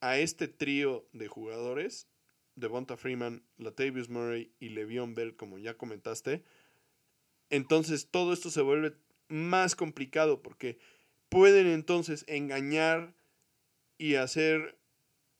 a 0.00 0.18
este 0.18 0.48
trío 0.48 1.08
de 1.12 1.28
jugadores, 1.28 2.06
Devonta 2.54 2.96
Freeman, 2.96 3.42
Latavius 3.56 4.08
Murray 4.08 4.52
y 4.60 4.70
Le'Veon 4.70 5.14
Bell, 5.14 5.36
como 5.36 5.58
ya 5.58 5.76
comentaste, 5.76 6.44
entonces 7.48 8.08
todo 8.10 8.32
esto 8.32 8.50
se 8.50 8.62
vuelve 8.62 8.96
más 9.28 9.74
complicado 9.74 10.42
porque 10.42 10.78
pueden 11.28 11.66
entonces 11.66 12.24
engañar 12.28 13.14
y 13.98 14.14
hacer 14.14 14.78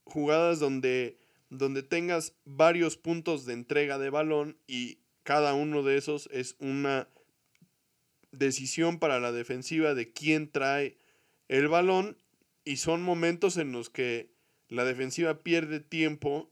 jugadas 0.04 0.58
donde 0.58 1.19
donde 1.50 1.82
tengas 1.82 2.32
varios 2.44 2.96
puntos 2.96 3.44
de 3.44 3.52
entrega 3.52 3.98
de 3.98 4.10
balón 4.10 4.56
y 4.66 4.98
cada 5.24 5.52
uno 5.54 5.82
de 5.82 5.98
esos 5.98 6.28
es 6.32 6.56
una 6.60 7.08
decisión 8.32 8.98
para 8.98 9.20
la 9.20 9.32
defensiva 9.32 9.94
de 9.94 10.12
quién 10.12 10.50
trae 10.50 10.96
el 11.48 11.68
balón 11.68 12.16
y 12.64 12.76
son 12.76 13.02
momentos 13.02 13.56
en 13.56 13.72
los 13.72 13.90
que 13.90 14.30
la 14.68 14.84
defensiva 14.84 15.40
pierde 15.40 15.80
tiempo 15.80 16.48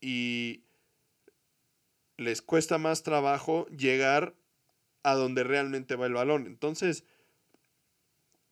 y 0.00 0.64
les 2.18 2.42
cuesta 2.42 2.76
más 2.76 3.02
trabajo 3.02 3.66
llegar 3.68 4.34
a 5.02 5.14
donde 5.14 5.42
realmente 5.42 5.96
va 5.96 6.06
el 6.06 6.12
balón. 6.12 6.46
Entonces, 6.46 7.04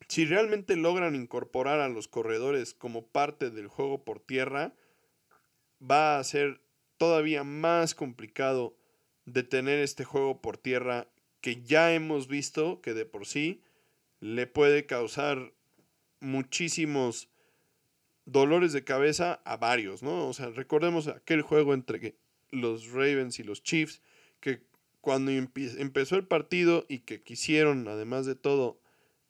si 0.07 0.25
realmente 0.25 0.75
logran 0.75 1.15
incorporar 1.15 1.79
a 1.79 1.89
los 1.89 2.07
corredores 2.07 2.73
como 2.73 3.05
parte 3.05 3.51
del 3.51 3.67
juego 3.67 4.03
por 4.03 4.19
tierra, 4.19 4.73
va 5.79 6.19
a 6.19 6.23
ser 6.23 6.61
todavía 6.97 7.43
más 7.43 7.95
complicado 7.95 8.77
detener 9.25 9.79
este 9.79 10.03
juego 10.03 10.41
por 10.41 10.57
tierra 10.57 11.07
que 11.41 11.63
ya 11.63 11.93
hemos 11.93 12.27
visto 12.27 12.81
que 12.81 12.93
de 12.93 13.05
por 13.05 13.25
sí 13.25 13.63
le 14.19 14.47
puede 14.47 14.85
causar 14.85 15.53
muchísimos 16.19 17.29
dolores 18.25 18.73
de 18.73 18.83
cabeza 18.83 19.41
a 19.45 19.57
varios, 19.57 20.03
¿no? 20.03 20.27
O 20.27 20.33
sea, 20.33 20.49
recordemos 20.49 21.07
aquel 21.07 21.41
juego 21.41 21.73
entre 21.73 22.15
los 22.51 22.91
Ravens 22.91 23.39
y 23.39 23.43
los 23.43 23.63
Chiefs, 23.63 24.01
que 24.39 24.61
cuando 25.01 25.31
empezó 25.31 26.15
el 26.15 26.27
partido 26.27 26.85
y 26.89 26.99
que 26.99 27.21
quisieron, 27.21 27.87
además 27.87 28.25
de 28.25 28.35
todo, 28.35 28.81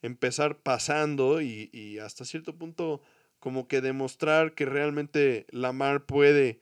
empezar 0.02 0.60
pasando 0.60 1.42
y, 1.42 1.70
y, 1.72 2.00
hasta 2.00 2.26
cierto 2.26 2.58
punto 2.58 3.02
como 3.40 3.68
que 3.68 3.82
demostrar 3.82 4.54
que 4.54 4.66
realmente 4.66 5.48
Lamar 5.52 6.06
puede 6.06 6.62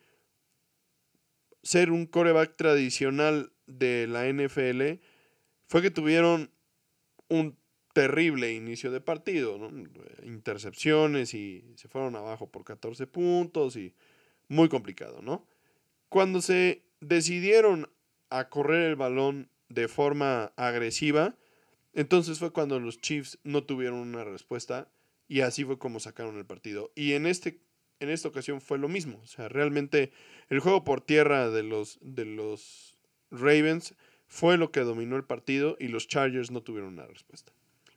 ser 1.63 1.91
un 1.91 2.05
coreback 2.05 2.55
tradicional 2.55 3.51
de 3.65 4.07
la 4.07 4.27
NFL, 4.27 5.01
fue 5.67 5.81
que 5.81 5.91
tuvieron 5.91 6.51
un 7.27 7.57
terrible 7.93 8.53
inicio 8.53 8.91
de 8.91 9.01
partido, 9.01 9.59
intercepciones 10.23 11.33
y 11.33 11.65
se 11.75 11.87
fueron 11.87 12.15
abajo 12.15 12.49
por 12.51 12.63
14 12.63 13.07
puntos 13.07 13.75
y 13.75 13.93
muy 14.47 14.69
complicado, 14.69 15.21
¿no? 15.21 15.47
Cuando 16.07 16.41
se 16.41 16.83
decidieron 17.01 17.89
a 18.29 18.49
correr 18.49 18.83
el 18.83 18.95
balón 18.95 19.49
de 19.67 19.87
forma 19.87 20.53
agresiva, 20.55 21.35
entonces 21.93 22.39
fue 22.39 22.53
cuando 22.53 22.79
los 22.79 23.01
Chiefs 23.01 23.39
no 23.43 23.63
tuvieron 23.63 23.97
una 23.99 24.23
respuesta 24.23 24.89
y 25.27 25.41
así 25.41 25.63
fue 25.63 25.77
como 25.77 25.99
sacaron 25.99 26.37
el 26.37 26.45
partido. 26.45 26.91
Y 26.95 27.13
en, 27.13 27.25
este, 27.25 27.59
en 27.99 28.09
esta 28.09 28.29
ocasión 28.29 28.61
fue 28.61 28.77
lo 28.77 28.87
mismo. 28.87 29.19
O 29.23 29.27
sea, 29.27 29.49
realmente 29.49 30.11
el 30.49 30.59
juego 30.59 30.83
por 30.83 31.01
tierra 31.01 31.49
de 31.49 31.63
los, 31.63 31.99
de 32.01 32.25
los 32.25 32.97
Ravens 33.31 33.95
fue 34.27 34.57
lo 34.57 34.71
que 34.71 34.81
dominó 34.81 35.15
el 35.15 35.23
partido 35.23 35.75
y 35.79 35.87
los 35.87 36.07
Chargers 36.07 36.51
no 36.51 36.61
tuvieron 36.61 36.93
una 36.93 37.05
respuesta. 37.05 37.51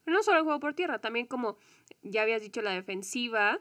No 0.07 0.23
solo 0.23 0.39
el 0.39 0.45
juego 0.45 0.61
por 0.61 0.75
tierra, 0.75 1.01
también 1.01 1.27
como 1.27 1.59
ya 2.03 2.23
habías 2.23 2.43
dicho, 2.43 2.63
la 2.63 2.73
defensiva 2.73 3.61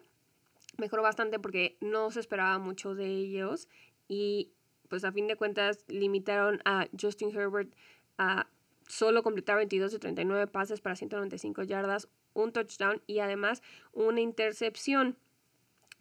mejoró 0.78 1.04
bastante 1.04 1.40
porque 1.40 1.78
no 1.82 2.10
se 2.12 2.20
esperaba 2.20 2.58
mucho 2.58 2.96
de 2.96 3.08
ellos 3.08 3.68
y 4.08 4.52
pues 4.88 5.04
a 5.04 5.12
fin 5.12 5.28
de 5.28 5.36
cuentas 5.36 5.84
limitaron 5.88 6.62
a 6.66 6.88
Justin 7.00 7.36
Herbert 7.36 7.72
a 8.18 8.48
solo 8.90 9.24
completar 9.24 9.56
22 9.56 9.92
de 9.92 10.00
39 10.00 10.48
pases 10.48 10.82
para 10.82 10.96
195 10.96 11.64
yardas, 11.64 12.10
un 12.34 12.52
touchdown 12.52 13.02
y 13.08 13.20
además 13.20 13.62
una 13.94 14.20
intercepción. 14.20 15.16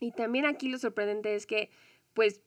Y 0.01 0.13
también 0.13 0.47
aquí 0.47 0.69
lo 0.69 0.79
sorprendente 0.79 1.35
es 1.35 1.47
que 1.47 1.71
pues 2.15 2.41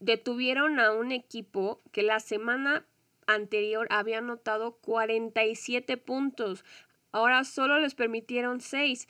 detuvieron 0.00 0.80
a 0.80 0.92
un 0.92 1.12
equipo 1.12 1.80
que 1.92 2.02
la 2.02 2.20
semana 2.20 2.84
anterior 3.26 3.86
había 3.90 4.18
anotado 4.18 4.72
47 4.78 5.96
puntos. 5.96 6.64
Ahora 7.12 7.44
solo 7.44 7.78
les 7.78 7.94
permitieron 7.94 8.60
6. 8.60 9.08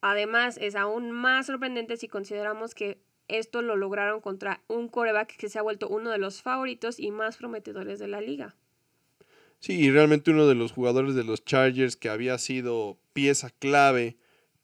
Además, 0.00 0.58
es 0.60 0.76
aún 0.76 1.10
más 1.10 1.46
sorprendente 1.46 1.96
si 1.96 2.06
consideramos 2.06 2.74
que 2.74 3.00
esto 3.28 3.62
lo 3.62 3.76
lograron 3.76 4.20
contra 4.20 4.62
un 4.68 4.88
coreback 4.88 5.36
que 5.36 5.48
se 5.48 5.58
ha 5.58 5.62
vuelto 5.62 5.88
uno 5.88 6.10
de 6.10 6.18
los 6.18 6.42
favoritos 6.42 7.00
y 7.00 7.10
más 7.10 7.36
prometedores 7.36 7.98
de 7.98 8.08
la 8.08 8.20
liga. 8.20 8.54
Sí, 9.66 9.72
y 9.72 9.90
realmente 9.90 10.30
uno 10.30 10.46
de 10.46 10.54
los 10.54 10.70
jugadores 10.70 11.16
de 11.16 11.24
los 11.24 11.44
Chargers 11.44 11.96
que 11.96 12.08
había 12.08 12.38
sido 12.38 13.00
pieza 13.12 13.50
clave 13.50 14.16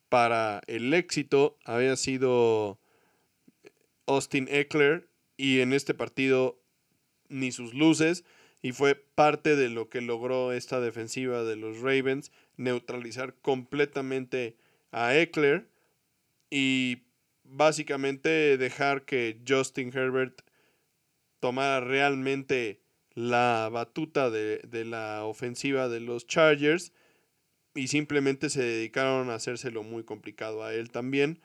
para 0.08 0.62
el 0.68 0.94
éxito 0.94 1.58
había 1.64 1.96
sido 1.96 2.78
Austin 4.06 4.46
Eckler 4.48 5.08
y 5.36 5.58
en 5.58 5.72
este 5.72 5.92
partido 5.92 6.56
ni 7.28 7.50
sus 7.50 7.74
luces 7.74 8.22
y 8.62 8.70
fue 8.70 8.94
parte 8.94 9.56
de 9.56 9.70
lo 9.70 9.88
que 9.88 10.02
logró 10.02 10.52
esta 10.52 10.78
defensiva 10.78 11.42
de 11.42 11.56
los 11.56 11.80
Ravens 11.80 12.30
neutralizar 12.56 13.34
completamente 13.42 14.56
a 14.92 15.16
Eckler 15.16 15.66
y 16.48 16.98
básicamente 17.42 18.56
dejar 18.56 19.04
que 19.04 19.40
Justin 19.48 19.90
Herbert 19.92 20.42
tomara 21.40 21.80
realmente 21.80 22.81
la 23.14 23.68
batuta 23.70 24.30
de, 24.30 24.58
de, 24.58 24.84
la 24.84 25.24
ofensiva 25.24 25.88
de 25.88 26.00
los 26.00 26.26
Chargers 26.26 26.92
y 27.74 27.88
simplemente 27.88 28.50
se 28.50 28.62
dedicaron 28.62 29.30
a 29.30 29.34
hacérselo 29.34 29.82
muy 29.82 30.04
complicado 30.04 30.64
a 30.64 30.74
él 30.74 30.90
también 30.90 31.40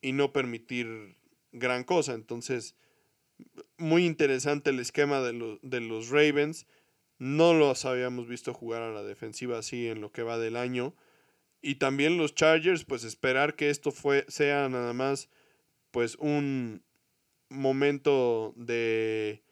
y 0.00 0.12
no 0.12 0.32
permitir 0.32 1.16
gran 1.52 1.84
cosa. 1.84 2.14
Entonces, 2.14 2.76
muy 3.78 4.04
interesante 4.04 4.70
el 4.70 4.80
esquema 4.80 5.20
de, 5.20 5.58
de 5.62 5.80
los 5.80 6.08
Ravens. 6.10 6.66
No 7.18 7.54
los 7.54 7.84
habíamos 7.84 8.28
visto 8.28 8.52
jugar 8.52 8.82
a 8.82 8.92
la 8.92 9.02
defensiva 9.02 9.58
así 9.58 9.88
en 9.88 10.00
lo 10.00 10.12
que 10.12 10.22
va 10.22 10.38
del 10.38 10.56
año. 10.56 10.94
Y 11.62 11.76
también 11.76 12.18
los 12.18 12.34
Chargers, 12.34 12.84
pues 12.84 13.04
esperar 13.04 13.56
que 13.56 13.70
esto 13.70 13.92
fue, 13.92 14.26
sea 14.28 14.68
nada 14.68 14.92
más 14.92 15.30
pues 15.90 16.16
un 16.16 16.82
momento 17.48 18.52
de 18.56 19.43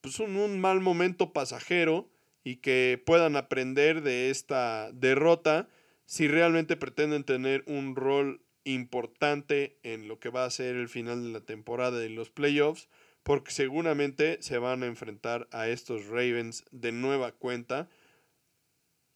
pues 0.00 0.20
un, 0.20 0.36
un 0.36 0.60
mal 0.60 0.80
momento 0.80 1.32
pasajero 1.32 2.10
y 2.44 2.56
que 2.56 3.02
puedan 3.04 3.36
aprender 3.36 4.02
de 4.02 4.30
esta 4.30 4.90
derrota 4.92 5.68
si 6.06 6.28
realmente 6.28 6.76
pretenden 6.76 7.24
tener 7.24 7.64
un 7.66 7.94
rol 7.94 8.42
importante 8.64 9.78
en 9.82 10.08
lo 10.08 10.18
que 10.20 10.30
va 10.30 10.44
a 10.44 10.50
ser 10.50 10.76
el 10.76 10.88
final 10.88 11.22
de 11.22 11.30
la 11.30 11.44
temporada 11.44 12.04
y 12.04 12.08
los 12.08 12.30
playoffs, 12.30 12.88
porque 13.22 13.50
seguramente 13.50 14.38
se 14.40 14.58
van 14.58 14.82
a 14.82 14.86
enfrentar 14.86 15.48
a 15.52 15.68
estos 15.68 16.06
Ravens 16.06 16.64
de 16.70 16.92
nueva 16.92 17.32
cuenta 17.32 17.88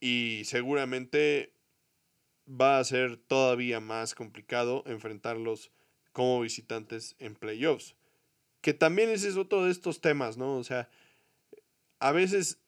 y 0.01 0.42
seguramente 0.45 1.55
va 2.49 2.79
a 2.79 2.85
ser 2.85 3.16
todavía 3.16 3.81
más 3.81 4.14
complicado 4.14 4.83
enfrentarlos 4.87 5.71
como 6.12 6.40
visitantes 6.40 7.16
en 7.18 7.35
playoffs. 7.35 7.95
Que 8.62 8.72
también 8.72 9.11
ese 9.11 9.29
es 9.29 9.37
otro 9.37 9.64
de 9.64 9.70
estos 9.70 10.01
temas, 10.01 10.38
¿no? 10.38 10.57
O 10.57 10.64
sea, 10.64 10.88
a 11.98 12.12
veces 12.12 12.59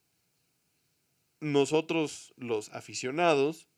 nosotros 1.40 2.34
los 2.36 2.68
aficionados 2.74 3.68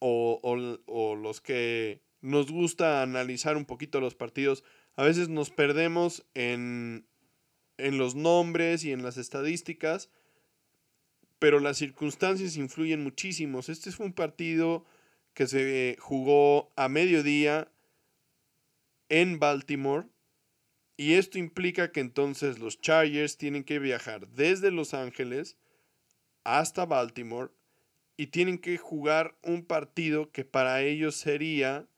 o, 0.00 0.40
o, 0.86 1.14
los 1.14 1.40
que 1.40 2.02
nos 2.20 2.50
gusta 2.50 3.02
analizar 3.02 3.56
un 3.56 3.64
poquito 3.64 4.00
los 4.00 4.16
partidos, 4.16 4.64
a 4.96 5.04
veces 5.04 5.28
nos 5.28 5.50
perdemos 5.50 6.26
en, 6.34 7.06
en 7.76 7.98
los 7.98 8.16
nombres 8.16 8.82
y 8.82 8.90
en 8.90 9.04
las 9.04 9.16
estadísticas 9.16 10.10
pero 11.42 11.58
las 11.58 11.76
circunstancias 11.76 12.56
influyen 12.56 13.02
muchísimo. 13.02 13.58
Este 13.58 13.90
fue 13.90 14.06
un 14.06 14.12
partido 14.12 14.84
que 15.34 15.48
se 15.48 15.96
jugó 15.98 16.72
a 16.76 16.88
mediodía 16.88 17.68
en 19.08 19.40
Baltimore 19.40 20.06
y 21.02 21.14
esto 21.14 21.36
implica 21.36 21.90
que 21.90 21.98
entonces 21.98 22.60
los 22.60 22.80
Chargers 22.80 23.36
tienen 23.36 23.64
que 23.64 23.80
viajar 23.80 24.28
desde 24.28 24.70
Los 24.70 24.94
Ángeles 24.94 25.56
hasta 26.44 26.86
Baltimore 26.86 27.50
y 28.16 28.28
tienen 28.28 28.56
que 28.56 28.78
jugar 28.78 29.36
un 29.42 29.64
partido 29.64 30.30
que 30.30 30.44
para 30.44 30.80
ellos 30.82 31.16
sería 31.16 31.88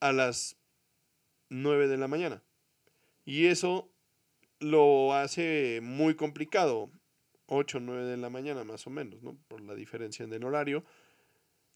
a 0.00 0.10
las 0.10 0.56
9 1.48 1.86
de 1.86 1.96
la 1.96 2.08
mañana. 2.08 2.42
Y 3.24 3.46
eso 3.46 3.88
lo 4.58 5.14
hace 5.14 5.78
muy 5.80 6.16
complicado. 6.16 6.90
8 7.46 7.78
o 7.78 7.80
9 7.80 8.04
de 8.04 8.16
la 8.16 8.30
mañana 8.30 8.64
más 8.64 8.84
o 8.88 8.90
menos, 8.90 9.22
¿no? 9.22 9.38
Por 9.46 9.60
la 9.60 9.76
diferencia 9.76 10.24
en 10.24 10.32
el 10.32 10.42
horario. 10.42 10.84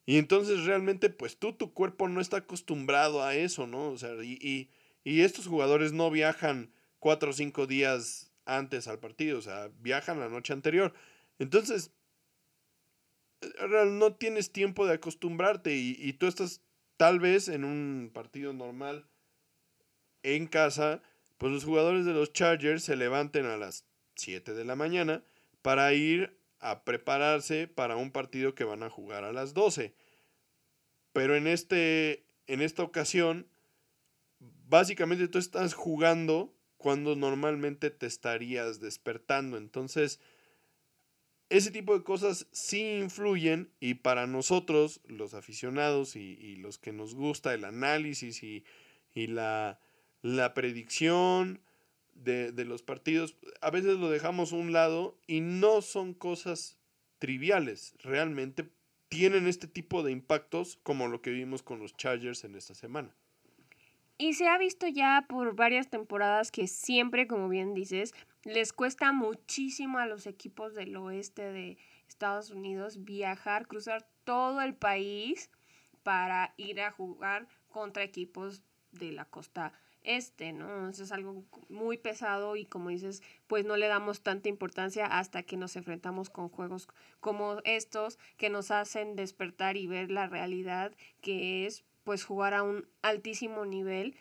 Y 0.06 0.18
entonces 0.18 0.64
realmente, 0.64 1.08
pues 1.08 1.38
tú, 1.38 1.52
tu 1.52 1.72
cuerpo 1.72 2.08
no 2.08 2.20
está 2.20 2.38
acostumbrado 2.38 3.22
a 3.22 3.36
eso, 3.36 3.68
¿no? 3.68 3.90
O 3.90 3.96
sea, 3.96 4.12
y, 4.24 4.32
y, 4.42 4.70
estos 5.04 5.46
jugadores 5.46 5.92
no 5.92 6.10
viajan 6.10 6.72
4 6.98 7.30
o 7.30 7.32
5 7.32 7.66
días 7.66 8.32
antes 8.46 8.88
al 8.88 8.98
partido, 8.98 9.38
o 9.38 9.42
sea, 9.42 9.70
viajan 9.80 10.20
la 10.20 10.28
noche 10.28 10.52
anterior. 10.52 10.92
Entonces, 11.38 11.90
no 13.68 14.14
tienes 14.14 14.52
tiempo 14.52 14.86
de 14.86 14.94
acostumbrarte 14.94 15.74
y, 15.76 15.96
y 15.98 16.14
tú 16.14 16.26
estás 16.26 16.60
tal 16.96 17.20
vez 17.20 17.48
en 17.48 17.64
un 17.64 18.10
partido 18.12 18.52
normal 18.52 19.06
en 20.22 20.46
casa, 20.46 21.02
pues 21.38 21.52
los 21.52 21.64
jugadores 21.64 22.06
de 22.06 22.14
los 22.14 22.32
Chargers 22.32 22.84
se 22.84 22.96
levanten 22.96 23.46
a 23.46 23.56
las 23.56 23.84
7 24.16 24.54
de 24.54 24.64
la 24.64 24.76
mañana 24.76 25.22
para 25.62 25.92
ir 25.92 26.38
a 26.60 26.84
prepararse 26.84 27.68
para 27.68 27.96
un 27.96 28.10
partido 28.10 28.54
que 28.54 28.64
van 28.64 28.82
a 28.82 28.90
jugar 28.90 29.24
a 29.24 29.32
las 29.32 29.52
12. 29.52 29.94
Pero 31.12 31.36
en, 31.36 31.46
este, 31.46 32.24
en 32.46 32.62
esta 32.62 32.82
ocasión, 32.82 33.46
básicamente 34.68 35.28
tú 35.28 35.38
estás 35.38 35.74
jugando 35.74 36.54
cuando 36.76 37.16
normalmente 37.16 37.90
te 37.90 38.06
estarías 38.06 38.80
despertando. 38.80 39.56
Entonces, 39.56 40.20
ese 41.48 41.70
tipo 41.70 41.96
de 41.96 42.04
cosas 42.04 42.46
sí 42.52 42.98
influyen 42.98 43.70
y 43.80 43.94
para 43.94 44.26
nosotros, 44.26 45.00
los 45.06 45.34
aficionados 45.34 46.16
y, 46.16 46.56
los 46.56 46.78
que 46.78 46.92
nos 46.92 47.14
gusta 47.14 47.54
el 47.54 47.64
análisis 47.64 48.42
y, 48.42 48.64
y 49.14 49.28
la, 49.28 49.80
la 50.22 50.54
predicción, 50.54 51.60
de, 52.14 52.52
de 52.52 52.64
los 52.64 52.82
partidos, 52.82 53.36
a 53.60 53.70
veces 53.70 53.98
lo 53.98 54.10
dejamos 54.10 54.52
a 54.52 54.56
un 54.56 54.72
lado 54.72 55.18
y 55.26 55.40
no 55.40 55.82
son 55.82 56.14
cosas 56.14 56.78
triviales. 57.18 57.94
Realmente 58.00 58.70
tienen 59.08 59.46
este 59.46 59.66
tipo 59.66 60.02
de 60.02 60.12
impactos 60.12 60.78
como 60.82 61.08
lo 61.08 61.22
que 61.22 61.30
vimos 61.30 61.62
con 61.62 61.78
los 61.78 61.96
Chargers 61.96 62.44
en 62.44 62.54
esta 62.54 62.74
semana. 62.74 63.14
Y 64.16 64.34
se 64.34 64.46
ha 64.46 64.58
visto 64.58 64.86
ya 64.86 65.26
por 65.28 65.56
varias 65.56 65.90
temporadas 65.90 66.52
que 66.52 66.68
siempre, 66.68 67.26
como 67.26 67.48
bien 67.48 67.74
dices, 67.74 68.14
les 68.44 68.72
cuesta 68.72 69.12
muchísimo 69.12 69.98
a 69.98 70.06
los 70.06 70.26
equipos 70.26 70.74
del 70.74 70.96
oeste 70.96 71.50
de 71.52 71.78
Estados 72.08 72.50
Unidos 72.50 73.04
viajar, 73.04 73.66
cruzar 73.66 74.06
todo 74.24 74.60
el 74.60 74.74
país 74.74 75.50
para 76.04 76.54
ir 76.56 76.80
a 76.80 76.92
jugar 76.92 77.48
contra 77.68 78.04
equipos 78.04 78.62
de 78.92 79.10
la 79.10 79.24
costa 79.24 79.72
este, 80.04 80.52
¿no? 80.52 80.88
Eso 80.88 81.02
es 81.02 81.12
algo 81.12 81.44
muy 81.68 81.96
pesado 81.96 82.56
y 82.56 82.66
como 82.66 82.90
dices, 82.90 83.22
pues 83.46 83.64
no 83.64 83.76
le 83.76 83.88
damos 83.88 84.22
tanta 84.22 84.50
importancia 84.50 85.06
hasta 85.06 85.42
que 85.42 85.56
nos 85.56 85.76
enfrentamos 85.76 86.30
con 86.30 86.50
juegos 86.50 86.88
como 87.20 87.56
estos 87.64 88.18
que 88.36 88.50
nos 88.50 88.70
hacen 88.70 89.16
despertar 89.16 89.76
y 89.76 89.86
ver 89.86 90.10
la 90.10 90.26
realidad 90.26 90.92
que 91.22 91.66
es 91.66 91.84
pues 92.04 92.24
jugar 92.24 92.54
a 92.54 92.62
un 92.62 92.86
altísimo 93.02 93.64
nivel 93.64 94.14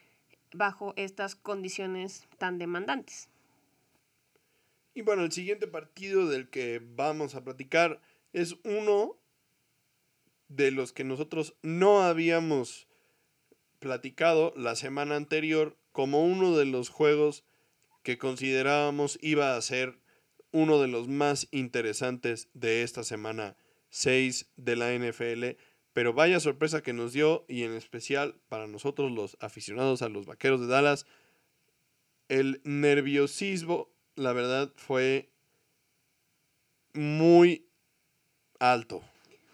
bajo 0.53 0.93
estas 0.95 1.35
condiciones 1.35 2.27
tan 2.37 2.57
demandantes. 2.57 3.29
Y 4.93 5.01
bueno, 5.01 5.23
el 5.23 5.31
siguiente 5.31 5.67
partido 5.67 6.27
del 6.27 6.49
que 6.49 6.81
vamos 6.83 7.35
a 7.35 7.43
platicar 7.43 7.99
es 8.31 8.55
uno 8.63 9.17
de 10.47 10.71
los 10.71 10.93
que 10.93 11.03
nosotros 11.03 11.55
no 11.63 12.01
habíamos 12.01 12.87
platicado 13.79 14.53
la 14.55 14.75
semana 14.75 15.15
anterior 15.15 15.77
como 15.91 16.23
uno 16.23 16.55
de 16.55 16.65
los 16.65 16.89
juegos 16.89 17.43
que 18.03 18.17
considerábamos 18.17 19.17
iba 19.21 19.55
a 19.55 19.61
ser 19.61 19.99
uno 20.51 20.79
de 20.79 20.87
los 20.87 21.07
más 21.07 21.47
interesantes 21.51 22.49
de 22.53 22.83
esta 22.83 23.03
semana 23.03 23.57
6 23.89 24.51
de 24.55 24.75
la 24.75 24.93
NFL. 24.93 25.57
Pero 25.93 26.13
vaya 26.13 26.39
sorpresa 26.39 26.81
que 26.81 26.93
nos 26.93 27.13
dio 27.13 27.45
y 27.47 27.63
en 27.63 27.73
especial 27.73 28.35
para 28.49 28.67
nosotros 28.67 29.11
los 29.11 29.37
aficionados 29.39 30.01
a 30.01 30.09
los 30.09 30.25
Vaqueros 30.25 30.59
de 30.61 30.67
Dallas, 30.67 31.05
el 32.29 32.61
nerviosismo, 32.63 33.89
la 34.15 34.33
verdad, 34.33 34.71
fue 34.75 35.29
muy 36.93 37.67
alto. 38.59 39.01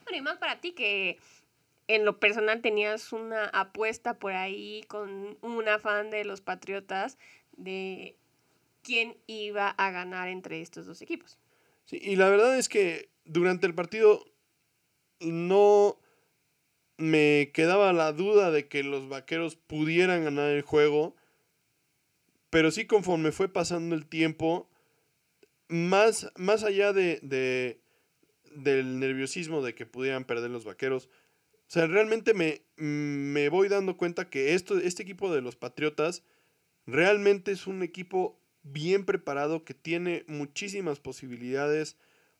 Bueno, 0.05 0.17
y 0.17 0.21
más 0.21 0.37
para 0.37 0.61
ti 0.61 0.71
que 0.71 1.17
en 1.87 2.05
lo 2.05 2.19
personal 2.19 2.61
tenías 2.61 3.11
una 3.11 3.45
apuesta 3.45 4.19
por 4.19 4.33
ahí 4.33 4.83
con 4.87 5.37
una 5.41 5.79
fan 5.79 6.09
de 6.09 6.23
los 6.23 6.39
Patriotas 6.39 7.17
de 7.57 8.15
quién 8.83 9.17
iba 9.27 9.69
a 9.69 9.91
ganar 9.91 10.29
entre 10.29 10.61
estos 10.61 10.85
dos 10.85 11.01
equipos. 11.01 11.37
Sí, 11.85 11.99
y 12.01 12.15
la 12.15 12.29
verdad 12.29 12.57
es 12.57 12.69
que 12.69 13.09
durante 13.25 13.65
el 13.65 13.73
partido 13.73 14.23
no 15.19 15.99
me 16.99 17.51
quedaba 17.53 17.93
la 17.93 18.11
duda 18.11 18.51
de 18.51 18.67
que 18.67 18.83
los 18.83 19.07
vaqueros 19.07 19.55
pudieran 19.55 20.25
ganar 20.25 20.49
el 20.49 20.61
juego, 20.61 21.15
pero 22.49 22.71
sí 22.71 22.85
conforme 22.85 23.31
fue 23.31 23.47
pasando 23.47 23.95
el 23.95 24.05
tiempo, 24.05 24.69
más, 25.69 26.29
más 26.35 26.63
allá 26.63 26.91
de, 26.91 27.19
de 27.21 27.79
del 28.55 28.99
nerviosismo 28.99 29.61
de 29.61 29.75
que 29.75 29.85
pudieran 29.85 30.25
perder 30.25 30.49
los 30.51 30.65
vaqueros, 30.65 31.07
o 31.69 31.71
sea, 31.71 31.87
realmente 31.87 32.33
me, 32.33 32.63
me 32.75 33.47
voy 33.47 33.69
dando 33.69 33.95
cuenta 33.95 34.29
que 34.29 34.53
esto, 34.53 34.77
este 34.77 35.03
equipo 35.03 35.33
de 35.33 35.41
los 35.41 35.55
Patriotas 35.55 36.23
realmente 36.85 37.51
es 37.51 37.67
un 37.67 37.81
equipo 37.81 38.41
bien 38.63 39.05
preparado 39.05 39.63
que 39.63 39.73
tiene 39.73 40.25
muchísimas 40.27 40.99
posibilidades, 40.99 41.95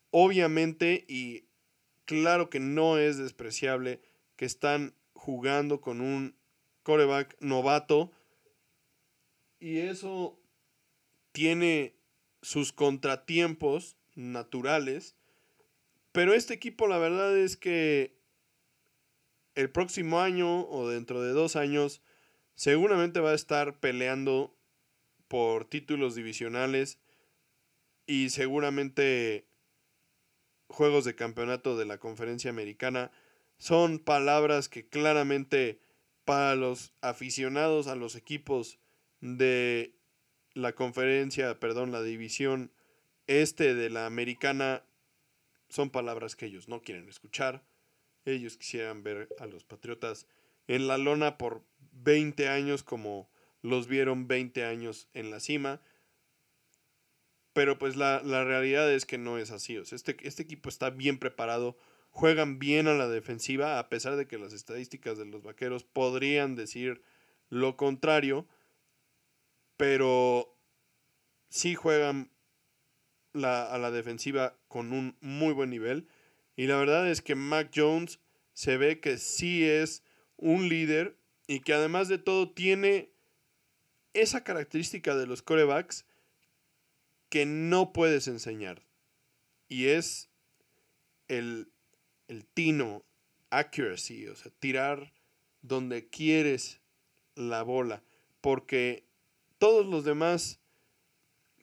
obviamente, 0.10 1.06
y 1.08 1.45
claro 2.06 2.50
que 2.50 2.60
no 2.60 2.98
es 2.98 3.17
despreciable 3.17 4.02
que 4.39 4.45
están 4.45 4.95
jugando 5.12 5.82
con 5.82 5.99
un 5.99 6.34
coreback 6.84 7.36
novato. 7.41 8.10
Y 9.60 9.80
eso 9.80 10.39
tiene 11.34 11.97
sus 12.41 12.71
contratiempos 12.71 13.97
naturales, 14.15 15.17
pero 16.13 16.34
este 16.34 16.54
equipo 16.54 16.88
la 16.88 16.99
verdad 16.99 17.38
es 17.38 17.58
que 17.58 18.15
el 19.56 19.69
próximo 19.71 20.21
año 20.21 20.65
o 20.69 20.88
dentro 20.88 21.21
de 21.21 21.34
dos 21.34 21.58
años 21.58 22.02
seguramente 22.56 23.19
va 23.19 23.32
a 23.32 23.36
estar 23.36 23.82
peleando 23.82 24.56
por 25.28 25.65
títulos 25.65 26.15
divisionales 26.15 26.97
y 28.08 28.30
seguramente 28.30 29.49
juegos 30.69 31.04
de 31.04 31.15
campeonato 31.15 31.75
de 31.75 31.84
la 31.84 31.97
conferencia 31.97 32.49
americana 32.49 33.12
son 33.60 34.00
palabras 34.00 34.69
que 34.69 34.88
claramente 34.88 35.80
para 36.26 36.56
los 36.56 36.93
aficionados 37.02 37.88
a 37.88 37.95
los 37.95 38.15
equipos 38.15 38.80
de 39.22 39.95
la 40.54 40.74
conferencia, 40.74 41.60
perdón, 41.60 41.91
la 41.91 42.02
división 42.02 42.72
este 43.28 43.76
de 43.76 43.89
la 43.89 44.06
americana 44.06 44.84
son 45.69 45.91
palabras 45.91 46.36
que 46.36 46.48
ellos 46.48 46.67
no 46.67 46.82
quieren 46.82 47.08
escuchar. 47.10 47.63
Ellos 48.26 48.58
quisieran 48.58 49.04
ver 49.04 49.30
a 49.39 49.45
los 49.45 49.63
Patriotas 49.63 50.26
en 50.67 50.88
la 50.88 50.98
lona 50.98 51.38
por 51.38 51.63
20 51.91 52.48
años 52.48 52.84
como 52.84 53.30
los 53.62 53.88
vieron 53.88 54.28
20 54.28 54.65
años 54.65 55.10
en 55.13 55.32
la 55.32 55.39
cima. 55.39 55.82
Pero 57.54 57.78
pues 57.78 57.95
la, 57.95 58.19
realidad 58.22 58.91
es 58.91 59.06
que 59.06 59.17
no 59.17 59.38
es 59.38 59.52
así. 59.52 59.76
este, 59.76 60.17
este 60.22 60.43
equipo 60.43 60.69
está 60.69 60.89
bien 60.89 61.19
preparado, 61.19 61.78
juegan 62.19 62.60
bien 62.60 62.89
a 62.89 62.95
la 62.95 63.08
defensiva, 63.08 63.79
a 63.79 63.88
pesar 63.88 64.17
de 64.17 64.27
que 64.27 64.38
las 64.38 64.51
estadísticas 64.51 65.17
de 65.17 65.25
los 65.25 65.41
Vaqueros 65.41 65.86
podrían 65.86 66.58
decir 66.58 67.01
lo 67.47 67.77
contrario. 67.77 68.45
Pero 69.77 70.53
sí 71.47 71.75
juegan 71.75 72.29
a 73.36 73.77
la 73.77 73.91
defensiva 73.91 74.60
con 74.67 74.91
un 74.91 75.15
muy 75.21 75.53
buen 75.53 75.69
nivel. 75.69 76.10
Y 76.58 76.67
la 76.67 76.75
verdad 76.75 77.10
es 77.10 77.21
que 77.21 77.36
Mac 77.36 77.71
Jones 77.73 78.19
se 78.51 78.75
ve 78.75 78.99
que 78.99 79.17
sí 79.17 79.63
es 79.63 80.03
un 80.36 80.67
líder 80.67 81.17
y 81.47 81.62
que 81.62 81.73
además 81.73 82.10
de 82.10 82.17
todo 82.17 82.51
tiene 82.51 83.13
esa 84.13 84.43
característica 84.43 85.15
de 85.15 85.25
los 85.25 85.41
corebacks 85.41 86.05
que 87.29 87.45
no 87.45 87.93
puedes 87.93 88.27
enseñar. 88.27 88.86
Y 89.69 89.86
es 89.86 90.29
el, 91.29 91.71
el 92.29 92.45
tino, 92.45 93.03
accuracy, 93.49 94.27
o 94.27 94.35
sea, 94.35 94.51
tirar 94.59 95.11
donde 95.61 96.07
quieres 96.07 96.79
la 97.35 97.63
bola. 97.63 98.01
Porque 98.39 99.03
todos 99.57 99.85
los 99.85 100.05
demás, 100.05 100.59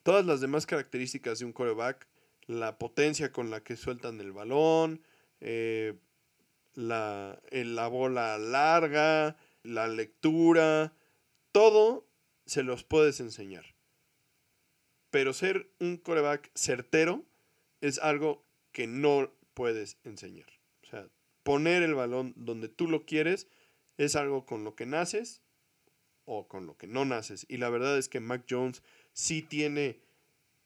todas 0.03 0.25
las 0.25 0.41
demás 0.41 0.67
características 0.67 1.39
de 1.39 1.45
un 1.45 1.53
coreback 1.53 2.07
la 2.47 2.77
potencia 2.77 3.31
con 3.31 3.49
la 3.49 3.61
que 3.61 3.75
sueltan 3.75 4.21
el 4.21 4.31
balón, 4.31 5.01
eh, 5.41 5.95
la, 6.75 7.39
la 7.51 7.87
bola 7.87 8.37
larga, 8.37 9.35
la 9.63 9.87
lectura, 9.87 10.93
todo 11.51 12.07
se 12.45 12.63
los 12.63 12.83
puedes 12.83 13.19
enseñar. 13.19 13.75
Pero 15.11 15.33
ser 15.33 15.69
un 15.79 15.97
coreback 15.97 16.51
certero 16.55 17.25
es 17.81 17.99
algo 17.99 18.45
que 18.71 18.87
no 18.87 19.31
puedes 19.53 19.97
enseñar. 20.03 20.56
Poner 21.47 21.81
el 21.81 21.95
balón 21.95 22.33
donde 22.35 22.67
tú 22.67 22.89
lo 22.89 23.05
quieres 23.05 23.47
es 23.97 24.17
algo 24.17 24.45
con 24.45 24.65
lo 24.65 24.75
que 24.75 24.85
naces 24.85 25.41
o 26.25 26.49
con 26.49 26.67
lo 26.67 26.75
que 26.75 26.87
no 26.87 27.05
naces. 27.05 27.45
Y 27.47 27.55
la 27.55 27.69
verdad 27.69 27.97
es 27.97 28.09
que 28.09 28.19
Mac 28.19 28.45
Jones 28.49 28.83
sí 29.13 29.41
tiene 29.41 30.01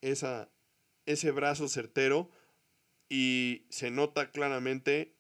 esa 0.02 0.50
ese 1.06 1.30
brazo 1.30 1.68
certero 1.68 2.32
y 3.10 3.66
se 3.70 3.92
nota 3.92 4.32
claramente. 4.32 5.14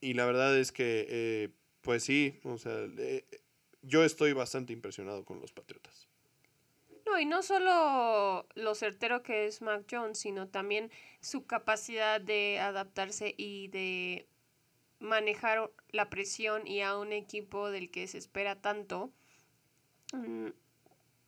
Y 0.00 0.14
la 0.14 0.26
verdad 0.26 0.56
es 0.56 0.70
que, 0.70 1.06
eh, 1.08 1.48
pues 1.80 2.04
sí, 2.04 2.38
o 2.44 2.56
sea, 2.56 2.86
eh, 2.98 3.24
yo 3.82 4.04
estoy 4.04 4.32
bastante 4.32 4.72
impresionado 4.72 5.24
con 5.24 5.40
los 5.40 5.52
Patriotas. 5.52 6.07
No, 7.08 7.18
y 7.18 7.26
no 7.26 7.42
solo 7.42 8.46
lo 8.54 8.74
certero 8.74 9.22
que 9.22 9.46
es 9.46 9.62
Mac 9.62 9.86
Jones, 9.90 10.18
sino 10.18 10.48
también 10.48 10.90
su 11.20 11.46
capacidad 11.46 12.20
de 12.20 12.58
adaptarse 12.60 13.34
y 13.36 13.68
de 13.68 14.28
manejar 14.98 15.70
la 15.90 16.10
presión 16.10 16.66
y 16.66 16.82
a 16.82 16.98
un 16.98 17.12
equipo 17.12 17.70
del 17.70 17.90
que 17.90 18.06
se 18.08 18.18
espera 18.18 18.60
tanto. 18.60 19.12
Un 20.12 20.54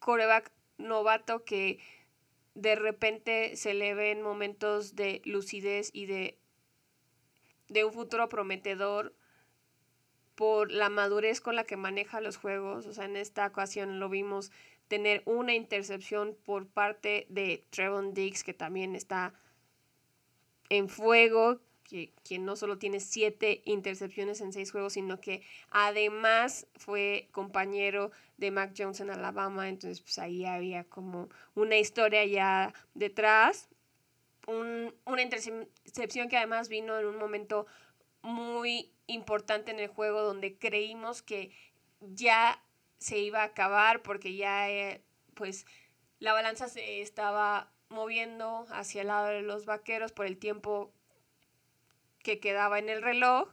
coreback 0.00 0.50
novato 0.78 1.44
que 1.44 1.78
de 2.54 2.74
repente 2.74 3.56
se 3.56 3.74
le 3.74 3.94
ven 3.94 4.22
momentos 4.22 4.96
de 4.96 5.22
lucidez 5.24 5.90
y 5.92 6.06
de, 6.06 6.38
de 7.68 7.84
un 7.84 7.92
futuro 7.92 8.28
prometedor 8.28 9.14
por 10.34 10.72
la 10.72 10.88
madurez 10.88 11.40
con 11.40 11.54
la 11.54 11.64
que 11.64 11.76
maneja 11.76 12.20
los 12.20 12.38
juegos. 12.38 12.86
O 12.86 12.92
sea, 12.92 13.04
en 13.04 13.16
esta 13.16 13.46
ocasión 13.46 14.00
lo 14.00 14.08
vimos 14.08 14.50
tener 14.90 15.22
una 15.24 15.54
intercepción 15.54 16.36
por 16.44 16.66
parte 16.66 17.24
de 17.28 17.64
Trevon 17.70 18.12
Diggs, 18.12 18.42
que 18.42 18.52
también 18.52 18.96
está 18.96 19.32
en 20.68 20.88
fuego, 20.88 21.60
que, 21.84 22.12
quien 22.24 22.44
no 22.44 22.56
solo 22.56 22.76
tiene 22.76 22.98
siete 22.98 23.62
intercepciones 23.66 24.40
en 24.40 24.52
seis 24.52 24.72
juegos, 24.72 24.94
sino 24.94 25.20
que 25.20 25.44
además 25.70 26.66
fue 26.74 27.28
compañero 27.30 28.10
de 28.36 28.50
Mac 28.50 28.74
Jones 28.76 28.98
en 28.98 29.10
Alabama, 29.10 29.68
entonces 29.68 30.00
pues 30.00 30.18
ahí 30.18 30.44
había 30.44 30.82
como 30.82 31.28
una 31.54 31.78
historia 31.78 32.24
ya 32.24 32.74
detrás, 32.94 33.68
una 34.48 35.22
intercepción 35.22 36.28
que 36.28 36.36
además 36.36 36.68
vino 36.68 36.98
en 36.98 37.06
un 37.06 37.16
momento 37.16 37.68
muy 38.22 38.90
importante 39.06 39.70
en 39.70 39.78
el 39.78 39.86
juego 39.86 40.22
donde 40.22 40.58
creímos 40.58 41.22
que 41.22 41.52
ya 42.00 42.60
se 43.00 43.18
iba 43.18 43.40
a 43.40 43.46
acabar 43.46 44.02
porque 44.02 44.36
ya 44.36 44.70
eh, 44.70 45.02
pues 45.34 45.66
la 46.20 46.32
balanza 46.32 46.68
se 46.68 47.00
estaba 47.00 47.72
moviendo 47.88 48.66
hacia 48.70 49.00
el 49.00 49.08
lado 49.08 49.28
de 49.28 49.42
los 49.42 49.64
vaqueros 49.64 50.12
por 50.12 50.26
el 50.26 50.38
tiempo 50.38 50.92
que 52.22 52.38
quedaba 52.38 52.78
en 52.78 52.88
el 52.88 53.02
reloj. 53.02 53.48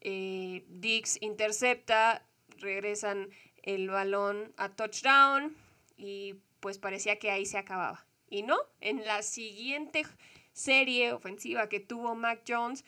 Eh, 0.00 0.64
Dix 0.68 1.20
intercepta, 1.20 2.24
regresan 2.58 3.28
el 3.62 3.90
balón 3.90 4.54
a 4.56 4.70
touchdown 4.70 5.56
y 5.96 6.36
pues 6.60 6.78
parecía 6.78 7.18
que 7.18 7.30
ahí 7.30 7.44
se 7.46 7.58
acababa. 7.58 8.06
Y 8.30 8.42
no, 8.42 8.56
en 8.80 9.04
la 9.04 9.22
siguiente 9.22 10.04
serie 10.52 11.12
ofensiva 11.12 11.68
que 11.68 11.80
tuvo 11.80 12.14
Mac 12.14 12.42
Jones, 12.46 12.84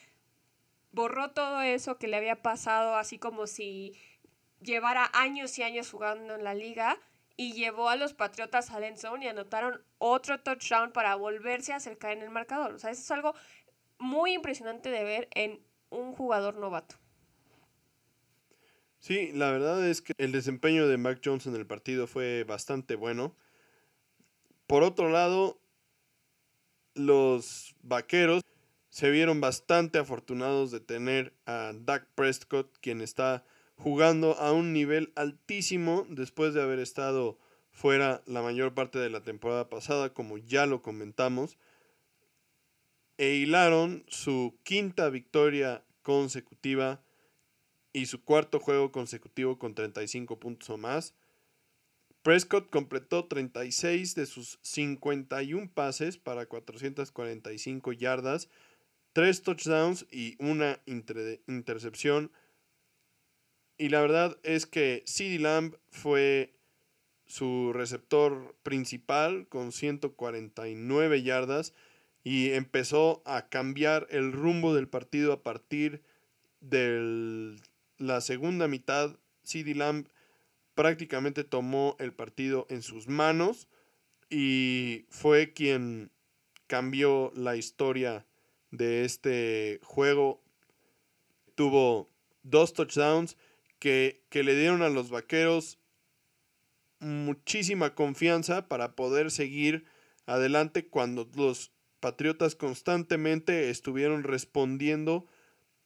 borró 0.91 1.31
todo 1.31 1.61
eso 1.61 1.97
que 1.97 2.07
le 2.07 2.17
había 2.17 2.41
pasado, 2.41 2.95
así 2.95 3.17
como 3.17 3.47
si 3.47 3.93
llevara 4.61 5.09
años 5.13 5.57
y 5.57 5.63
años 5.63 5.91
jugando 5.91 6.35
en 6.35 6.43
la 6.43 6.53
liga 6.53 6.97
y 7.37 7.53
llevó 7.53 7.89
a 7.89 7.95
los 7.95 8.13
Patriotas 8.13 8.71
al 8.71 8.83
end 8.83 8.99
y 9.21 9.27
anotaron 9.27 9.83
otro 9.97 10.39
touchdown 10.41 10.91
para 10.91 11.15
volverse 11.15 11.73
a 11.73 11.77
acercar 11.77 12.11
en 12.11 12.21
el 12.21 12.29
marcador. 12.29 12.73
O 12.73 12.79
sea, 12.79 12.91
eso 12.91 13.01
es 13.01 13.11
algo 13.11 13.33
muy 13.97 14.33
impresionante 14.33 14.89
de 14.89 15.03
ver 15.03 15.27
en 15.33 15.59
un 15.89 16.13
jugador 16.13 16.57
novato. 16.57 16.95
Sí, 18.99 19.31
la 19.33 19.51
verdad 19.51 19.85
es 19.87 20.01
que 20.01 20.13
el 20.19 20.31
desempeño 20.31 20.87
de 20.87 20.97
Mac 20.97 21.21
Jones 21.25 21.47
en 21.47 21.55
el 21.55 21.65
partido 21.65 22.05
fue 22.05 22.43
bastante 22.43 22.95
bueno. 22.95 23.35
Por 24.67 24.83
otro 24.83 25.09
lado, 25.09 25.59
los 26.93 27.75
vaqueros 27.81 28.43
se 28.89 29.09
vieron 29.09 29.41
bastante 29.41 29.97
afortunados 29.97 30.69
de 30.69 30.81
tener 30.81 31.33
a 31.45 31.71
Dak 31.73 32.07
Prescott, 32.13 32.77
quien 32.79 33.01
está 33.01 33.43
jugando 33.83 34.37
a 34.37 34.51
un 34.51 34.73
nivel 34.73 35.11
altísimo 35.15 36.05
después 36.07 36.53
de 36.53 36.61
haber 36.61 36.77
estado 36.77 37.39
fuera 37.71 38.21
la 38.27 38.43
mayor 38.43 38.75
parte 38.75 38.99
de 38.99 39.09
la 39.09 39.23
temporada 39.23 39.69
pasada, 39.69 40.13
como 40.13 40.37
ya 40.37 40.67
lo 40.67 40.83
comentamos, 40.83 41.57
e 43.17 43.35
hilaron 43.35 44.03
su 44.07 44.55
quinta 44.63 45.09
victoria 45.09 45.83
consecutiva 46.03 47.01
y 47.91 48.05
su 48.05 48.23
cuarto 48.23 48.59
juego 48.59 48.91
consecutivo 48.91 49.57
con 49.57 49.73
35 49.73 50.39
puntos 50.39 50.69
o 50.69 50.77
más. 50.77 51.15
Prescott 52.21 52.69
completó 52.69 53.25
36 53.25 54.13
de 54.13 54.27
sus 54.27 54.59
51 54.61 55.71
pases 55.73 56.17
para 56.17 56.45
445 56.45 57.93
yardas, 57.93 58.47
3 59.13 59.41
touchdowns 59.41 60.05
y 60.11 60.35
una 60.37 60.79
intercepción 60.85 62.31
y 63.81 63.89
la 63.89 63.99
verdad 63.99 64.37
es 64.43 64.67
que 64.67 65.01
CD 65.07 65.39
Lamb 65.39 65.75
fue 65.89 66.53
su 67.25 67.73
receptor 67.73 68.55
principal 68.61 69.47
con 69.47 69.71
149 69.71 71.23
yardas 71.23 71.73
y 72.23 72.51
empezó 72.51 73.23
a 73.25 73.49
cambiar 73.49 74.05
el 74.11 74.33
rumbo 74.33 74.75
del 74.75 74.87
partido 74.87 75.33
a 75.33 75.41
partir 75.41 76.03
de 76.59 77.57
la 77.97 78.21
segunda 78.21 78.67
mitad. 78.67 79.17
CD 79.41 79.73
Lamb 79.73 80.05
prácticamente 80.75 81.43
tomó 81.43 81.95
el 81.97 82.13
partido 82.13 82.67
en 82.69 82.83
sus 82.83 83.07
manos 83.07 83.67
y 84.29 85.07
fue 85.09 85.53
quien 85.53 86.11
cambió 86.67 87.33
la 87.35 87.55
historia 87.55 88.27
de 88.69 89.05
este 89.05 89.79
juego. 89.81 90.39
Tuvo 91.55 92.11
dos 92.43 92.73
touchdowns 92.73 93.37
que, 93.81 94.21
le 94.31 94.55
dieron 94.55 94.83
a 94.83 94.89
los 94.89 95.09
vaqueros 95.09 95.79
muchísima 96.99 97.95
confianza 97.95 98.67
para 98.67 98.95
poder 98.95 99.31
seguir 99.31 99.85
adelante 100.27 100.87
cuando 100.87 101.27
los 101.35 101.73
Patriotas 101.99 102.55
constantemente 102.55 103.69
estuvieron 103.69 104.23
respondiendo 104.23 105.27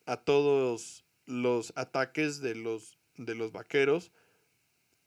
a 0.05 0.17
todos 0.17 1.03
los 1.25 1.73
ataques 1.75 2.39
de 2.39 2.55
los, 2.55 2.97
de 3.17 3.35
los 3.35 3.51
Vaqueros. 3.51 4.11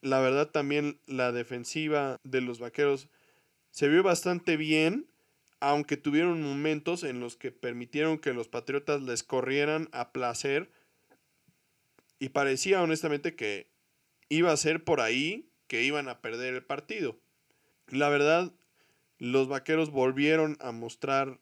La 0.03 0.21
verdad 0.21 0.51
también 0.51 1.01
la 1.07 1.33
defensiva 1.33 2.19
de 2.25 2.43
los 2.43 2.59
Vaqueros 2.59 3.09
se 3.71 3.89
vio 3.89 4.03
bastante 4.03 4.59
bien, 4.59 5.09
aunque 5.61 5.97
tuvieron 5.97 6.43
momentos 6.43 7.05
en 7.05 7.21
los 7.21 7.37
que 7.37 7.53
permitieron 7.53 8.19
que 8.19 8.35
los 8.35 8.49
Patriotas 8.49 9.01
les 9.01 9.23
corrieran 9.23 9.89
a 9.93 10.13
placer 10.13 10.71
y 12.19 12.31
parecía 12.31 12.83
honestamente 12.83 13.35
que 13.35 13.71
iba 14.29 14.53
a 14.53 14.57
ser 14.57 14.85
por 14.85 15.01
ahí 15.01 15.51
que 15.67 15.85
iban 15.85 16.09
a 16.09 16.21
perder 16.21 16.55
el 16.55 16.65
partido. 16.65 17.19
La 17.89 18.09
verdad, 18.09 18.53
los 19.19 19.49
vaqueros 19.49 19.91
volvieron 19.91 20.57
a 20.61 20.73
mostrar 20.73 21.39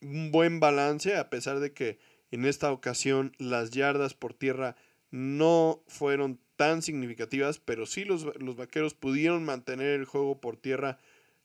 un 0.00 0.30
buen 0.30 0.60
balance 0.60 1.16
a 1.16 1.30
pesar 1.30 1.60
de 1.60 1.72
que 1.72 1.98
en 2.30 2.44
esta 2.44 2.70
ocasión 2.70 3.32
las 3.38 3.70
yardas 3.70 4.14
por 4.14 4.34
tierra 4.34 4.76
no 5.10 5.82
fueron 5.86 6.40
tan 6.56 6.82
significativas, 6.82 7.58
pero 7.58 7.86
sí 7.86 8.04
los, 8.04 8.24
los, 8.40 8.56
vaqueros 8.56 8.94
pudieron 8.94 9.44
mantener 9.44 9.88
el 9.88 10.04
juego 10.04 10.40
por 10.40 10.56
tierra 10.56 10.98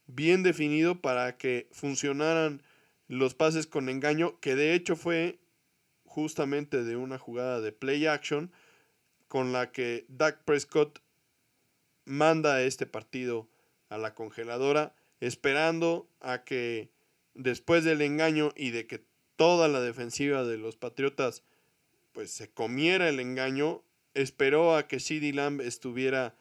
bien 0.07 0.43
definido 0.43 1.01
para 1.01 1.37
que 1.37 1.67
funcionaran 1.71 2.61
los 3.07 3.33
pases 3.33 3.67
con 3.67 3.89
engaño, 3.89 4.39
que 4.39 4.55
de 4.55 4.73
hecho 4.73 4.95
fue 4.95 5.39
justamente 6.09 6.83
de 6.83 6.97
una 6.97 7.19
jugada 7.19 7.61
de 7.61 7.71
play 7.71 8.07
action 8.07 8.51
con 9.27 9.53
la 9.53 9.71
que 9.71 10.05
Dak 10.09 10.43
Prescott 10.43 10.99
manda 12.03 12.63
este 12.63 12.87
partido 12.87 13.47
a 13.89 13.97
la 13.99 14.15
congeladora, 14.15 14.95
esperando 15.19 16.09
a 16.19 16.43
que 16.43 16.89
después 17.35 17.83
del 17.83 18.01
engaño 18.01 18.51
y 18.55 18.71
de 18.71 18.87
que 18.87 19.05
toda 19.35 19.67
la 19.67 19.81
defensiva 19.81 20.43
de 20.43 20.57
los 20.57 20.75
Patriotas 20.77 21.43
pues 22.11 22.31
se 22.31 22.49
comiera 22.49 23.07
el 23.07 23.19
engaño, 23.19 23.83
esperó 24.15 24.75
a 24.75 24.87
que 24.87 24.99
CD 24.99 25.31
Lamb 25.31 25.61
estuviera 25.61 26.35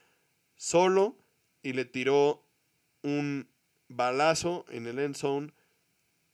solo 0.57 1.17
y 1.63 1.75
le 1.75 1.85
tiró 1.85 2.43
un 3.03 3.49
balazo 3.89 4.65
en 4.71 4.87
el 4.87 4.99
end 4.99 5.15
zone 5.15 5.53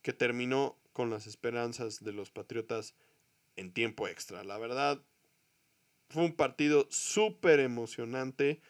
que 0.03 0.12
terminó 0.12 0.78
con 0.93 1.11
las 1.11 1.26
esperanzas 1.26 2.05
de 2.05 2.12
los 2.12 2.30
Patriotas 2.30 2.95
en 3.57 3.73
tiempo 3.73 4.09
extra. 4.09 4.45
La 4.45 4.59
verdad, 4.59 5.03
fue 6.09 6.25
un 6.25 6.35
partido 6.35 6.87
súper 6.91 7.61
emocionante. 7.61 8.61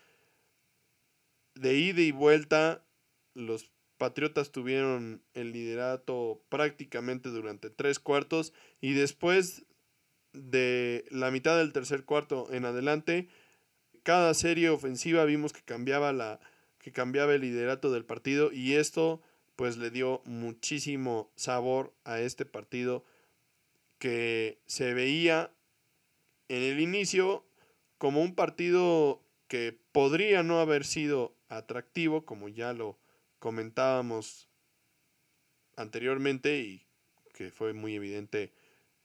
De 1.54 1.78
ida 1.78 2.00
y 2.00 2.10
vuelta, 2.10 2.84
los 3.34 3.70
Patriotas 3.96 4.50
tuvieron 4.50 5.22
el 5.34 5.52
liderato 5.52 6.42
prácticamente 6.48 7.28
durante 7.28 7.70
tres 7.70 8.00
cuartos 8.00 8.52
y 8.80 8.92
después 8.92 9.64
de 10.32 11.04
la 11.10 11.30
mitad 11.30 11.56
del 11.56 11.72
tercer 11.72 12.04
cuarto 12.04 12.52
en 12.52 12.64
adelante, 12.64 13.28
cada 14.02 14.34
serie 14.34 14.68
ofensiva 14.68 15.24
vimos 15.24 15.52
que 15.52 15.62
cambiaba 15.62 16.12
la 16.12 16.40
que 16.78 16.92
cambiaba 16.92 17.34
el 17.34 17.40
liderato 17.42 17.92
del 17.92 18.04
partido 18.04 18.52
y 18.52 18.74
esto 18.74 19.22
pues 19.56 19.78
le 19.78 19.90
dio 19.90 20.22
muchísimo 20.26 21.30
sabor 21.36 21.94
a 22.04 22.20
este 22.20 22.44
partido 22.44 23.04
que 24.04 24.60
se 24.66 24.92
veía 24.92 25.50
en 26.48 26.62
el 26.62 26.78
inicio 26.78 27.42
como 27.96 28.20
un 28.20 28.34
partido 28.34 29.22
que 29.48 29.78
podría 29.92 30.42
no 30.42 30.60
haber 30.60 30.84
sido 30.84 31.34
atractivo, 31.48 32.26
como 32.26 32.50
ya 32.50 32.74
lo 32.74 32.98
comentábamos 33.38 34.50
anteriormente 35.78 36.58
y 36.58 36.86
que 37.32 37.50
fue 37.50 37.72
muy 37.72 37.94
evidente 37.94 38.52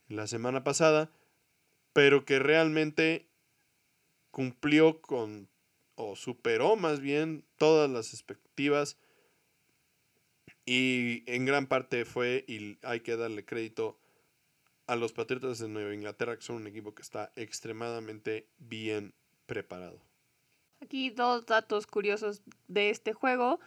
la 0.10 0.28
semana 0.28 0.66
pasada, 0.66 1.10
pero 1.94 2.26
que 2.26 2.40
realmente 2.40 3.30
cumplió 4.32 5.00
con 5.00 5.48
o 5.96 6.18
superó 6.18 6.76
más 6.76 7.00
bien 7.00 7.46
todas 7.56 7.90
las 7.90 8.14
expectativas 8.14 8.98
y 10.66 11.24
en 11.26 11.46
gran 11.46 11.68
parte 11.68 12.04
fue, 12.04 12.44
y 12.50 12.78
hay 12.82 13.00
que 13.00 13.16
darle 13.16 13.46
crédito, 13.46 13.98
a 14.90 14.96
los 14.96 15.14
Patriotas 15.14 15.60
de 15.60 15.70
Nueva 15.70 15.94
Inglaterra, 15.94 16.36
que 16.36 16.42
son 16.42 16.56
un 16.56 16.66
equipo 16.66 16.96
que 16.96 17.04
está 17.04 17.32
extremadamente 17.36 18.48
bien 18.58 19.14
preparado. 19.46 20.02
Aquí 20.82 21.12
dos 21.12 21.46
datos 21.46 21.86
curiosos 21.86 22.42
de 22.68 22.90
este 22.90 23.14
juego. 23.14 23.60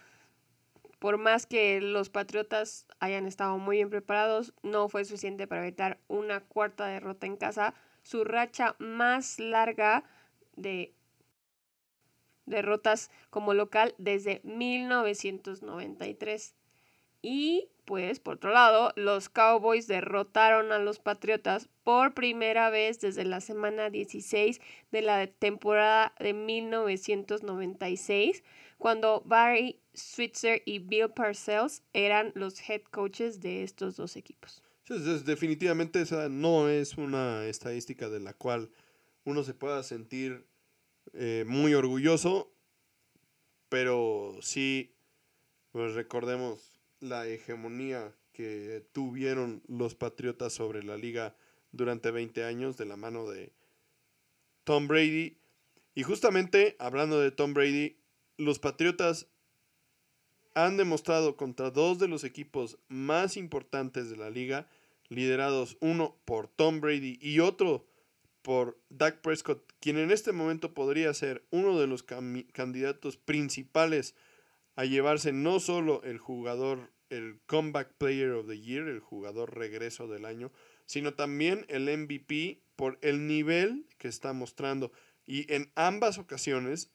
Por 0.98 1.18
más 1.18 1.46
que 1.46 1.80
los 1.80 2.10
Patriotas 2.10 2.86
hayan 2.98 3.26
estado 3.26 3.56
muy 3.58 3.76
bien 3.76 3.88
preparados, 3.88 4.52
no 4.64 4.88
fue 4.88 5.04
suficiente 5.04 5.46
para 5.46 5.62
evitar 5.62 6.00
una 6.08 6.40
cuarta 6.40 6.86
derrota 6.86 7.28
en 7.28 7.36
casa. 7.36 7.72
Su 8.02 8.24
racha 8.24 8.74
más 8.80 9.38
larga 9.38 10.02
de 10.56 10.92
derrotas 12.46 13.12
como 13.30 13.54
local 13.54 13.94
desde 13.96 14.40
1993. 14.42 16.56
Y 17.22 17.68
pues, 17.92 18.20
por 18.20 18.36
otro 18.36 18.54
lado, 18.54 18.94
los 18.96 19.28
Cowboys 19.28 19.86
derrotaron 19.86 20.72
a 20.72 20.78
los 20.78 20.98
Patriotas 20.98 21.68
por 21.84 22.14
primera 22.14 22.70
vez 22.70 23.00
desde 23.00 23.22
la 23.22 23.42
semana 23.42 23.90
16 23.90 24.62
de 24.90 25.02
la 25.02 25.26
temporada 25.26 26.14
de 26.18 26.32
1996, 26.32 28.44
cuando 28.78 29.22
Barry 29.26 29.78
Switzer 29.92 30.62
y 30.64 30.78
Bill 30.78 31.10
Parcells 31.10 31.82
eran 31.92 32.32
los 32.34 32.66
head 32.66 32.80
coaches 32.90 33.42
de 33.42 33.62
estos 33.62 33.96
dos 33.96 34.16
equipos. 34.16 34.62
definitivamente 35.26 36.00
esa 36.00 36.30
no 36.30 36.70
es 36.70 36.96
una 36.96 37.44
estadística 37.44 38.08
de 38.08 38.20
la 38.20 38.32
cual 38.32 38.70
uno 39.24 39.44
se 39.44 39.52
pueda 39.52 39.82
sentir 39.82 40.46
eh, 41.12 41.44
muy 41.46 41.74
orgulloso, 41.74 42.54
pero 43.68 44.38
sí, 44.40 44.94
pues 45.72 45.92
recordemos 45.92 46.71
la 47.02 47.26
hegemonía 47.26 48.14
que 48.32 48.86
tuvieron 48.92 49.62
los 49.68 49.94
Patriotas 49.94 50.52
sobre 50.52 50.82
la 50.82 50.96
liga 50.96 51.36
durante 51.72 52.10
20 52.10 52.44
años 52.44 52.76
de 52.76 52.86
la 52.86 52.96
mano 52.96 53.28
de 53.28 53.52
Tom 54.64 54.88
Brady. 54.88 55.36
Y 55.94 56.04
justamente 56.04 56.76
hablando 56.78 57.20
de 57.20 57.30
Tom 57.30 57.52
Brady, 57.52 57.96
los 58.38 58.58
Patriotas 58.58 59.26
han 60.54 60.76
demostrado 60.76 61.36
contra 61.36 61.70
dos 61.70 61.98
de 61.98 62.08
los 62.08 62.24
equipos 62.24 62.78
más 62.88 63.36
importantes 63.36 64.08
de 64.08 64.16
la 64.16 64.30
liga, 64.30 64.68
liderados 65.08 65.76
uno 65.80 66.16
por 66.24 66.48
Tom 66.48 66.80
Brady 66.80 67.18
y 67.20 67.40
otro 67.40 67.86
por 68.42 68.78
Dak 68.90 69.20
Prescott, 69.20 69.72
quien 69.80 69.98
en 69.98 70.10
este 70.10 70.32
momento 70.32 70.74
podría 70.74 71.12
ser 71.14 71.44
uno 71.50 71.78
de 71.78 71.86
los 71.86 72.02
candidatos 72.02 73.16
principales 73.16 74.14
a 74.76 74.84
llevarse 74.84 75.32
no 75.32 75.60
solo 75.60 76.02
el 76.04 76.18
jugador, 76.18 76.92
el 77.10 77.40
Comeback 77.46 77.92
Player 77.98 78.32
of 78.32 78.48
the 78.48 78.60
Year, 78.60 78.88
el 78.88 79.00
jugador 79.00 79.56
regreso 79.56 80.08
del 80.08 80.24
año, 80.24 80.50
sino 80.86 81.14
también 81.14 81.66
el 81.68 81.84
MVP 81.84 82.62
por 82.76 82.98
el 83.02 83.26
nivel 83.26 83.86
que 83.98 84.08
está 84.08 84.32
mostrando. 84.32 84.92
Y 85.26 85.52
en 85.52 85.70
ambas 85.74 86.18
ocasiones, 86.18 86.90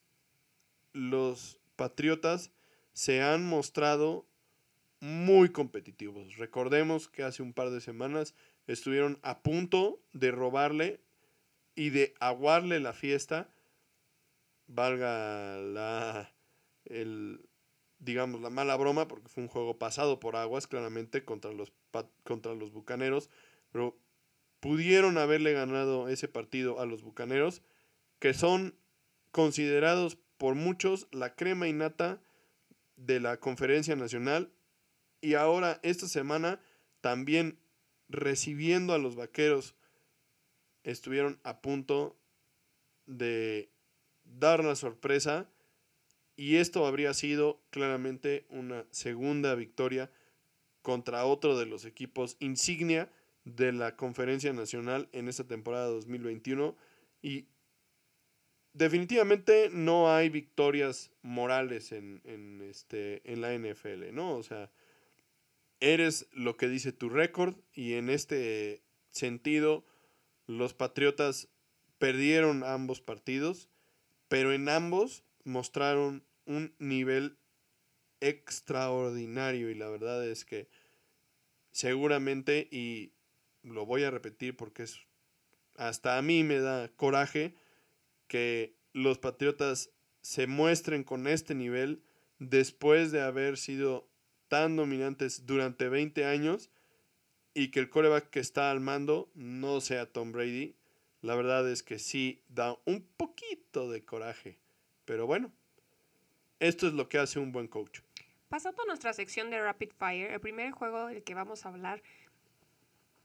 los 0.93 1.59
Patriotas 1.75 2.51
se 2.93 3.21
han 3.21 3.45
mostrado 3.45 4.25
muy 4.99 5.49
competitivos. 5.49 6.37
Recordemos 6.37 7.07
que 7.07 7.23
hace 7.23 7.43
un 7.43 7.53
par 7.53 7.69
de 7.69 7.81
semanas 7.81 8.33
estuvieron 8.65 9.19
a 9.21 9.43
punto 9.43 10.01
de 10.13 10.31
robarle 10.31 10.99
y 11.75 11.91
de 11.91 12.15
aguarle 12.19 12.79
la 12.79 12.93
fiesta, 12.93 13.49
valga 14.65 15.57
la, 15.59 16.33
el, 16.85 17.47
digamos, 17.99 18.41
la 18.41 18.49
mala 18.49 18.75
broma, 18.75 19.07
porque 19.07 19.29
fue 19.29 19.43
un 19.43 19.49
juego 19.49 19.77
pasado 19.77 20.19
por 20.19 20.35
aguas, 20.35 20.67
claramente, 20.67 21.25
contra 21.25 21.51
los, 21.51 21.71
contra 22.23 22.53
los 22.53 22.71
Bucaneros, 22.71 23.29
pero 23.71 23.97
pudieron 24.59 25.17
haberle 25.17 25.53
ganado 25.53 26.09
ese 26.09 26.27
partido 26.27 26.79
a 26.79 26.85
los 26.85 27.03
Bucaneros, 27.03 27.61
que 28.19 28.33
son 28.33 28.75
considerados 29.31 30.17
por 30.37 30.55
muchos 30.55 31.07
la 31.11 31.35
crema 31.35 31.67
innata 31.67 32.21
de 32.95 33.19
la 33.19 33.37
conferencia 33.37 33.95
nacional 33.95 34.51
y 35.21 35.35
ahora 35.35 35.79
esta 35.83 36.07
semana 36.07 36.59
también 37.01 37.59
recibiendo 38.09 38.93
a 38.93 38.97
los 38.97 39.15
vaqueros 39.15 39.75
estuvieron 40.83 41.39
a 41.43 41.61
punto 41.61 42.17
de 43.05 43.71
dar 44.23 44.63
la 44.63 44.75
sorpresa 44.75 45.49
y 46.37 46.57
esto 46.57 46.85
habría 46.85 47.13
sido 47.13 47.59
claramente 47.71 48.45
una 48.49 48.85
segunda 48.91 49.55
victoria 49.55 50.11
contra 50.83 51.25
otro 51.25 51.57
de 51.57 51.65
los 51.65 51.83
equipos 51.83 52.37
insignia 52.39 53.11
de 53.43 53.73
la 53.73 53.95
conferencia 53.95 54.53
nacional 54.53 55.09
en 55.11 55.27
esta 55.27 55.45
temporada 55.45 55.87
2021 55.87 56.77
y 57.21 57.47
definitivamente 58.73 59.69
no 59.73 60.13
hay 60.13 60.29
victorias 60.29 61.11
morales 61.23 61.91
en, 61.91 62.21
en, 62.23 62.61
este, 62.61 63.21
en 63.31 63.41
la 63.41 63.57
NFL, 63.57 64.13
¿no? 64.13 64.35
O 64.35 64.43
sea, 64.43 64.71
eres 65.79 66.27
lo 66.31 66.55
que 66.55 66.67
dice 66.67 66.91
tu 66.91 67.09
récord 67.09 67.55
y 67.73 67.93
en 67.93 68.09
este 68.09 68.83
sentido 69.09 69.85
los 70.45 70.73
Patriotas 70.73 71.49
perdieron 71.97 72.63
ambos 72.63 73.01
partidos, 73.01 73.69
pero 74.27 74.53
en 74.53 74.69
ambos 74.69 75.23
mostraron 75.47 76.23
un 76.45 76.75
nivel 76.77 77.37
extraordinario 78.19 79.69
y 79.69 79.75
la 79.75 79.89
verdad 79.89 80.27
es 80.27 80.45
que 80.45 80.67
seguramente, 81.71 82.67
y 82.71 83.13
lo 83.63 83.85
voy 83.85 84.03
a 84.03 84.11
repetir 84.11 84.55
porque 84.57 84.83
es, 84.83 84.99
hasta 85.75 86.17
a 86.17 86.21
mí 86.21 86.43
me 86.43 86.59
da 86.59 86.89
coraje 86.89 87.55
que 88.27 88.75
los 88.93 89.19
Patriotas 89.19 89.91
se 90.21 90.47
muestren 90.47 91.03
con 91.03 91.27
este 91.27 91.55
nivel 91.55 92.03
después 92.39 93.11
de 93.11 93.21
haber 93.21 93.57
sido 93.57 94.09
tan 94.47 94.75
dominantes 94.75 95.45
durante 95.45 95.89
20 95.89 96.25
años 96.25 96.69
y 97.53 97.71
que 97.71 97.79
el 97.79 97.89
coreback 97.89 98.29
que 98.29 98.39
está 98.39 98.71
al 98.71 98.79
mando 98.79 99.31
no 99.33 99.81
sea 99.81 100.11
Tom 100.11 100.31
Brady, 100.31 100.75
la 101.21 101.35
verdad 101.35 101.69
es 101.69 101.83
que 101.83 101.99
sí 101.99 102.43
da 102.47 102.77
un 102.85 103.01
poquito 103.17 103.89
de 103.89 104.03
coraje. 104.03 104.59
Pero 105.07 105.25
bueno, 105.25 105.53
esto 106.59 106.85
es 106.85 106.91
lo 106.91 107.07
que 107.07 107.17
hace 107.17 107.39
un 107.39 107.53
buen 107.53 107.69
coach. 107.69 108.01
Pasando 108.49 108.83
a 108.83 108.85
nuestra 108.85 109.13
sección 109.13 109.49
de 109.49 109.61
Rapid 109.61 109.91
Fire, 109.97 110.31
el 110.31 110.41
primer 110.41 110.71
juego 110.71 111.07
del 111.07 111.23
que 111.23 111.33
vamos 111.33 111.65
a 111.65 111.69
hablar 111.69 112.03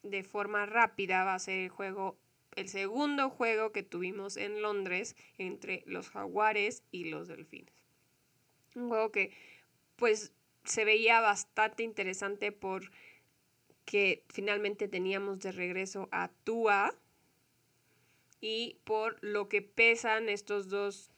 de 0.04 0.22
forma 0.22 0.64
rápida 0.64 1.24
va 1.24 1.34
a 1.34 1.40
ser 1.40 1.58
el 1.58 1.70
juego, 1.70 2.16
el 2.54 2.68
segundo 2.68 3.30
juego 3.30 3.72
que 3.72 3.82
tuvimos 3.82 4.36
en 4.36 4.62
Londres 4.62 5.16
entre 5.38 5.82
los 5.86 6.08
Jaguares 6.08 6.84
y 6.92 7.10
los 7.10 7.26
Delfines. 7.26 7.74
Un 8.76 8.88
juego 8.88 9.10
que 9.10 9.32
pues 9.96 10.32
se 10.62 10.84
veía 10.84 11.20
bastante 11.20 11.82
interesante 11.82 12.52
por 12.52 12.92
que 13.84 14.22
finalmente 14.28 14.86
teníamos 14.86 15.40
de 15.40 15.50
regreso 15.50 16.08
a 16.12 16.30
Tua 16.44 16.94
y 18.40 18.76
por 18.84 19.18
lo 19.20 19.48
que 19.48 19.62
pesan 19.62 20.28
estos 20.28 20.68
dos 20.68 21.11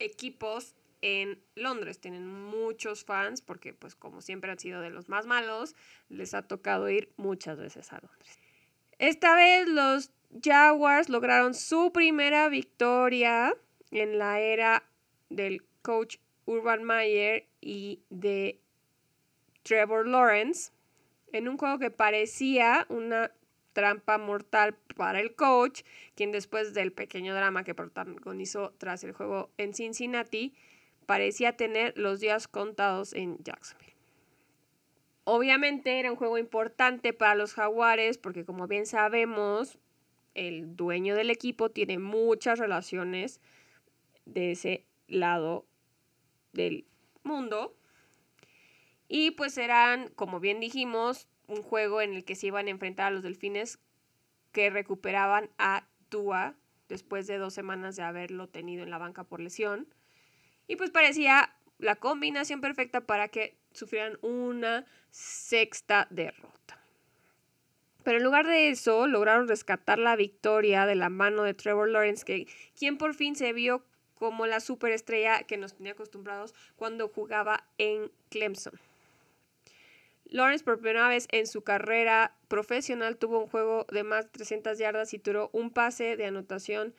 equipos 0.00 0.74
en 1.02 1.40
Londres. 1.54 2.00
Tienen 2.00 2.26
muchos 2.26 3.04
fans 3.04 3.40
porque 3.40 3.72
pues 3.72 3.94
como 3.94 4.20
siempre 4.20 4.50
han 4.50 4.58
sido 4.58 4.80
de 4.80 4.90
los 4.90 5.08
más 5.08 5.26
malos, 5.26 5.74
les 6.08 6.34
ha 6.34 6.42
tocado 6.42 6.90
ir 6.90 7.12
muchas 7.16 7.58
veces 7.58 7.92
a 7.92 8.00
Londres. 8.00 8.38
Esta 8.98 9.34
vez 9.34 9.68
los 9.68 10.10
Jaguars 10.42 11.08
lograron 11.08 11.54
su 11.54 11.92
primera 11.92 12.48
victoria 12.48 13.54
en 13.90 14.18
la 14.18 14.40
era 14.40 14.84
del 15.28 15.64
coach 15.82 16.16
Urban 16.44 16.84
Meyer 16.84 17.46
y 17.60 18.02
de 18.10 18.60
Trevor 19.62 20.06
Lawrence 20.06 20.72
en 21.32 21.48
un 21.48 21.56
juego 21.56 21.78
que 21.78 21.90
parecía 21.90 22.86
una 22.88 23.32
trampa 23.80 24.18
mortal 24.18 24.76
para 24.94 25.20
el 25.20 25.34
coach, 25.34 25.82
quien 26.14 26.32
después 26.32 26.74
del 26.74 26.92
pequeño 26.92 27.34
drama 27.34 27.64
que 27.64 27.74
protagonizó 27.74 28.74
tras 28.76 29.02
el 29.04 29.12
juego 29.12 29.50
en 29.56 29.72
Cincinnati, 29.72 30.54
parecía 31.06 31.56
tener 31.56 31.96
los 31.96 32.20
días 32.20 32.46
contados 32.46 33.14
en 33.14 33.38
Jacksonville. 33.42 33.94
Obviamente 35.24 35.98
era 35.98 36.10
un 36.10 36.16
juego 36.16 36.36
importante 36.36 37.14
para 37.14 37.34
los 37.34 37.54
jaguares 37.54 38.18
porque 38.18 38.44
como 38.44 38.66
bien 38.66 38.84
sabemos, 38.84 39.78
el 40.34 40.76
dueño 40.76 41.16
del 41.16 41.30
equipo 41.30 41.70
tiene 41.70 41.98
muchas 41.98 42.58
relaciones 42.58 43.40
de 44.26 44.52
ese 44.52 44.84
lado 45.08 45.64
del 46.52 46.84
mundo 47.22 47.74
y 49.08 49.30
pues 49.30 49.56
eran, 49.56 50.08
como 50.10 50.38
bien 50.38 50.60
dijimos, 50.60 51.26
un 51.50 51.62
juego 51.62 52.00
en 52.00 52.14
el 52.14 52.24
que 52.24 52.34
se 52.34 52.46
iban 52.46 52.66
a 52.66 52.70
enfrentar 52.70 53.06
a 53.06 53.10
los 53.10 53.22
delfines 53.22 53.78
que 54.52 54.70
recuperaban 54.70 55.50
a 55.58 55.86
Tua 56.08 56.54
después 56.88 57.26
de 57.26 57.38
dos 57.38 57.54
semanas 57.54 57.96
de 57.96 58.02
haberlo 58.02 58.48
tenido 58.48 58.82
en 58.82 58.90
la 58.90 58.98
banca 58.98 59.24
por 59.24 59.40
lesión. 59.40 59.86
Y 60.66 60.76
pues 60.76 60.90
parecía 60.90 61.54
la 61.78 61.96
combinación 61.96 62.60
perfecta 62.60 63.00
para 63.00 63.28
que 63.28 63.56
sufrieran 63.72 64.18
una 64.22 64.84
sexta 65.10 66.06
derrota. 66.10 66.78
Pero 68.02 68.18
en 68.18 68.24
lugar 68.24 68.46
de 68.46 68.70
eso, 68.70 69.06
lograron 69.06 69.48
rescatar 69.48 69.98
la 69.98 70.16
victoria 70.16 70.86
de 70.86 70.94
la 70.94 71.10
mano 71.10 71.42
de 71.42 71.54
Trevor 71.54 71.88
Lawrence, 71.88 72.24
que, 72.24 72.46
quien 72.76 72.98
por 72.98 73.14
fin 73.14 73.36
se 73.36 73.52
vio 73.52 73.84
como 74.14 74.46
la 74.46 74.60
superestrella 74.60 75.44
que 75.44 75.56
nos 75.56 75.74
tenía 75.74 75.92
acostumbrados 75.92 76.54
cuando 76.76 77.08
jugaba 77.08 77.64
en 77.78 78.10
Clemson. 78.28 78.78
Lawrence 80.30 80.64
por 80.64 80.78
primera 80.78 81.08
vez 81.08 81.26
en 81.32 81.46
su 81.46 81.62
carrera 81.62 82.36
profesional 82.48 83.16
tuvo 83.16 83.40
un 83.40 83.48
juego 83.48 83.86
de 83.90 84.04
más 84.04 84.26
de 84.26 84.30
300 84.30 84.78
yardas 84.78 85.12
y 85.12 85.18
tuvo 85.18 85.50
un 85.52 85.70
pase 85.70 86.16
de 86.16 86.26
anotación 86.26 86.94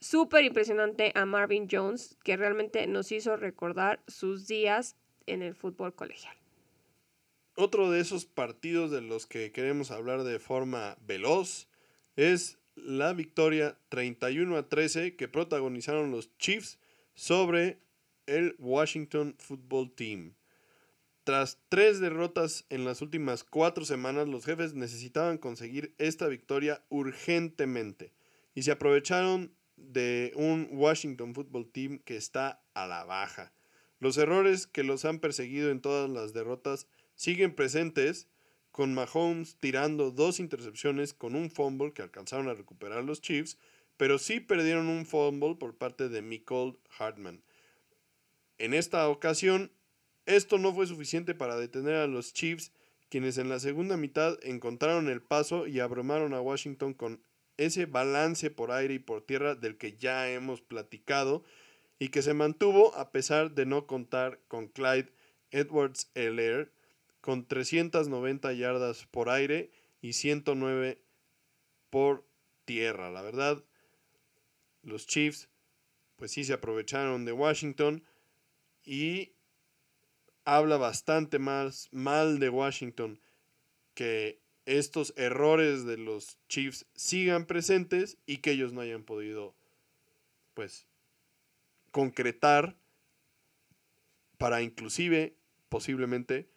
súper 0.00 0.44
impresionante 0.44 1.12
a 1.14 1.26
Marvin 1.26 1.68
Jones, 1.70 2.16
que 2.24 2.36
realmente 2.36 2.86
nos 2.86 3.12
hizo 3.12 3.36
recordar 3.36 4.02
sus 4.08 4.46
días 4.46 4.96
en 5.26 5.42
el 5.42 5.54
fútbol 5.54 5.94
colegial. 5.94 6.36
Otro 7.54 7.90
de 7.90 8.00
esos 8.00 8.24
partidos 8.24 8.90
de 8.90 9.02
los 9.02 9.26
que 9.26 9.52
queremos 9.52 9.90
hablar 9.90 10.24
de 10.24 10.38
forma 10.38 10.96
veloz 11.06 11.68
es 12.16 12.58
la 12.74 13.12
victoria 13.12 13.78
31 13.90 14.56
a 14.56 14.68
13 14.68 15.16
que 15.16 15.28
protagonizaron 15.28 16.10
los 16.10 16.36
Chiefs 16.38 16.78
sobre 17.14 17.78
el 18.26 18.56
Washington 18.58 19.36
Football 19.38 19.92
Team. 19.94 20.34
Tras 21.24 21.60
tres 21.68 22.00
derrotas 22.00 22.66
en 22.68 22.84
las 22.84 23.00
últimas 23.00 23.44
cuatro 23.44 23.84
semanas, 23.84 24.26
los 24.26 24.44
jefes 24.44 24.74
necesitaban 24.74 25.38
conseguir 25.38 25.94
esta 25.98 26.26
victoria 26.26 26.84
urgentemente 26.88 28.12
y 28.54 28.62
se 28.62 28.72
aprovecharon 28.72 29.54
de 29.76 30.32
un 30.34 30.68
Washington 30.72 31.34
Football 31.34 31.70
Team 31.70 32.00
que 32.00 32.16
está 32.16 32.64
a 32.74 32.88
la 32.88 33.04
baja. 33.04 33.52
Los 34.00 34.18
errores 34.18 34.66
que 34.66 34.82
los 34.82 35.04
han 35.04 35.20
perseguido 35.20 35.70
en 35.70 35.80
todas 35.80 36.10
las 36.10 36.32
derrotas 36.32 36.88
siguen 37.14 37.54
presentes, 37.54 38.26
con 38.72 38.92
Mahomes 38.92 39.56
tirando 39.60 40.10
dos 40.10 40.40
intercepciones 40.40 41.14
con 41.14 41.36
un 41.36 41.50
fumble 41.50 41.92
que 41.92 42.02
alcanzaron 42.02 42.48
a 42.48 42.54
recuperar 42.54 43.04
los 43.04 43.20
Chiefs, 43.20 43.58
pero 43.96 44.18
sí 44.18 44.40
perdieron 44.40 44.88
un 44.88 45.06
fumble 45.06 45.54
por 45.54 45.76
parte 45.76 46.08
de 46.08 46.20
Nicole 46.20 46.78
Hartman. 46.98 47.44
En 48.58 48.74
esta 48.74 49.08
ocasión, 49.08 49.70
esto 50.26 50.58
no 50.58 50.74
fue 50.74 50.86
suficiente 50.86 51.34
para 51.34 51.56
detener 51.56 51.96
a 51.96 52.06
los 52.06 52.32
Chiefs, 52.32 52.72
quienes 53.08 53.38
en 53.38 53.48
la 53.48 53.60
segunda 53.60 53.96
mitad 53.96 54.38
encontraron 54.42 55.08
el 55.08 55.20
paso 55.20 55.66
y 55.66 55.80
abrumaron 55.80 56.34
a 56.34 56.40
Washington 56.40 56.94
con 56.94 57.22
ese 57.56 57.86
balance 57.86 58.50
por 58.50 58.70
aire 58.70 58.94
y 58.94 58.98
por 58.98 59.22
tierra 59.22 59.54
del 59.54 59.76
que 59.76 59.96
ya 59.96 60.30
hemos 60.30 60.60
platicado 60.62 61.44
y 61.98 62.08
que 62.08 62.22
se 62.22 62.34
mantuvo 62.34 62.94
a 62.94 63.12
pesar 63.12 63.52
de 63.52 63.66
no 63.66 63.86
contar 63.86 64.40
con 64.48 64.68
Clyde 64.68 65.12
Edwards 65.50 66.10
Elair 66.14 66.72
con 67.20 67.46
390 67.46 68.52
yardas 68.54 69.06
por 69.06 69.28
aire 69.28 69.70
y 70.00 70.14
109 70.14 70.98
por 71.90 72.26
tierra. 72.64 73.10
La 73.10 73.22
verdad, 73.22 73.62
los 74.82 75.06
Chiefs 75.06 75.48
pues 76.16 76.32
sí 76.32 76.44
se 76.44 76.52
aprovecharon 76.52 77.24
de 77.24 77.32
Washington 77.32 78.04
y 78.84 79.32
habla 80.44 80.76
bastante 80.76 81.38
más 81.38 81.88
mal 81.92 82.38
de 82.38 82.48
Washington 82.48 83.20
que 83.94 84.40
estos 84.64 85.12
errores 85.16 85.84
de 85.84 85.96
los 85.96 86.38
Chiefs 86.48 86.86
sigan 86.94 87.46
presentes 87.46 88.18
y 88.26 88.38
que 88.38 88.52
ellos 88.52 88.72
no 88.72 88.80
hayan 88.80 89.02
podido 89.02 89.54
pues 90.54 90.86
concretar 91.90 92.76
para 94.38 94.62
inclusive 94.62 95.36
posiblemente 95.68 96.48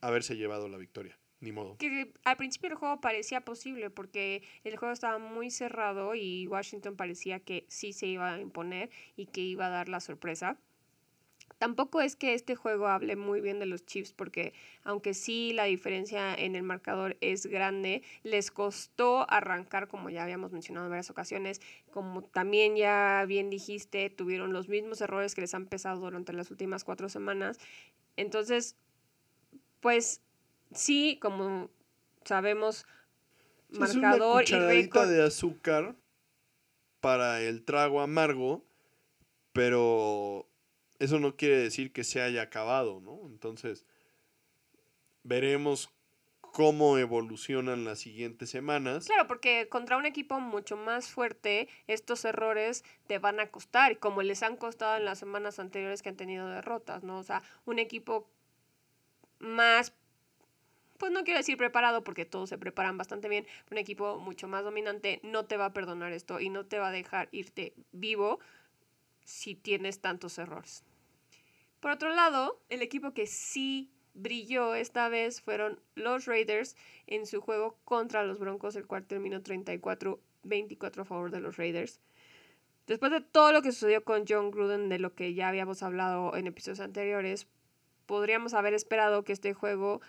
haberse 0.00 0.36
llevado 0.36 0.68
la 0.68 0.78
victoria. 0.78 1.18
Ni 1.40 1.52
modo. 1.52 1.76
Que 1.78 2.12
al 2.24 2.36
principio 2.36 2.70
el 2.70 2.74
juego 2.74 3.00
parecía 3.00 3.42
posible 3.42 3.90
porque 3.90 4.42
el 4.64 4.76
juego 4.76 4.92
estaba 4.92 5.18
muy 5.18 5.52
cerrado 5.52 6.16
y 6.16 6.48
Washington 6.48 6.96
parecía 6.96 7.38
que 7.38 7.64
sí 7.68 7.92
se 7.92 8.08
iba 8.08 8.34
a 8.34 8.40
imponer 8.40 8.90
y 9.14 9.26
que 9.26 9.42
iba 9.42 9.66
a 9.66 9.70
dar 9.70 9.88
la 9.88 10.00
sorpresa. 10.00 10.58
Tampoco 11.58 12.00
es 12.00 12.14
que 12.14 12.34
este 12.34 12.54
juego 12.54 12.86
hable 12.86 13.16
muy 13.16 13.40
bien 13.40 13.58
de 13.58 13.66
los 13.66 13.84
Chiefs 13.84 14.12
porque 14.12 14.54
aunque 14.84 15.12
sí 15.12 15.52
la 15.52 15.64
diferencia 15.64 16.32
en 16.32 16.54
el 16.54 16.62
marcador 16.62 17.16
es 17.20 17.46
grande, 17.46 18.02
les 18.22 18.52
costó 18.52 19.28
arrancar 19.28 19.88
como 19.88 20.08
ya 20.08 20.22
habíamos 20.22 20.52
mencionado 20.52 20.86
en 20.86 20.90
varias 20.90 21.10
ocasiones, 21.10 21.60
como 21.90 22.22
también 22.22 22.76
ya 22.76 23.24
bien 23.26 23.50
dijiste, 23.50 24.08
tuvieron 24.08 24.52
los 24.52 24.68
mismos 24.68 25.00
errores 25.00 25.34
que 25.34 25.40
les 25.40 25.54
han 25.54 25.66
pesado 25.66 26.00
durante 26.00 26.32
las 26.32 26.52
últimas 26.52 26.84
cuatro 26.84 27.08
semanas. 27.08 27.58
Entonces, 28.16 28.76
pues 29.80 30.20
sí, 30.72 31.18
como 31.20 31.70
sabemos, 32.24 32.86
marcador 33.68 34.44
una 34.48 34.74
y 34.74 34.82
récord. 34.82 35.08
de 35.08 35.24
azúcar 35.24 35.96
para 37.00 37.40
el 37.40 37.64
trago 37.64 38.00
amargo, 38.00 38.64
pero 39.52 40.48
eso 40.98 41.18
no 41.18 41.36
quiere 41.36 41.58
decir 41.58 41.92
que 41.92 42.04
se 42.04 42.20
haya 42.20 42.42
acabado, 42.42 43.00
¿no? 43.00 43.20
Entonces, 43.26 43.86
veremos 45.22 45.90
cómo 46.40 46.98
evolucionan 46.98 47.84
las 47.84 48.00
siguientes 48.00 48.50
semanas. 48.50 49.06
Claro, 49.06 49.28
porque 49.28 49.68
contra 49.68 49.96
un 49.96 50.06
equipo 50.06 50.40
mucho 50.40 50.76
más 50.76 51.08
fuerte, 51.08 51.68
estos 51.86 52.24
errores 52.24 52.84
te 53.06 53.18
van 53.18 53.38
a 53.38 53.50
costar, 53.50 53.98
como 53.98 54.22
les 54.22 54.42
han 54.42 54.56
costado 54.56 54.96
en 54.96 55.04
las 55.04 55.18
semanas 55.18 55.58
anteriores 55.58 56.02
que 56.02 56.08
han 56.08 56.16
tenido 56.16 56.48
derrotas, 56.48 57.04
¿no? 57.04 57.18
O 57.18 57.22
sea, 57.22 57.42
un 57.64 57.78
equipo 57.78 58.28
más, 59.38 59.92
pues 60.98 61.12
no 61.12 61.22
quiero 61.22 61.38
decir 61.38 61.56
preparado, 61.56 62.02
porque 62.02 62.24
todos 62.24 62.48
se 62.48 62.58
preparan 62.58 62.98
bastante 62.98 63.28
bien, 63.28 63.46
un 63.70 63.78
equipo 63.78 64.18
mucho 64.18 64.48
más 64.48 64.64
dominante 64.64 65.20
no 65.22 65.44
te 65.44 65.56
va 65.56 65.66
a 65.66 65.72
perdonar 65.72 66.12
esto 66.12 66.40
y 66.40 66.48
no 66.48 66.66
te 66.66 66.78
va 66.78 66.88
a 66.88 66.92
dejar 66.92 67.28
irte 67.30 67.74
vivo 67.92 68.40
si 69.24 69.54
tienes 69.54 70.00
tantos 70.00 70.38
errores. 70.38 70.82
Por 71.80 71.92
otro 71.92 72.14
lado, 72.14 72.60
el 72.68 72.82
equipo 72.82 73.12
que 73.12 73.26
sí 73.26 73.90
brilló 74.14 74.74
esta 74.74 75.08
vez 75.08 75.40
fueron 75.40 75.80
los 75.94 76.26
Raiders 76.26 76.76
en 77.06 77.26
su 77.26 77.40
juego 77.40 77.78
contra 77.84 78.24
los 78.24 78.38
Broncos, 78.38 78.74
el 78.76 78.86
cual 78.86 79.06
terminó 79.06 79.40
34-24 79.40 81.00
a 81.00 81.04
favor 81.04 81.30
de 81.30 81.40
los 81.40 81.56
Raiders. 81.56 82.00
Después 82.86 83.12
de 83.12 83.20
todo 83.20 83.52
lo 83.52 83.62
que 83.62 83.70
sucedió 83.70 84.02
con 84.02 84.24
John 84.26 84.50
Gruden, 84.50 84.88
de 84.88 84.98
lo 84.98 85.14
que 85.14 85.34
ya 85.34 85.48
habíamos 85.48 85.82
hablado 85.82 86.34
en 86.34 86.46
episodios 86.46 86.80
anteriores, 86.80 87.46
podríamos 88.06 88.54
haber 88.54 88.74
esperado 88.74 89.24
que 89.24 89.34
este 89.34 89.52
juego 89.52 90.00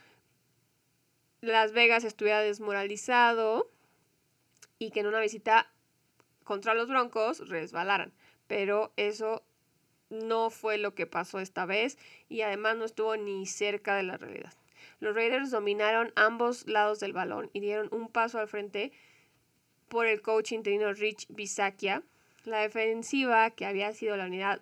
Las 1.41 1.73
Vegas 1.73 2.03
estuviera 2.03 2.39
desmoralizado 2.39 3.69
y 4.79 4.91
que 4.91 5.01
en 5.01 5.07
una 5.07 5.19
visita 5.19 5.71
contra 6.45 6.73
los 6.73 6.87
Broncos 6.87 7.47
resbalaran. 7.49 8.13
Pero 8.47 8.93
eso 8.95 9.43
no 10.09 10.49
fue 10.49 10.77
lo 10.77 10.95
que 10.95 11.07
pasó 11.07 11.39
esta 11.39 11.65
vez 11.65 11.97
y 12.29 12.41
además 12.41 12.77
no 12.77 12.85
estuvo 12.85 13.15
ni 13.17 13.45
cerca 13.45 13.95
de 13.95 14.03
la 14.03 14.17
realidad. 14.17 14.53
Los 14.99 15.15
Raiders 15.15 15.51
dominaron 15.51 16.11
ambos 16.15 16.67
lados 16.67 16.99
del 16.99 17.13
balón 17.13 17.49
y 17.53 17.59
dieron 17.59 17.87
un 17.91 18.09
paso 18.09 18.39
al 18.39 18.47
frente 18.47 18.91
por 19.87 20.05
el 20.05 20.21
coach 20.21 20.51
interino 20.51 20.93
Rich 20.93 21.27
Bisakia. 21.29 22.03
La 22.45 22.59
defensiva, 22.59 23.49
que 23.51 23.65
había 23.65 23.91
sido 23.93 24.15
la 24.17 24.25
unidad 24.25 24.61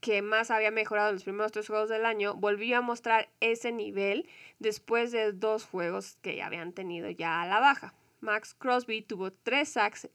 que 0.00 0.22
más 0.22 0.50
había 0.50 0.70
mejorado 0.70 1.08
en 1.08 1.16
los 1.16 1.24
primeros 1.24 1.52
tres 1.52 1.66
juegos 1.66 1.88
del 1.88 2.06
año, 2.06 2.34
volvió 2.34 2.78
a 2.78 2.82
mostrar 2.82 3.28
ese 3.40 3.72
nivel 3.72 4.28
después 4.58 5.12
de 5.12 5.32
dos 5.32 5.64
juegos 5.64 6.18
que 6.22 6.42
habían 6.42 6.72
tenido 6.72 7.10
ya 7.10 7.42
a 7.42 7.46
la 7.46 7.60
baja. 7.60 7.94
Max 8.20 8.54
Crosby 8.54 9.02
tuvo 9.02 9.32
tres 9.32 9.70
sacks 9.70 10.08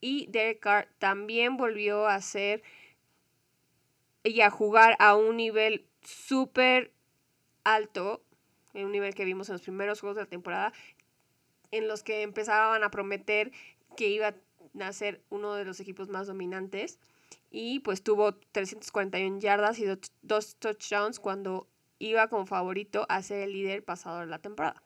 y 0.00 0.26
Derek 0.28 0.60
Carr 0.60 0.88
también 0.98 1.56
volvió 1.56 2.06
a 2.06 2.20
ser 2.20 2.62
y 4.24 4.40
a 4.40 4.50
jugar 4.50 4.96
a 4.98 5.16
un 5.16 5.36
nivel 5.36 5.86
súper 6.02 6.92
alto, 7.64 8.22
en 8.74 8.86
un 8.86 8.92
nivel 8.92 9.14
que 9.14 9.24
vimos 9.24 9.48
en 9.48 9.54
los 9.54 9.62
primeros 9.62 10.00
juegos 10.00 10.16
de 10.16 10.22
la 10.22 10.28
temporada, 10.28 10.72
en 11.70 11.88
los 11.88 12.02
que 12.02 12.22
empezaban 12.22 12.82
a 12.82 12.90
prometer 12.90 13.52
que 13.96 14.08
iba 14.08 14.34
a 14.80 14.92
ser 14.92 15.20
uno 15.30 15.54
de 15.54 15.64
los 15.64 15.80
equipos 15.80 16.08
más 16.08 16.26
dominantes. 16.26 16.98
Y 17.50 17.80
pues 17.80 18.02
tuvo 18.02 18.34
341 18.34 19.40
yardas 19.40 19.78
y 19.78 19.86
dos 20.22 20.56
touchdowns 20.56 21.18
cuando 21.18 21.66
iba 21.98 22.28
como 22.28 22.46
favorito 22.46 23.06
a 23.08 23.22
ser 23.22 23.42
el 23.42 23.52
líder 23.52 23.84
pasado 23.84 24.20
de 24.20 24.26
la 24.26 24.38
temporada. 24.38 24.82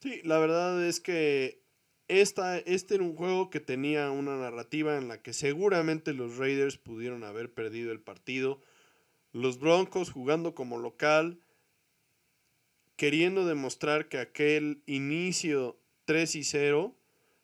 Sí, 0.00 0.20
la 0.24 0.38
verdad 0.38 0.82
es 0.84 1.00
que 1.00 1.60
esta, 2.08 2.58
este 2.58 2.94
era 2.94 3.04
un 3.04 3.16
juego 3.16 3.50
que 3.50 3.60
tenía 3.60 4.10
una 4.10 4.36
narrativa 4.36 4.96
en 4.96 5.08
la 5.08 5.22
que 5.22 5.32
seguramente 5.32 6.12
los 6.12 6.36
Raiders 6.36 6.78
pudieron 6.78 7.24
haber 7.24 7.52
perdido 7.52 7.92
el 7.92 8.00
partido. 8.00 8.60
Los 9.32 9.58
Broncos 9.58 10.10
jugando 10.10 10.54
como 10.54 10.78
local, 10.78 11.40
queriendo 12.96 13.44
demostrar 13.44 14.08
que 14.08 14.18
aquel 14.18 14.82
inicio 14.86 15.78
3 16.04 16.36
y 16.36 16.44
0 16.44 16.96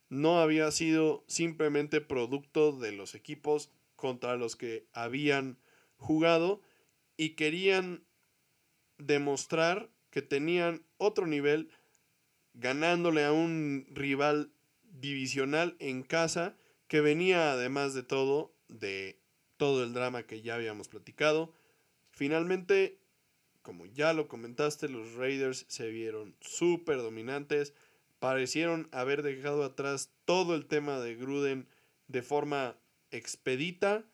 no 0.09 0.41
había 0.41 0.71
sido 0.71 1.25
simplemente 1.27 2.01
producto 2.01 2.73
de 2.73 2.93
los 2.93 3.15
equipos 3.15 3.71
contra 3.97 4.37
los 4.37 4.57
que 4.57 4.87
habían 4.93 5.59
jugado 5.97 6.61
y 7.17 7.31
querían 7.31 8.05
demostrar 8.99 9.91
que 10.11 10.23
tenían 10.23 10.85
otro 10.99 11.27
nivel 11.27 11.71
ganándole 12.55 13.25
a 13.25 13.33
un 13.33 13.87
rival 13.91 14.53
divisional 14.85 15.77
en 15.79 16.03
casa 16.03 16.57
que 16.89 17.01
venía 17.01 17.53
además 17.53 17.95
de 17.95 18.03
todo 18.03 18.55
de 18.69 19.19
todo 19.57 19.85
el 19.85 19.93
drama 19.93 20.25
que 20.25 20.43
ya 20.43 20.57
habíamos 20.57 20.89
platicado. 20.89 21.53
Finalmente, 22.11 22.99
como 23.63 23.87
ya 23.87 24.13
lo 24.13 24.29
comentaste, 24.29 24.89
los 24.89 25.15
Raiders 25.15 25.67
se 25.69 25.89
vieron 25.89 26.35
súper 26.41 26.99
dominantes. 26.99 27.75
Parecieron 28.19 28.89
haber 28.93 29.23
dejado 29.23 29.65
atrás 29.65 30.11
todo 30.25 30.55
el 30.55 30.67
tema 30.67 30.99
de 31.01 31.15
Gruden 31.15 31.69
de 32.09 32.23
forma 32.23 32.77
expedita 33.11 34.05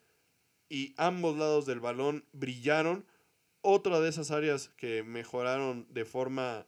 y 0.69 0.95
ambos 0.97 1.39
lados 1.39 1.67
del 1.67 1.81
balón 1.81 2.25
brillaron. 2.33 3.07
Otra 3.61 4.01
de 4.01 4.09
esas 4.11 4.31
áreas 4.31 4.69
que 4.77 5.03
mejoraron 5.03 5.87
de 5.91 6.05
forma 6.05 6.67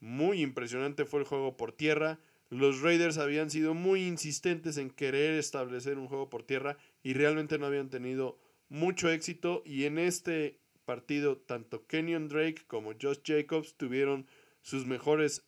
muy 0.00 0.42
impresionante 0.42 1.04
fue 1.04 1.20
el 1.20 1.26
juego 1.26 1.56
por 1.56 1.72
tierra. 1.72 2.18
Los 2.50 2.80
Raiders 2.80 3.18
habían 3.18 3.50
sido 3.50 3.74
muy 3.74 4.06
insistentes 4.06 4.76
en 4.78 4.90
querer 4.90 5.34
establecer 5.34 5.98
un 5.98 6.08
juego 6.08 6.30
por 6.30 6.44
tierra 6.44 6.78
y 7.02 7.14
realmente 7.14 7.58
no 7.58 7.66
habían 7.66 7.90
tenido 7.90 8.38
mucho 8.68 9.10
éxito. 9.10 9.62
Y 9.66 9.84
en 9.84 9.98
este 9.98 10.58
partido 10.84 11.36
tanto 11.36 11.86
Kenyon 11.86 12.28
Drake 12.28 12.64
como 12.66 12.92
Josh 13.00 13.20
Jacobs 13.24 13.74
tuvieron 13.74 14.26
sus 14.62 14.86
mejores 14.86 15.44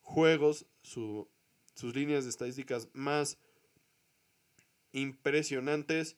juegos, 0.00 0.66
sus 0.82 1.26
líneas 1.94 2.24
de 2.24 2.30
estadísticas 2.30 2.88
más 2.94 3.38
impresionantes. 4.92 6.16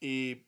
Y 0.00 0.44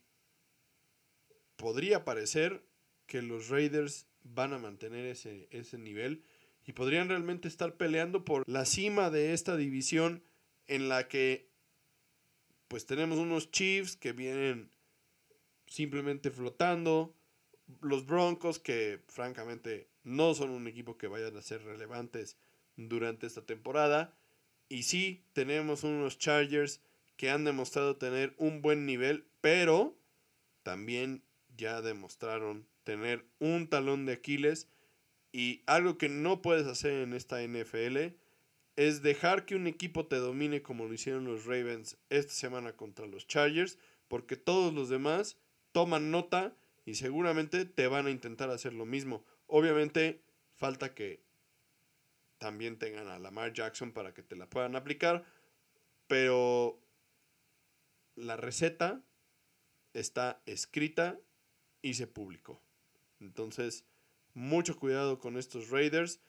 podría 1.57 2.05
parecer 2.05 2.65
que 3.07 3.23
los 3.23 3.49
Raiders 3.49 4.07
van 4.23 4.55
a 4.55 4.59
mantener 4.59 5.05
ese, 5.05 5.47
ese 5.51 5.79
nivel 5.79 6.25
y 6.67 6.73
podrían 6.73 7.09
realmente 7.09 7.49
estar 7.49 7.77
peleando 7.77 8.25
por 8.25 8.49
la 8.49 8.65
cima 8.65 9.11
de 9.11 9.33
esta 9.33 9.57
división 9.57 10.23
en 10.67 10.89
la 10.89 11.09
que 11.09 11.49
pues 12.69 12.87
tenemos 12.87 13.19
unos 13.19 13.51
Chiefs 13.51 13.97
que 13.97 14.13
vienen 14.13 14.71
simplemente 15.67 16.31
flotando, 16.31 17.15
los 17.81 18.07
Broncos 18.07 18.59
que 18.59 19.01
francamente 19.09 19.89
no 20.03 20.35
son 20.35 20.51
un 20.51 20.67
equipo 20.67 20.97
que 20.97 21.07
vayan 21.07 21.37
a 21.37 21.43
ser 21.43 21.63
relevantes 21.63 22.37
durante 22.77 23.27
esta 23.27 23.43
temporada 23.43 24.15
y 24.69 24.85
sí 24.85 25.23
tenemos 25.33 25.85
unos 25.85 26.19
Chargers 26.19 26.81
que 27.17 27.31
han 27.31 27.45
demostrado 27.45 27.97
tener 27.97 28.35
un 28.39 28.61
buen 28.61 28.87
nivel, 28.87 29.25
pero 29.41 29.97
también 30.63 31.23
ya 31.57 31.81
demostraron 31.81 32.67
tener 32.83 33.25
un 33.39 33.69
talón 33.69 34.07
de 34.07 34.15
Aquiles 34.15 34.69
y 35.35 35.65
algo 35.67 35.99
que 35.99 36.09
no 36.09 36.43
puedes 36.43 36.65
hacer 36.69 36.93
en 36.93 37.13
esta 37.13 37.43
NFL 37.43 38.15
es 38.77 39.03
dejar 39.03 39.45
que 39.47 39.57
un 39.57 39.67
equipo 39.67 40.07
te 40.07 40.15
domine 40.15 40.63
como 40.63 40.85
lo 40.87 40.95
hicieron 40.95 41.25
los 41.25 41.45
Ravens 41.45 41.97
esta 42.09 42.33
semana 42.33 42.77
contra 42.77 43.09
los 43.09 43.27
Chargers, 43.27 43.77
porque 44.07 44.37
todos 44.37 44.73
los 44.73 44.89
demás 44.89 45.37
toman 45.73 46.13
nota 46.13 46.57
y 46.85 46.95
seguramente 46.95 47.65
te 47.65 47.89
van 47.89 48.07
a 48.07 48.13
intentar 48.13 48.49
hacer 48.51 48.75
lo 48.75 48.87
mismo. 48.87 49.25
Obviamente 49.49 50.23
falta 50.55 50.95
que 50.95 51.21
también 52.39 52.79
tengan 52.79 53.09
a 53.09 53.19
Lamar 53.19 53.53
Jackson 53.53 53.91
para 53.91 54.15
que 54.15 54.23
te 54.23 54.37
la 54.37 54.49
puedan 54.49 54.77
aplicar, 54.77 55.25
pero 56.07 56.79
la 58.15 58.37
receta 58.37 59.03
está 59.95 60.41
escrita 60.47 61.19
y 61.83 61.95
se 61.95 62.07
publicó. 62.07 62.63
Entonces, 63.19 63.85
mucho 64.35 64.77
cuidado 64.79 65.19
con 65.19 65.39
estos 65.39 65.71
Raiders. 65.71 66.21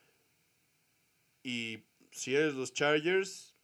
Y 1.42 1.84
si 2.10 2.34
eres 2.34 2.54
los 2.54 2.72
Chargers, 2.72 3.54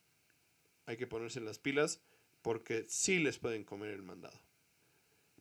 hay 0.86 0.97
que 0.97 1.07
ponerse 1.07 1.40
las 1.40 1.59
pilas 1.59 2.01
porque 2.43 2.84
sí 2.88 3.18
les 3.18 3.38
pueden 3.38 3.64
comer 3.64 3.90
el 3.90 4.03
mandado. 4.03 4.38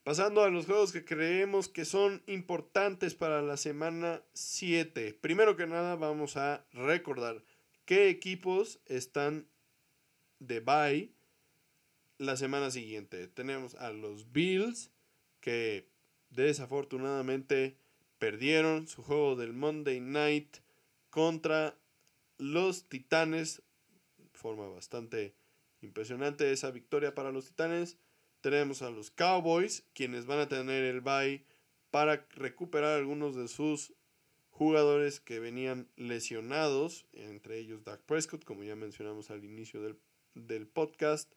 Pasando 0.03 0.43
a 0.43 0.49
los 0.49 0.65
juegos 0.65 0.91
que 0.91 1.05
creemos 1.05 1.67
que 1.67 1.85
son 1.85 2.23
importantes 2.25 3.13
para 3.13 3.41
la 3.41 3.57
semana 3.57 4.23
7. 4.33 5.13
Primero 5.21 5.55
que 5.55 5.67
nada 5.67 5.95
vamos 5.95 6.37
a 6.37 6.65
recordar 6.73 7.43
qué 7.85 8.09
equipos 8.09 8.79
están 8.85 9.47
de 10.39 10.59
bye 10.59 11.11
la 12.17 12.35
semana 12.35 12.71
siguiente. 12.71 13.27
Tenemos 13.27 13.75
a 13.75 13.91
los 13.91 14.31
Bills 14.31 14.91
que 15.39 15.87
desafortunadamente 16.29 17.77
perdieron 18.22 18.88
su 18.88 19.01
juego 19.01 19.36
del 19.36 19.51
Monday 19.51 19.99
Night 19.99 20.57
contra 21.09 21.76
los 22.38 22.88
Titanes. 22.88 23.63
Forma 24.32 24.67
bastante 24.67 25.34
impresionante 25.82 26.51
esa 26.51 26.69
victoria 26.69 27.15
para 27.15 27.32
los 27.32 27.47
Titanes. 27.47 27.97
Tenemos 28.41 28.84
a 28.84 28.91
los 28.91 29.09
Cowboys, 29.09 29.88
quienes 29.95 30.28
van 30.28 30.38
a 30.38 30.47
tener 30.47 30.84
el 30.84 31.01
bye 31.01 31.43
para 31.89 32.28
recuperar 32.36 32.95
algunos 32.95 33.36
de 33.36 33.47
sus 33.47 33.95
jugadores 34.51 35.19
que 35.19 35.39
venían 35.39 35.89
lesionados, 35.95 37.07
entre 37.13 37.57
ellos 37.57 37.84
Dak 37.84 38.01
Prescott, 38.01 38.45
como 38.45 38.63
ya 38.63 38.76
mencionamos 38.76 39.32
al 39.32 39.43
inicio 39.43 39.82
del, 39.82 39.97
del 40.36 40.67
podcast. 40.67 41.34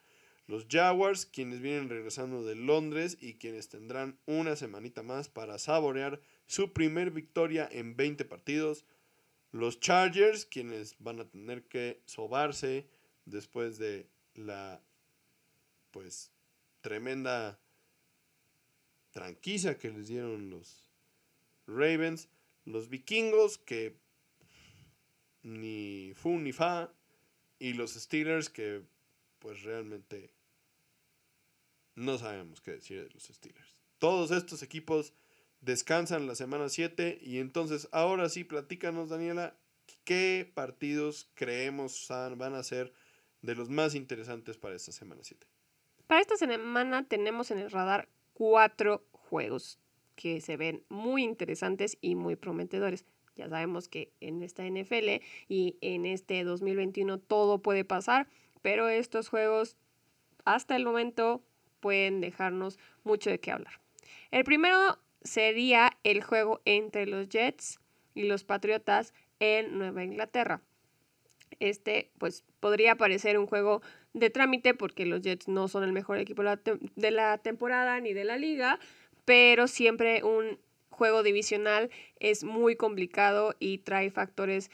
Los 0.47 0.67
Jaguars, 0.69 1.25
quienes 1.25 1.63
vienen 1.63 1.89
regresando 1.89 2.45
de 2.45 2.57
Londres 2.57 3.17
y 3.19 3.39
quienes 3.39 3.71
tendrán 3.71 4.19
una 4.27 4.55
semanita 4.55 5.03
más 5.03 5.31
para 5.31 5.59
saborear 5.59 6.21
su 6.47 6.73
primer 6.73 7.11
victoria 7.11 7.69
en 7.71 7.97
20 7.97 8.25
partidos. 8.25 8.85
Los 9.53 9.81
Chargers, 9.81 10.45
quienes 10.45 10.97
van 10.99 11.21
a 11.21 11.29
tener 11.29 11.65
que 11.65 12.03
sobarse 12.07 12.89
después 13.25 13.79
de 13.79 14.09
la 14.35 14.83
pues 15.91 16.33
tremenda 16.81 17.61
tranquiza 19.13 19.79
que 19.79 19.91
les 19.91 20.09
dieron 20.09 20.51
los 20.51 20.91
Ravens. 21.67 22.29
Los 22.65 22.89
vikingos, 22.89 23.59
que 23.59 23.97
ni 25.43 26.13
fu 26.15 26.39
ni 26.39 26.53
fa. 26.53 26.93
Y 27.59 27.75
los 27.75 27.95
Steelers, 27.95 28.51
que 28.51 28.83
pues 29.39 29.63
realmente 29.63 30.35
no 31.95 32.19
sabemos 32.19 32.61
qué 32.61 32.73
decir 32.73 33.05
de 33.05 33.11
los 33.11 33.25
Steelers. 33.25 33.83
Todos 33.99 34.31
estos 34.33 34.63
equipos 34.63 35.13
descansan 35.65 36.27
la 36.27 36.35
semana 36.35 36.69
7 36.69 37.19
y 37.23 37.39
entonces 37.39 37.89
ahora 37.93 38.29
sí 38.29 38.45
platícanos 38.45 39.09
Daniela 39.09 39.57
qué 40.05 40.51
partidos 40.55 41.31
creemos 41.35 42.07
van 42.37 42.55
a 42.55 42.63
ser 42.63 42.93
de 43.43 43.55
los 43.55 43.71
más 43.71 43.95
interesantes 43.95 44.57
para 44.57 44.75
esta 44.75 44.93
semana 44.93 45.23
7. 45.23 45.47
Para 46.07 46.21
esta 46.21 46.37
semana 46.37 47.07
tenemos 47.07 47.51
en 47.51 47.59
el 47.59 47.71
radar 47.71 48.09
cuatro 48.35 49.05
juegos 49.13 49.79
que 50.17 50.41
se 50.41 50.57
ven 50.57 50.85
muy 50.89 51.23
interesantes 51.23 51.97
y 52.01 52.15
muy 52.15 52.37
prometedores. 52.37 53.05
Ya 53.37 53.49
sabemos 53.49 53.89
que 53.89 54.13
en 54.21 54.43
esta 54.43 54.65
NFL 54.65 55.23
y 55.49 55.77
en 55.81 56.07
este 56.07 56.45
2021 56.45 57.19
todo 57.19 57.59
puede 57.59 57.85
pasar, 57.85 58.29
pero 58.63 58.89
estos 58.89 59.29
juegos 59.29 59.77
hasta 60.45 60.77
el 60.77 60.85
momento 60.85 61.43
pueden 61.81 62.21
dejarnos 62.21 62.79
mucho 63.03 63.31
de 63.31 63.41
qué 63.41 63.51
hablar. 63.51 63.81
El 64.31 64.45
primero 64.45 64.99
sería 65.25 65.91
el 66.05 66.23
juego 66.23 66.61
entre 66.65 67.07
los 67.07 67.29
Jets 67.29 67.81
y 68.15 68.25
los 68.25 68.45
Patriotas 68.45 69.13
en 69.41 69.79
Nueva 69.79 70.05
Inglaterra. 70.05 70.61
Este, 71.61 72.11
pues, 72.19 72.45
podría 72.61 72.97
parecer 72.97 73.39
un 73.39 73.47
juego 73.47 73.83
de 74.13 74.31
trámite 74.31 74.75
porque 74.75 75.07
los 75.07 75.23
Jets 75.23 75.49
no 75.49 75.69
son 75.69 75.85
el 75.85 75.93
mejor 75.93 76.19
equipo 76.19 76.43
de 76.43 77.11
la 77.11 77.39
temporada 77.39 78.01
ni 78.01 78.13
de 78.13 78.25
la 78.25 78.37
liga, 78.37 78.79
pero 79.25 79.67
siempre 79.67 80.23
un 80.23 80.59
juego 80.91 81.23
divisional 81.23 81.91
es 82.21 82.45
muy 82.45 82.77
complicado 82.77 83.55
y 83.59 83.79
trae 83.79 84.11
factores 84.11 84.71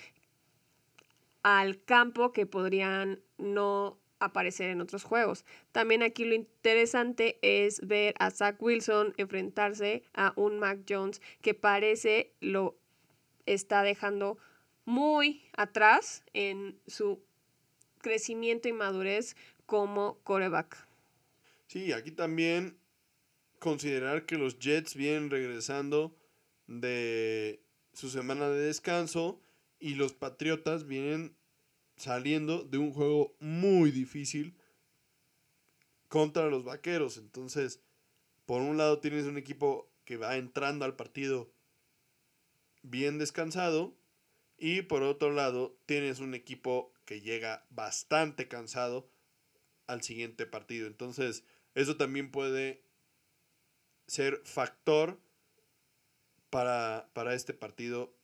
al 1.43 1.83
campo 1.83 2.33
que 2.33 2.45
podrían 2.45 3.21
no 3.39 4.00
aparecer 4.21 4.71
en 4.71 4.81
otros 4.81 5.03
juegos. 5.03 5.45
También 5.73 6.03
aquí 6.03 6.25
lo 6.25 6.35
interesante 6.35 7.39
es 7.43 7.87
ver 7.87 8.15
a 8.19 8.31
Zach 8.31 8.57
Wilson 8.61 9.15
enfrentarse 9.17 10.05
a 10.15 10.33
un 10.37 10.59
Mac 10.59 10.81
Jones 10.89 11.21
que 11.41 11.55
parece 11.55 12.33
lo 12.41 12.79
está 13.47 13.83
dejando 13.83 14.39
muy 14.85 15.43
atrás 15.57 16.23
en 16.33 16.79
su 16.87 17.21
crecimiento 17.99 18.69
y 18.69 18.73
madurez 18.73 19.37
como 19.67 20.19
coreback. 20.23 20.87
Sí, 21.67 21.93
aquí 21.93 22.11
también 22.11 22.77
considerar 23.59 24.27
que 24.27 24.37
los 24.37 24.59
Jets 24.59 24.95
vienen 24.95 25.31
regresando 25.31 26.17
de 26.67 27.63
su 27.93 28.09
semana 28.09 28.49
de 28.49 28.61
descanso 28.61 29.41
y 29.79 29.95
los 29.95 30.13
Patriotas 30.13 30.87
vienen 30.87 31.37
saliendo 32.01 32.65
de 32.65 32.79
un 32.79 32.93
juego 32.93 33.37
muy 33.41 33.91
difícil 33.91 34.57
contra 36.09 36.49
los 36.49 36.65
Vaqueros. 36.65 37.19
Entonces, 37.19 37.83
por 38.47 38.63
un 38.63 38.79
lado 38.79 39.01
tienes 39.01 39.27
un 39.27 39.37
equipo 39.37 39.93
que 40.05 40.17
va 40.17 40.37
entrando 40.37 40.87
al 40.87 40.97
partido 40.97 41.53
bien 42.83 43.19
descansado 43.19 43.95
y 44.57 44.83
por 44.83 45.03
otro 45.03 45.31
lado 45.31 45.79
tienes 45.85 46.21
un 46.21 46.35
equipo 46.35 46.95
que 47.05 47.21
llega 47.21 47.67
bastante 47.69 48.49
cansado 48.49 49.11
al 49.87 50.03
siguiente 50.03 50.47
partido. 50.47 50.87
Entonces, 50.87 51.45
eso 51.75 51.99
también 51.99 52.31
puede 52.31 52.83
ser 54.07 54.41
factor 54.45 55.21
para, 56.49 57.11
para 57.13 57.35
este 57.35 57.53
partido 57.53 58.17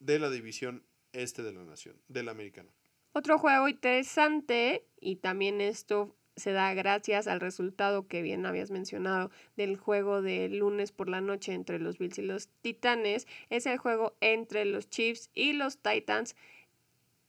de 0.00 0.18
la 0.18 0.28
división 0.28 0.84
este 1.12 1.42
de 1.42 1.52
la 1.52 1.64
nación, 1.64 2.00
del 2.08 2.28
americano. 2.28 2.70
Otro 3.12 3.38
juego 3.38 3.68
interesante, 3.68 4.86
y 5.00 5.16
también 5.16 5.60
esto 5.60 6.14
se 6.36 6.52
da 6.52 6.72
gracias 6.72 7.26
al 7.26 7.40
resultado 7.40 8.08
que 8.08 8.22
bien 8.22 8.46
habías 8.46 8.70
mencionado 8.70 9.30
del 9.56 9.76
juego 9.76 10.22
de 10.22 10.48
lunes 10.48 10.92
por 10.92 11.10
la 11.10 11.20
noche 11.20 11.52
entre 11.52 11.78
los 11.78 11.98
Bills 11.98 12.18
y 12.18 12.22
los 12.22 12.48
Titanes, 12.62 13.26
es 13.50 13.66
el 13.66 13.76
juego 13.76 14.16
entre 14.20 14.64
los 14.64 14.88
Chiefs 14.88 15.30
y 15.34 15.52
los 15.52 15.78
Titans 15.78 16.36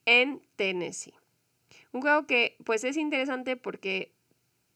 en 0.05 0.41
Tennessee. 0.55 1.13
Un 1.91 2.01
juego 2.01 2.25
que 2.27 2.55
pues 2.63 2.83
es 2.85 2.95
interesante 2.95 3.57
porque 3.57 4.13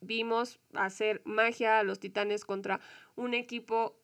vimos 0.01 0.59
hacer 0.73 1.21
magia 1.23 1.79
a 1.79 1.83
los 1.83 1.99
Titanes 1.99 2.43
contra 2.43 2.81
un 3.15 3.33
equipo 3.33 3.95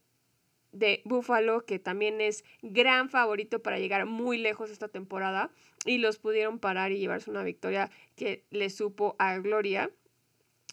de 0.74 1.02
Buffalo, 1.06 1.66
que 1.66 1.80
también 1.80 2.20
es 2.20 2.44
gran 2.62 3.10
favorito 3.10 3.62
para 3.62 3.80
llegar 3.80 4.06
muy 4.06 4.38
lejos 4.38 4.70
esta 4.70 4.90
temporada, 4.90 5.50
y 5.86 6.00
los 6.00 6.18
pudieron 6.18 6.60
parar 6.60 6.92
y 6.92 6.98
llevarse 6.98 7.30
una 7.30 7.44
victoria 7.44 7.90
que 8.16 8.44
les 8.52 8.76
supo 8.76 9.16
a 9.20 9.38
gloria. 9.38 9.90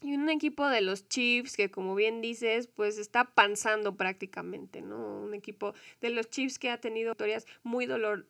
Y 0.02 0.14
un 0.14 0.30
equipo 0.30 0.66
de 0.66 0.80
los 0.80 1.08
Chiefs 1.08 1.56
que, 1.56 1.70
como 1.70 1.94
bien 1.94 2.22
dices, 2.22 2.68
pues 2.68 2.96
está 2.96 3.24
panzando 3.24 3.96
prácticamente, 3.96 4.80
¿no? 4.80 5.20
Un 5.20 5.34
equipo 5.34 5.74
de 6.00 6.08
los 6.08 6.30
Chiefs 6.30 6.58
que 6.58 6.70
ha 6.70 6.80
tenido 6.80 7.10
victorias 7.10 7.46
muy 7.64 7.84
dolor, 7.84 8.24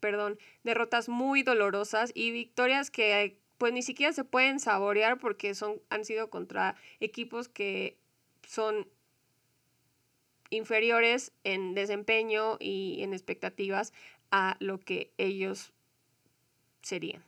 perdón, 0.00 0.38
derrotas 0.64 1.08
muy 1.08 1.42
dolorosas 1.42 2.12
y 2.14 2.30
victorias 2.30 2.90
que 2.90 3.38
pues 3.56 3.72
ni 3.72 3.82
siquiera 3.82 4.12
se 4.12 4.24
pueden 4.24 4.58
saborear 4.58 5.18
porque 5.18 5.54
son, 5.54 5.80
han 5.88 6.04
sido 6.04 6.28
contra 6.28 6.74
equipos 7.00 7.48
que 7.48 7.96
son 8.46 8.88
inferiores 10.52 11.32
en 11.44 11.74
desempeño 11.74 12.56
y 12.60 13.02
en 13.02 13.14
expectativas 13.14 13.92
a 14.30 14.56
lo 14.60 14.78
que 14.78 15.12
ellos 15.18 15.72
serían. 16.82 17.24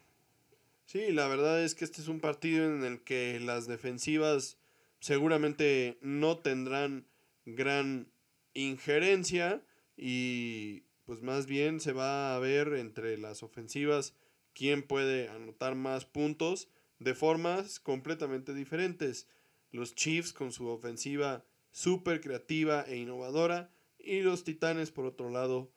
Sí, 0.87 1.11
la 1.11 1.27
verdad 1.29 1.63
es 1.63 1.75
que 1.75 1.85
este 1.85 2.01
es 2.03 2.09
un 2.09 2.21
partido 2.21 2.65
en 2.67 2.85
el 2.85 3.03
que 3.03 3.41
las 3.41 3.67
defensivas 3.67 4.59
seguramente 5.01 5.99
no 6.03 6.39
tendrán 6.39 7.07
gran 7.47 8.09
injerencia 8.53 9.63
y 9.97 10.83
pues 11.05 11.23
más 11.23 11.47
bien 11.47 11.81
se 11.81 11.93
va 11.93 12.37
a 12.37 12.39
ver 12.39 12.75
entre 12.75 13.19
las 13.19 13.43
ofensivas 13.43 14.15
quién 14.55 14.83
puede 14.83 15.29
anotar 15.29 15.75
más 15.75 16.05
puntos 16.05 16.69
de 16.99 17.15
formas 17.15 17.81
completamente 17.81 18.55
diferentes. 18.55 19.27
Los 19.73 19.95
Chiefs 19.95 20.33
con 20.33 20.53
su 20.53 20.69
ofensiva 20.69 21.45
súper 21.75 22.21
creativa 22.21 22.83
e 22.87 22.97
innovadora. 22.97 23.69
Y 23.99 24.21
los 24.21 24.45
Titanes, 24.45 24.93
por 24.93 25.07
otro 25.07 25.29
lado, 25.29 25.73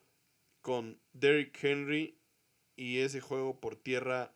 con 0.61 1.01
Derrick 1.13 1.57
Henry 1.63 2.19
y 2.75 2.99
ese 2.99 3.19
juego 3.19 3.59
por 3.59 3.75
tierra 3.75 4.33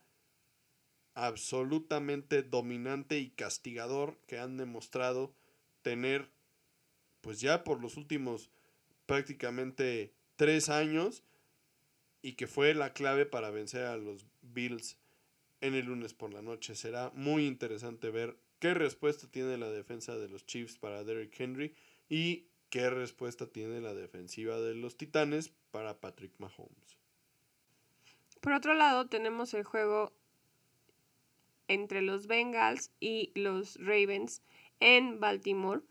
absolutamente 1.14 2.41
dominante 2.41 3.20
y 3.20 3.30
castigador 3.30 4.18
que 4.26 4.39
han 4.39 4.57
demostrado 4.57 5.36
tener, 5.84 6.32
pues 7.22 7.39
ya 7.39 7.64
por 7.64 7.80
los 7.80 7.95
últimos 7.95 8.49
prácticamente 9.05 10.14
tres 10.38 10.70
años, 10.70 11.24
y 12.24 12.34
que 12.34 12.47
fue 12.47 12.74
la 12.74 12.93
clave 12.93 13.26
para 13.26 13.51
vencer 13.51 13.86
a 13.86 13.97
los 13.97 14.26
Bills 14.41 14.97
en 15.59 15.76
el 15.76 15.86
lunes 15.86 16.14
por 16.14 16.34
la 16.34 16.41
noche. 16.41 16.76
Será 16.76 17.12
muy 17.14 17.45
interesante 17.45 18.09
ver 18.09 18.38
qué 18.62 18.76
respuesta 18.76 19.28
tiene 19.28 19.57
la 19.57 19.70
defensa 19.70 20.16
de 20.18 20.30
los 20.30 20.45
Chiefs 20.45 20.78
para 20.78 21.03
Derrick 21.03 21.38
Henry 21.38 21.76
y 22.07 22.45
qué 22.70 22.89
respuesta 22.91 23.47
tiene 23.47 23.82
la 23.82 23.95
defensiva 23.95 24.59
de 24.59 24.76
los 24.76 24.95
Titanes 24.95 25.51
para 25.72 25.99
Patrick 25.99 26.32
Mahomes. 26.38 26.97
Por 28.39 28.53
otro 28.53 28.76
lado, 28.76 29.07
tenemos 29.07 29.53
el 29.55 29.64
juego 29.64 30.14
entre 31.68 32.03
los 32.03 32.28
Bengals 32.28 32.91
y 32.99 33.32
los 33.34 33.78
Ravens 33.78 34.43
en 34.80 35.20
Baltimore. 35.20 35.82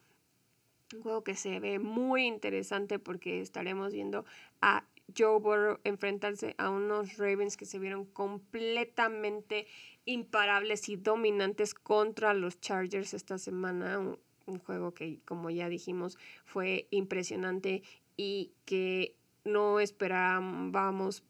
Un 0.94 1.02
juego 1.02 1.24
que 1.24 1.34
se 1.34 1.58
ve 1.58 1.80
muy 1.80 2.24
interesante 2.26 3.00
porque 3.00 3.40
estaremos 3.40 3.92
viendo 3.92 4.24
a 4.60 4.86
Joe 5.16 5.40
Burrow 5.40 5.80
enfrentarse 5.82 6.54
a 6.58 6.70
unos 6.70 7.16
Ravens 7.16 7.56
que 7.56 7.66
se 7.66 7.80
vieron 7.80 8.04
completamente 8.04 9.66
imparables 10.10 10.88
y 10.88 10.96
dominantes 10.96 11.74
contra 11.74 12.34
los 12.34 12.60
Chargers 12.60 13.14
esta 13.14 13.38
semana. 13.38 13.98
Un, 13.98 14.18
juego 14.66 14.92
que, 14.94 15.20
como 15.26 15.48
ya 15.50 15.68
dijimos, 15.68 16.18
fue 16.44 16.88
impresionante 16.90 17.84
y 18.16 18.50
que 18.64 19.14
no 19.44 19.78
esperábamos 19.78 21.22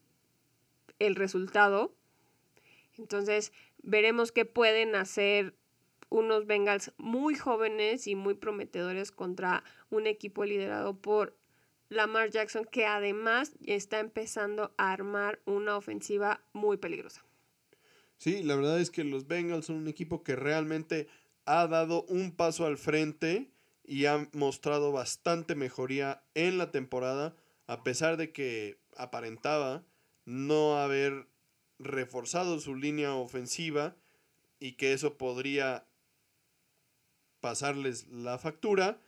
el 0.97 1.13
resultado. 1.13 1.93
Entonces, 2.97 3.53
veremos 3.83 4.31
qué 4.31 4.45
pueden 4.45 4.95
hacer 4.95 5.53
unos 6.09 6.47
Bengals 6.47 6.93
muy 6.97 7.35
jóvenes 7.35 8.07
y 8.07 8.15
muy 8.15 8.33
prometedores 8.33 9.11
contra 9.11 9.63
un 9.91 10.07
equipo 10.07 10.43
liderado 10.43 10.97
por 10.97 11.35
Lamar 11.89 12.29
Jackson, 12.31 12.65
que 12.65 12.85
además 12.85 13.53
está 13.65 13.99
empezando 13.99 14.73
a 14.77 14.91
armar 14.93 15.39
una 15.45 15.77
ofensiva 15.77 16.41
muy 16.53 16.77
peligrosa. 16.77 17.23
Sí, 18.21 18.43
la 18.43 18.55
verdad 18.55 18.79
es 18.79 18.91
que 18.91 19.03
los 19.03 19.25
Bengals 19.25 19.65
son 19.65 19.77
un 19.77 19.87
equipo 19.87 20.21
que 20.21 20.35
realmente 20.35 21.07
ha 21.45 21.65
dado 21.65 22.03
un 22.03 22.31
paso 22.31 22.67
al 22.67 22.77
frente 22.77 23.49
y 23.83 24.05
ha 24.05 24.29
mostrado 24.33 24.91
bastante 24.91 25.55
mejoría 25.55 26.21
en 26.35 26.59
la 26.59 26.69
temporada, 26.69 27.35
a 27.65 27.81
pesar 27.81 28.17
de 28.17 28.31
que 28.31 28.77
aparentaba 28.95 29.83
no 30.25 30.77
haber 30.77 31.25
reforzado 31.79 32.59
su 32.59 32.75
línea 32.75 33.15
ofensiva 33.15 33.95
y 34.59 34.73
que 34.73 34.93
eso 34.93 35.17
podría 35.17 35.87
pasarles 37.39 38.07
la 38.09 38.37
factura. 38.37 39.01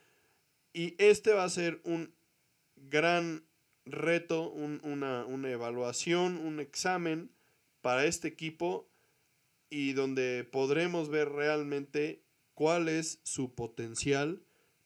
Y 0.73 0.95
este 0.97 1.33
va 1.33 1.43
a 1.43 1.49
ser 1.49 1.81
un 1.83 2.15
gran 2.77 3.45
reto, 3.85 4.49
una, 4.49 5.51
evaluación, 5.51 6.39
un 6.39 6.59
examen 6.59 7.29
para 7.81 8.05
este 8.05 8.27
equipo 8.27 8.89
y 9.73 9.93
donde 9.93 10.43
podremos 10.43 11.09
ver 11.09 11.29
realmente 11.29 12.21
cuál 12.53 12.87
es 12.87 13.19
su 13.23 13.55
potencial 13.55 14.43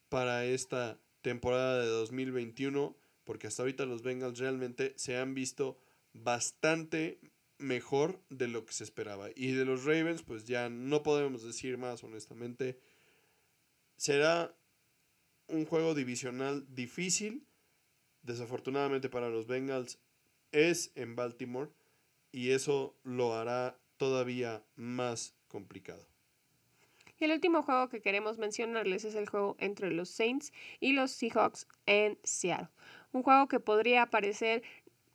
para 0.08 0.46
esta 0.46 0.98
temporada 1.22 1.82
de 1.82 1.88
2021, 1.88 2.96
porque 3.26 3.48
hasta 3.48 3.64
ahorita 3.64 3.86
los 3.86 4.02
Bengals 4.02 4.40
realmente 4.40 4.94
se 4.96 5.18
han 5.18 5.34
visto 5.34 5.78
bastante 6.14 7.20
mejor 7.58 8.22
de 8.30 8.48
lo 8.48 8.66
que 8.66 8.72
se 8.72 8.86
esperaba. 8.86 9.28
Y 9.36 9.52
de 9.52 9.66
los 9.66 9.84
Ravens, 9.84 10.24
pues 10.24 10.46
ya 10.46 10.70
no 10.70 11.04
podemos 11.04 11.44
decir 11.44 11.78
más 11.78 12.02
honestamente. 12.06 12.80
Será 13.98 14.56
un 15.48 15.66
juego 15.66 15.96
divisional 15.96 16.66
difícil, 16.74 17.46
desafortunadamente 18.22 19.10
para 19.10 19.28
los 19.28 19.48
Bengals, 19.48 20.00
es 20.54 20.94
en 20.96 21.18
Baltimore 21.18 21.72
y 22.32 22.52
eso 22.52 22.98
lo 23.04 23.36
hará 23.36 23.78
todavía 23.98 24.64
más 24.76 25.34
complicado. 25.48 26.06
Y 27.20 27.26
el 27.26 27.32
último 27.32 27.64
juego 27.64 27.90
que 27.90 28.02
queremos 28.02 28.38
mencionarles 28.38 29.04
es 29.04 29.16
el 29.16 29.28
juego 29.28 29.56
entre 29.60 29.92
los 29.92 30.10
Saints 30.10 30.54
y 30.80 30.94
los 30.94 31.12
Seahawks 31.12 31.68
en 31.88 32.18
Seattle. 32.24 32.70
Un 33.12 33.24
juego 33.24 33.48
que 33.48 33.60
podría 33.60 34.06
parecer 34.06 34.62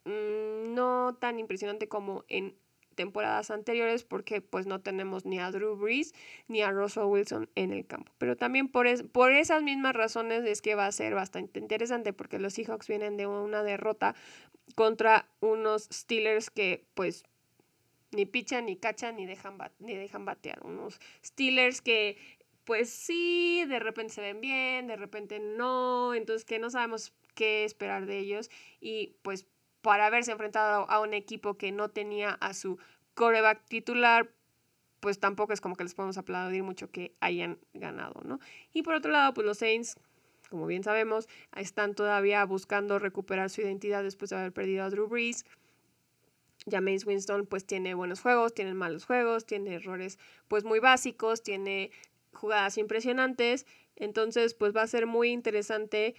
mm, 0.03 0.73
no 0.73 1.15
tan 1.19 1.39
impresionante 1.39 1.87
como 1.87 2.25
en 2.27 2.55
temporadas 2.93 3.51
anteriores 3.51 4.03
porque 4.03 4.41
pues 4.41 4.67
no 4.67 4.81
tenemos 4.81 5.25
ni 5.25 5.39
a 5.39 5.49
Drew 5.51 5.75
Brees 5.75 6.13
ni 6.47 6.61
a 6.61 6.71
Russell 6.71 7.05
Wilson 7.05 7.49
en 7.55 7.71
el 7.71 7.85
campo. 7.85 8.11
Pero 8.17 8.35
también 8.35 8.67
por, 8.67 8.85
por 9.09 9.31
esas 9.31 9.63
mismas 9.63 9.93
razones 9.95 10.43
es 10.45 10.61
que 10.61 10.75
va 10.75 10.85
a 10.85 10.91
ser 10.91 11.15
bastante 11.15 11.59
interesante 11.59 12.13
porque 12.13 12.37
los 12.37 12.53
Seahawks 12.53 12.87
vienen 12.87 13.17
de 13.17 13.27
una 13.27 13.63
derrota 13.63 14.15
contra 14.75 15.27
unos 15.39 15.87
Steelers 15.91 16.49
que 16.49 16.85
pues 16.93 17.25
ni 18.13 18.25
pichan, 18.25 18.65
ni 18.65 18.75
cachan, 18.75 19.15
ni 19.15 19.25
dejan, 19.25 19.57
ni 19.79 19.95
dejan 19.95 20.25
batear. 20.25 20.59
Unos 20.63 20.99
Steelers 21.23 21.81
que 21.81 22.17
pues 22.65 22.89
sí, 22.89 23.65
de 23.67 23.79
repente 23.79 24.13
se 24.13 24.21
ven 24.21 24.39
bien, 24.39 24.87
de 24.87 24.95
repente 24.95 25.39
no, 25.39 26.13
entonces 26.13 26.45
que 26.45 26.59
no 26.59 26.69
sabemos 26.69 27.13
qué 27.35 27.65
esperar 27.65 28.05
de 28.05 28.19
ellos 28.19 28.49
y 28.79 29.15
pues 29.21 29.45
para 29.81 30.05
haberse 30.05 30.31
enfrentado 30.31 30.89
a 30.89 31.01
un 31.01 31.13
equipo 31.13 31.57
que 31.57 31.71
no 31.71 31.89
tenía 31.89 32.31
a 32.39 32.53
su 32.53 32.79
coreback 33.15 33.65
titular, 33.65 34.29
pues 35.01 35.19
tampoco 35.19 35.51
es 35.51 35.59
como 35.59 35.75
que 35.75 35.83
les 35.83 35.93
podemos 35.93 36.17
aplaudir 36.17 36.63
mucho 36.63 36.89
que 36.89 37.13
hayan 37.19 37.59
ganado, 37.73 38.21
¿no? 38.23 38.39
Y 38.71 38.83
por 38.83 38.95
otro 38.95 39.11
lado, 39.11 39.33
pues 39.33 39.45
los 39.45 39.57
Saints, 39.57 39.99
como 40.49 40.65
bien 40.65 40.83
sabemos, 40.83 41.27
están 41.57 41.93
todavía 41.95 42.45
buscando 42.45 42.97
recuperar 42.97 43.49
su 43.49 43.59
identidad 43.59 44.03
después 44.03 44.29
de 44.29 44.37
haber 44.37 44.53
perdido 44.53 44.85
a 44.85 44.89
Drew 44.89 45.07
Brees. 45.07 45.45
James 46.69 47.05
Winston 47.05 47.45
pues 47.45 47.65
tiene 47.65 47.93
buenos 47.93 48.21
juegos, 48.21 48.53
tiene 48.53 48.73
malos 48.73 49.05
juegos, 49.05 49.45
tiene 49.45 49.75
errores 49.75 50.17
pues 50.47 50.63
muy 50.63 50.79
básicos, 50.79 51.43
tiene 51.43 51.91
jugadas 52.33 52.77
impresionantes 52.77 53.65
Entonces, 53.95 54.53
pues 54.53 54.75
va 54.75 54.81
a 54.81 54.87
ser 54.87 55.05
muy 55.05 55.29
interesante 55.29 56.15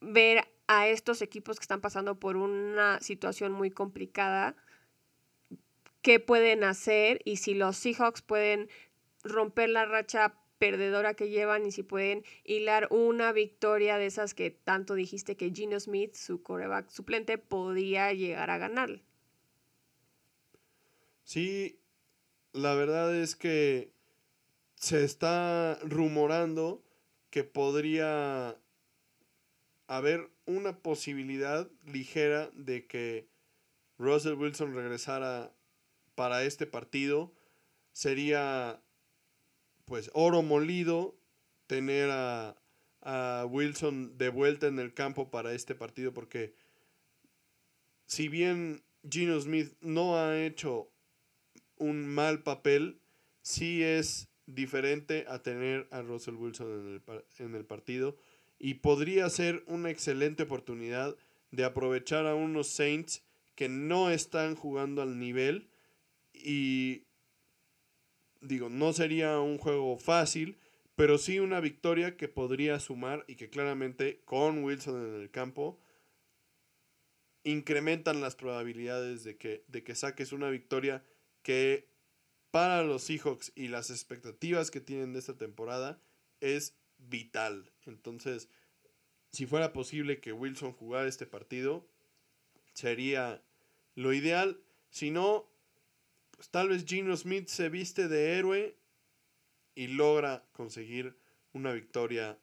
ver 0.00 0.44
a 0.66 0.88
estos 0.88 1.22
equipos 1.22 1.58
que 1.58 1.64
están 1.64 1.80
pasando 1.80 2.18
por 2.18 2.36
una 2.36 3.00
situación 3.00 3.52
muy 3.52 3.70
complicada, 3.70 4.56
qué 6.00 6.20
pueden 6.20 6.64
hacer 6.64 7.20
y 7.24 7.36
si 7.36 7.54
los 7.54 7.76
Seahawks 7.76 8.22
pueden 8.22 8.68
romper 9.24 9.68
la 9.68 9.84
racha 9.84 10.34
perdedora 10.58 11.14
que 11.14 11.28
llevan 11.28 11.66
y 11.66 11.72
si 11.72 11.82
pueden 11.82 12.24
hilar 12.44 12.86
una 12.90 13.32
victoria 13.32 13.98
de 13.98 14.06
esas 14.06 14.32
que 14.32 14.50
tanto 14.50 14.94
dijiste 14.94 15.36
que 15.36 15.50
Gino 15.50 15.78
Smith, 15.80 16.14
su 16.14 16.42
coreback 16.42 16.88
suplente, 16.88 17.36
podía 17.38 18.12
llegar 18.12 18.50
a 18.50 18.58
ganar. 18.58 19.02
Sí, 21.24 21.80
la 22.52 22.74
verdad 22.74 23.14
es 23.14 23.36
que 23.36 23.92
se 24.74 25.04
está 25.04 25.78
rumorando 25.82 26.82
que 27.30 27.44
podría 27.44 28.58
haber 29.86 30.30
una 30.46 30.78
posibilidad 30.78 31.70
ligera 31.84 32.50
de 32.54 32.86
que 32.86 33.28
Russell 33.98 34.34
Wilson 34.34 34.74
regresara 34.74 35.54
para 36.14 36.44
este 36.44 36.66
partido. 36.66 37.32
Sería 37.92 38.82
pues 39.84 40.10
oro 40.14 40.42
molido 40.42 41.16
tener 41.66 42.10
a, 42.10 42.56
a 43.02 43.46
Wilson 43.48 44.16
de 44.18 44.28
vuelta 44.28 44.66
en 44.66 44.78
el 44.78 44.94
campo 44.94 45.30
para 45.30 45.52
este 45.52 45.74
partido 45.74 46.12
porque 46.12 46.54
si 48.06 48.28
bien 48.28 48.82
Gino 49.08 49.40
Smith 49.40 49.74
no 49.80 50.18
ha 50.18 50.38
hecho 50.38 50.91
un 51.82 52.06
mal 52.06 52.42
papel, 52.42 53.00
sí 53.42 53.82
es 53.82 54.28
diferente 54.46 55.24
a 55.28 55.42
tener 55.42 55.88
a 55.90 56.02
Russell 56.02 56.34
Wilson 56.34 56.70
en 56.70 56.94
el, 56.94 57.24
en 57.38 57.54
el 57.54 57.64
partido. 57.64 58.16
Y 58.58 58.74
podría 58.74 59.28
ser 59.28 59.64
una 59.66 59.90
excelente 59.90 60.44
oportunidad 60.44 61.16
de 61.50 61.64
aprovechar 61.64 62.26
a 62.26 62.34
unos 62.34 62.68
Saints 62.68 63.24
que 63.54 63.68
no 63.68 64.10
están 64.10 64.54
jugando 64.54 65.02
al 65.02 65.18
nivel. 65.18 65.68
Y 66.32 67.04
digo, 68.40 68.68
no 68.68 68.92
sería 68.92 69.40
un 69.40 69.58
juego 69.58 69.98
fácil, 69.98 70.58
pero 70.94 71.18
sí 71.18 71.40
una 71.40 71.60
victoria 71.60 72.16
que 72.16 72.28
podría 72.28 72.78
sumar 72.78 73.24
y 73.26 73.34
que 73.34 73.50
claramente 73.50 74.20
con 74.24 74.62
Wilson 74.62 75.14
en 75.14 75.20
el 75.22 75.30
campo 75.30 75.80
incrementan 77.44 78.20
las 78.20 78.36
probabilidades 78.36 79.24
de 79.24 79.36
que, 79.36 79.64
de 79.66 79.82
que 79.82 79.96
saques 79.96 80.32
una 80.32 80.48
victoria 80.48 81.02
que 81.42 81.88
para 82.50 82.82
los 82.82 83.04
Seahawks 83.04 83.52
y 83.54 83.68
las 83.68 83.90
expectativas 83.90 84.70
que 84.70 84.80
tienen 84.80 85.12
de 85.12 85.18
esta 85.18 85.36
temporada 85.36 86.00
es 86.40 86.76
vital. 86.98 87.72
Entonces, 87.86 88.48
si 89.30 89.46
fuera 89.46 89.72
posible 89.72 90.20
que 90.20 90.32
Wilson 90.32 90.72
jugara 90.72 91.08
este 91.08 91.26
partido, 91.26 91.86
sería 92.74 93.42
lo 93.94 94.12
ideal. 94.12 94.60
Si 94.90 95.10
no, 95.10 95.48
pues 96.32 96.50
tal 96.50 96.68
vez 96.68 96.84
Gino 96.84 97.16
Smith 97.16 97.48
se 97.48 97.68
viste 97.68 98.08
de 98.08 98.38
héroe 98.38 98.76
y 99.74 99.88
logra 99.88 100.44
conseguir 100.52 101.16
una 101.52 101.72
victoria 101.72 102.38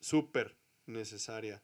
súper 0.00 0.56
necesaria 0.86 1.62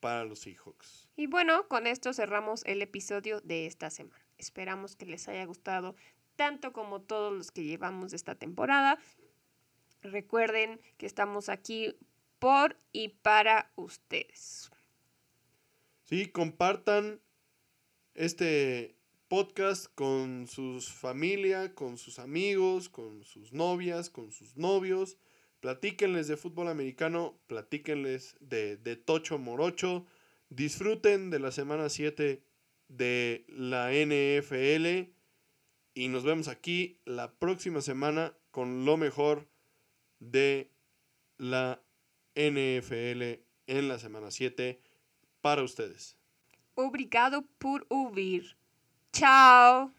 para 0.00 0.24
los 0.24 0.40
Seahawks. 0.40 1.08
Y 1.16 1.28
bueno, 1.28 1.68
con 1.68 1.86
esto 1.86 2.12
cerramos 2.12 2.62
el 2.66 2.82
episodio 2.82 3.40
de 3.40 3.66
esta 3.66 3.88
semana. 3.88 4.22
Esperamos 4.42 4.96
que 4.96 5.06
les 5.06 5.28
haya 5.28 5.44
gustado 5.44 5.94
tanto 6.34 6.72
como 6.72 7.00
todos 7.00 7.32
los 7.32 7.52
que 7.52 7.62
llevamos 7.62 8.12
esta 8.12 8.34
temporada. 8.34 8.98
Recuerden 10.02 10.80
que 10.96 11.06
estamos 11.06 11.48
aquí 11.48 11.94
por 12.40 12.76
y 12.90 13.10
para 13.10 13.70
ustedes. 13.76 14.68
Sí, 16.02 16.26
compartan 16.26 17.20
este 18.14 18.96
podcast 19.28 19.86
con 19.94 20.48
sus 20.48 20.90
familia, 20.92 21.72
con 21.76 21.96
sus 21.96 22.18
amigos, 22.18 22.88
con 22.88 23.22
sus 23.22 23.52
novias, 23.52 24.10
con 24.10 24.32
sus 24.32 24.56
novios. 24.56 25.18
Platíquenles 25.60 26.26
de 26.26 26.36
fútbol 26.36 26.66
americano, 26.66 27.38
platíquenles 27.46 28.36
de, 28.40 28.76
de 28.76 28.96
Tocho 28.96 29.38
Morocho. 29.38 30.04
Disfruten 30.48 31.30
de 31.30 31.38
la 31.38 31.52
semana 31.52 31.88
7 31.88 32.42
de 32.96 33.44
la 33.48 33.90
NFL. 33.92 35.10
Y 35.94 36.08
nos 36.08 36.24
vemos 36.24 36.48
aquí 36.48 37.00
la 37.04 37.32
próxima 37.34 37.80
semana 37.80 38.34
con 38.50 38.84
lo 38.84 38.96
mejor 38.96 39.48
de 40.20 40.70
la 41.38 41.82
NFL 42.34 43.42
en 43.66 43.88
la 43.88 43.98
semana 43.98 44.30
7 44.30 44.80
para 45.40 45.62
ustedes. 45.62 46.16
Obrigado 46.74 47.42
por 47.58 47.86
ouvir. 47.88 48.56
Tchau! 49.12 49.92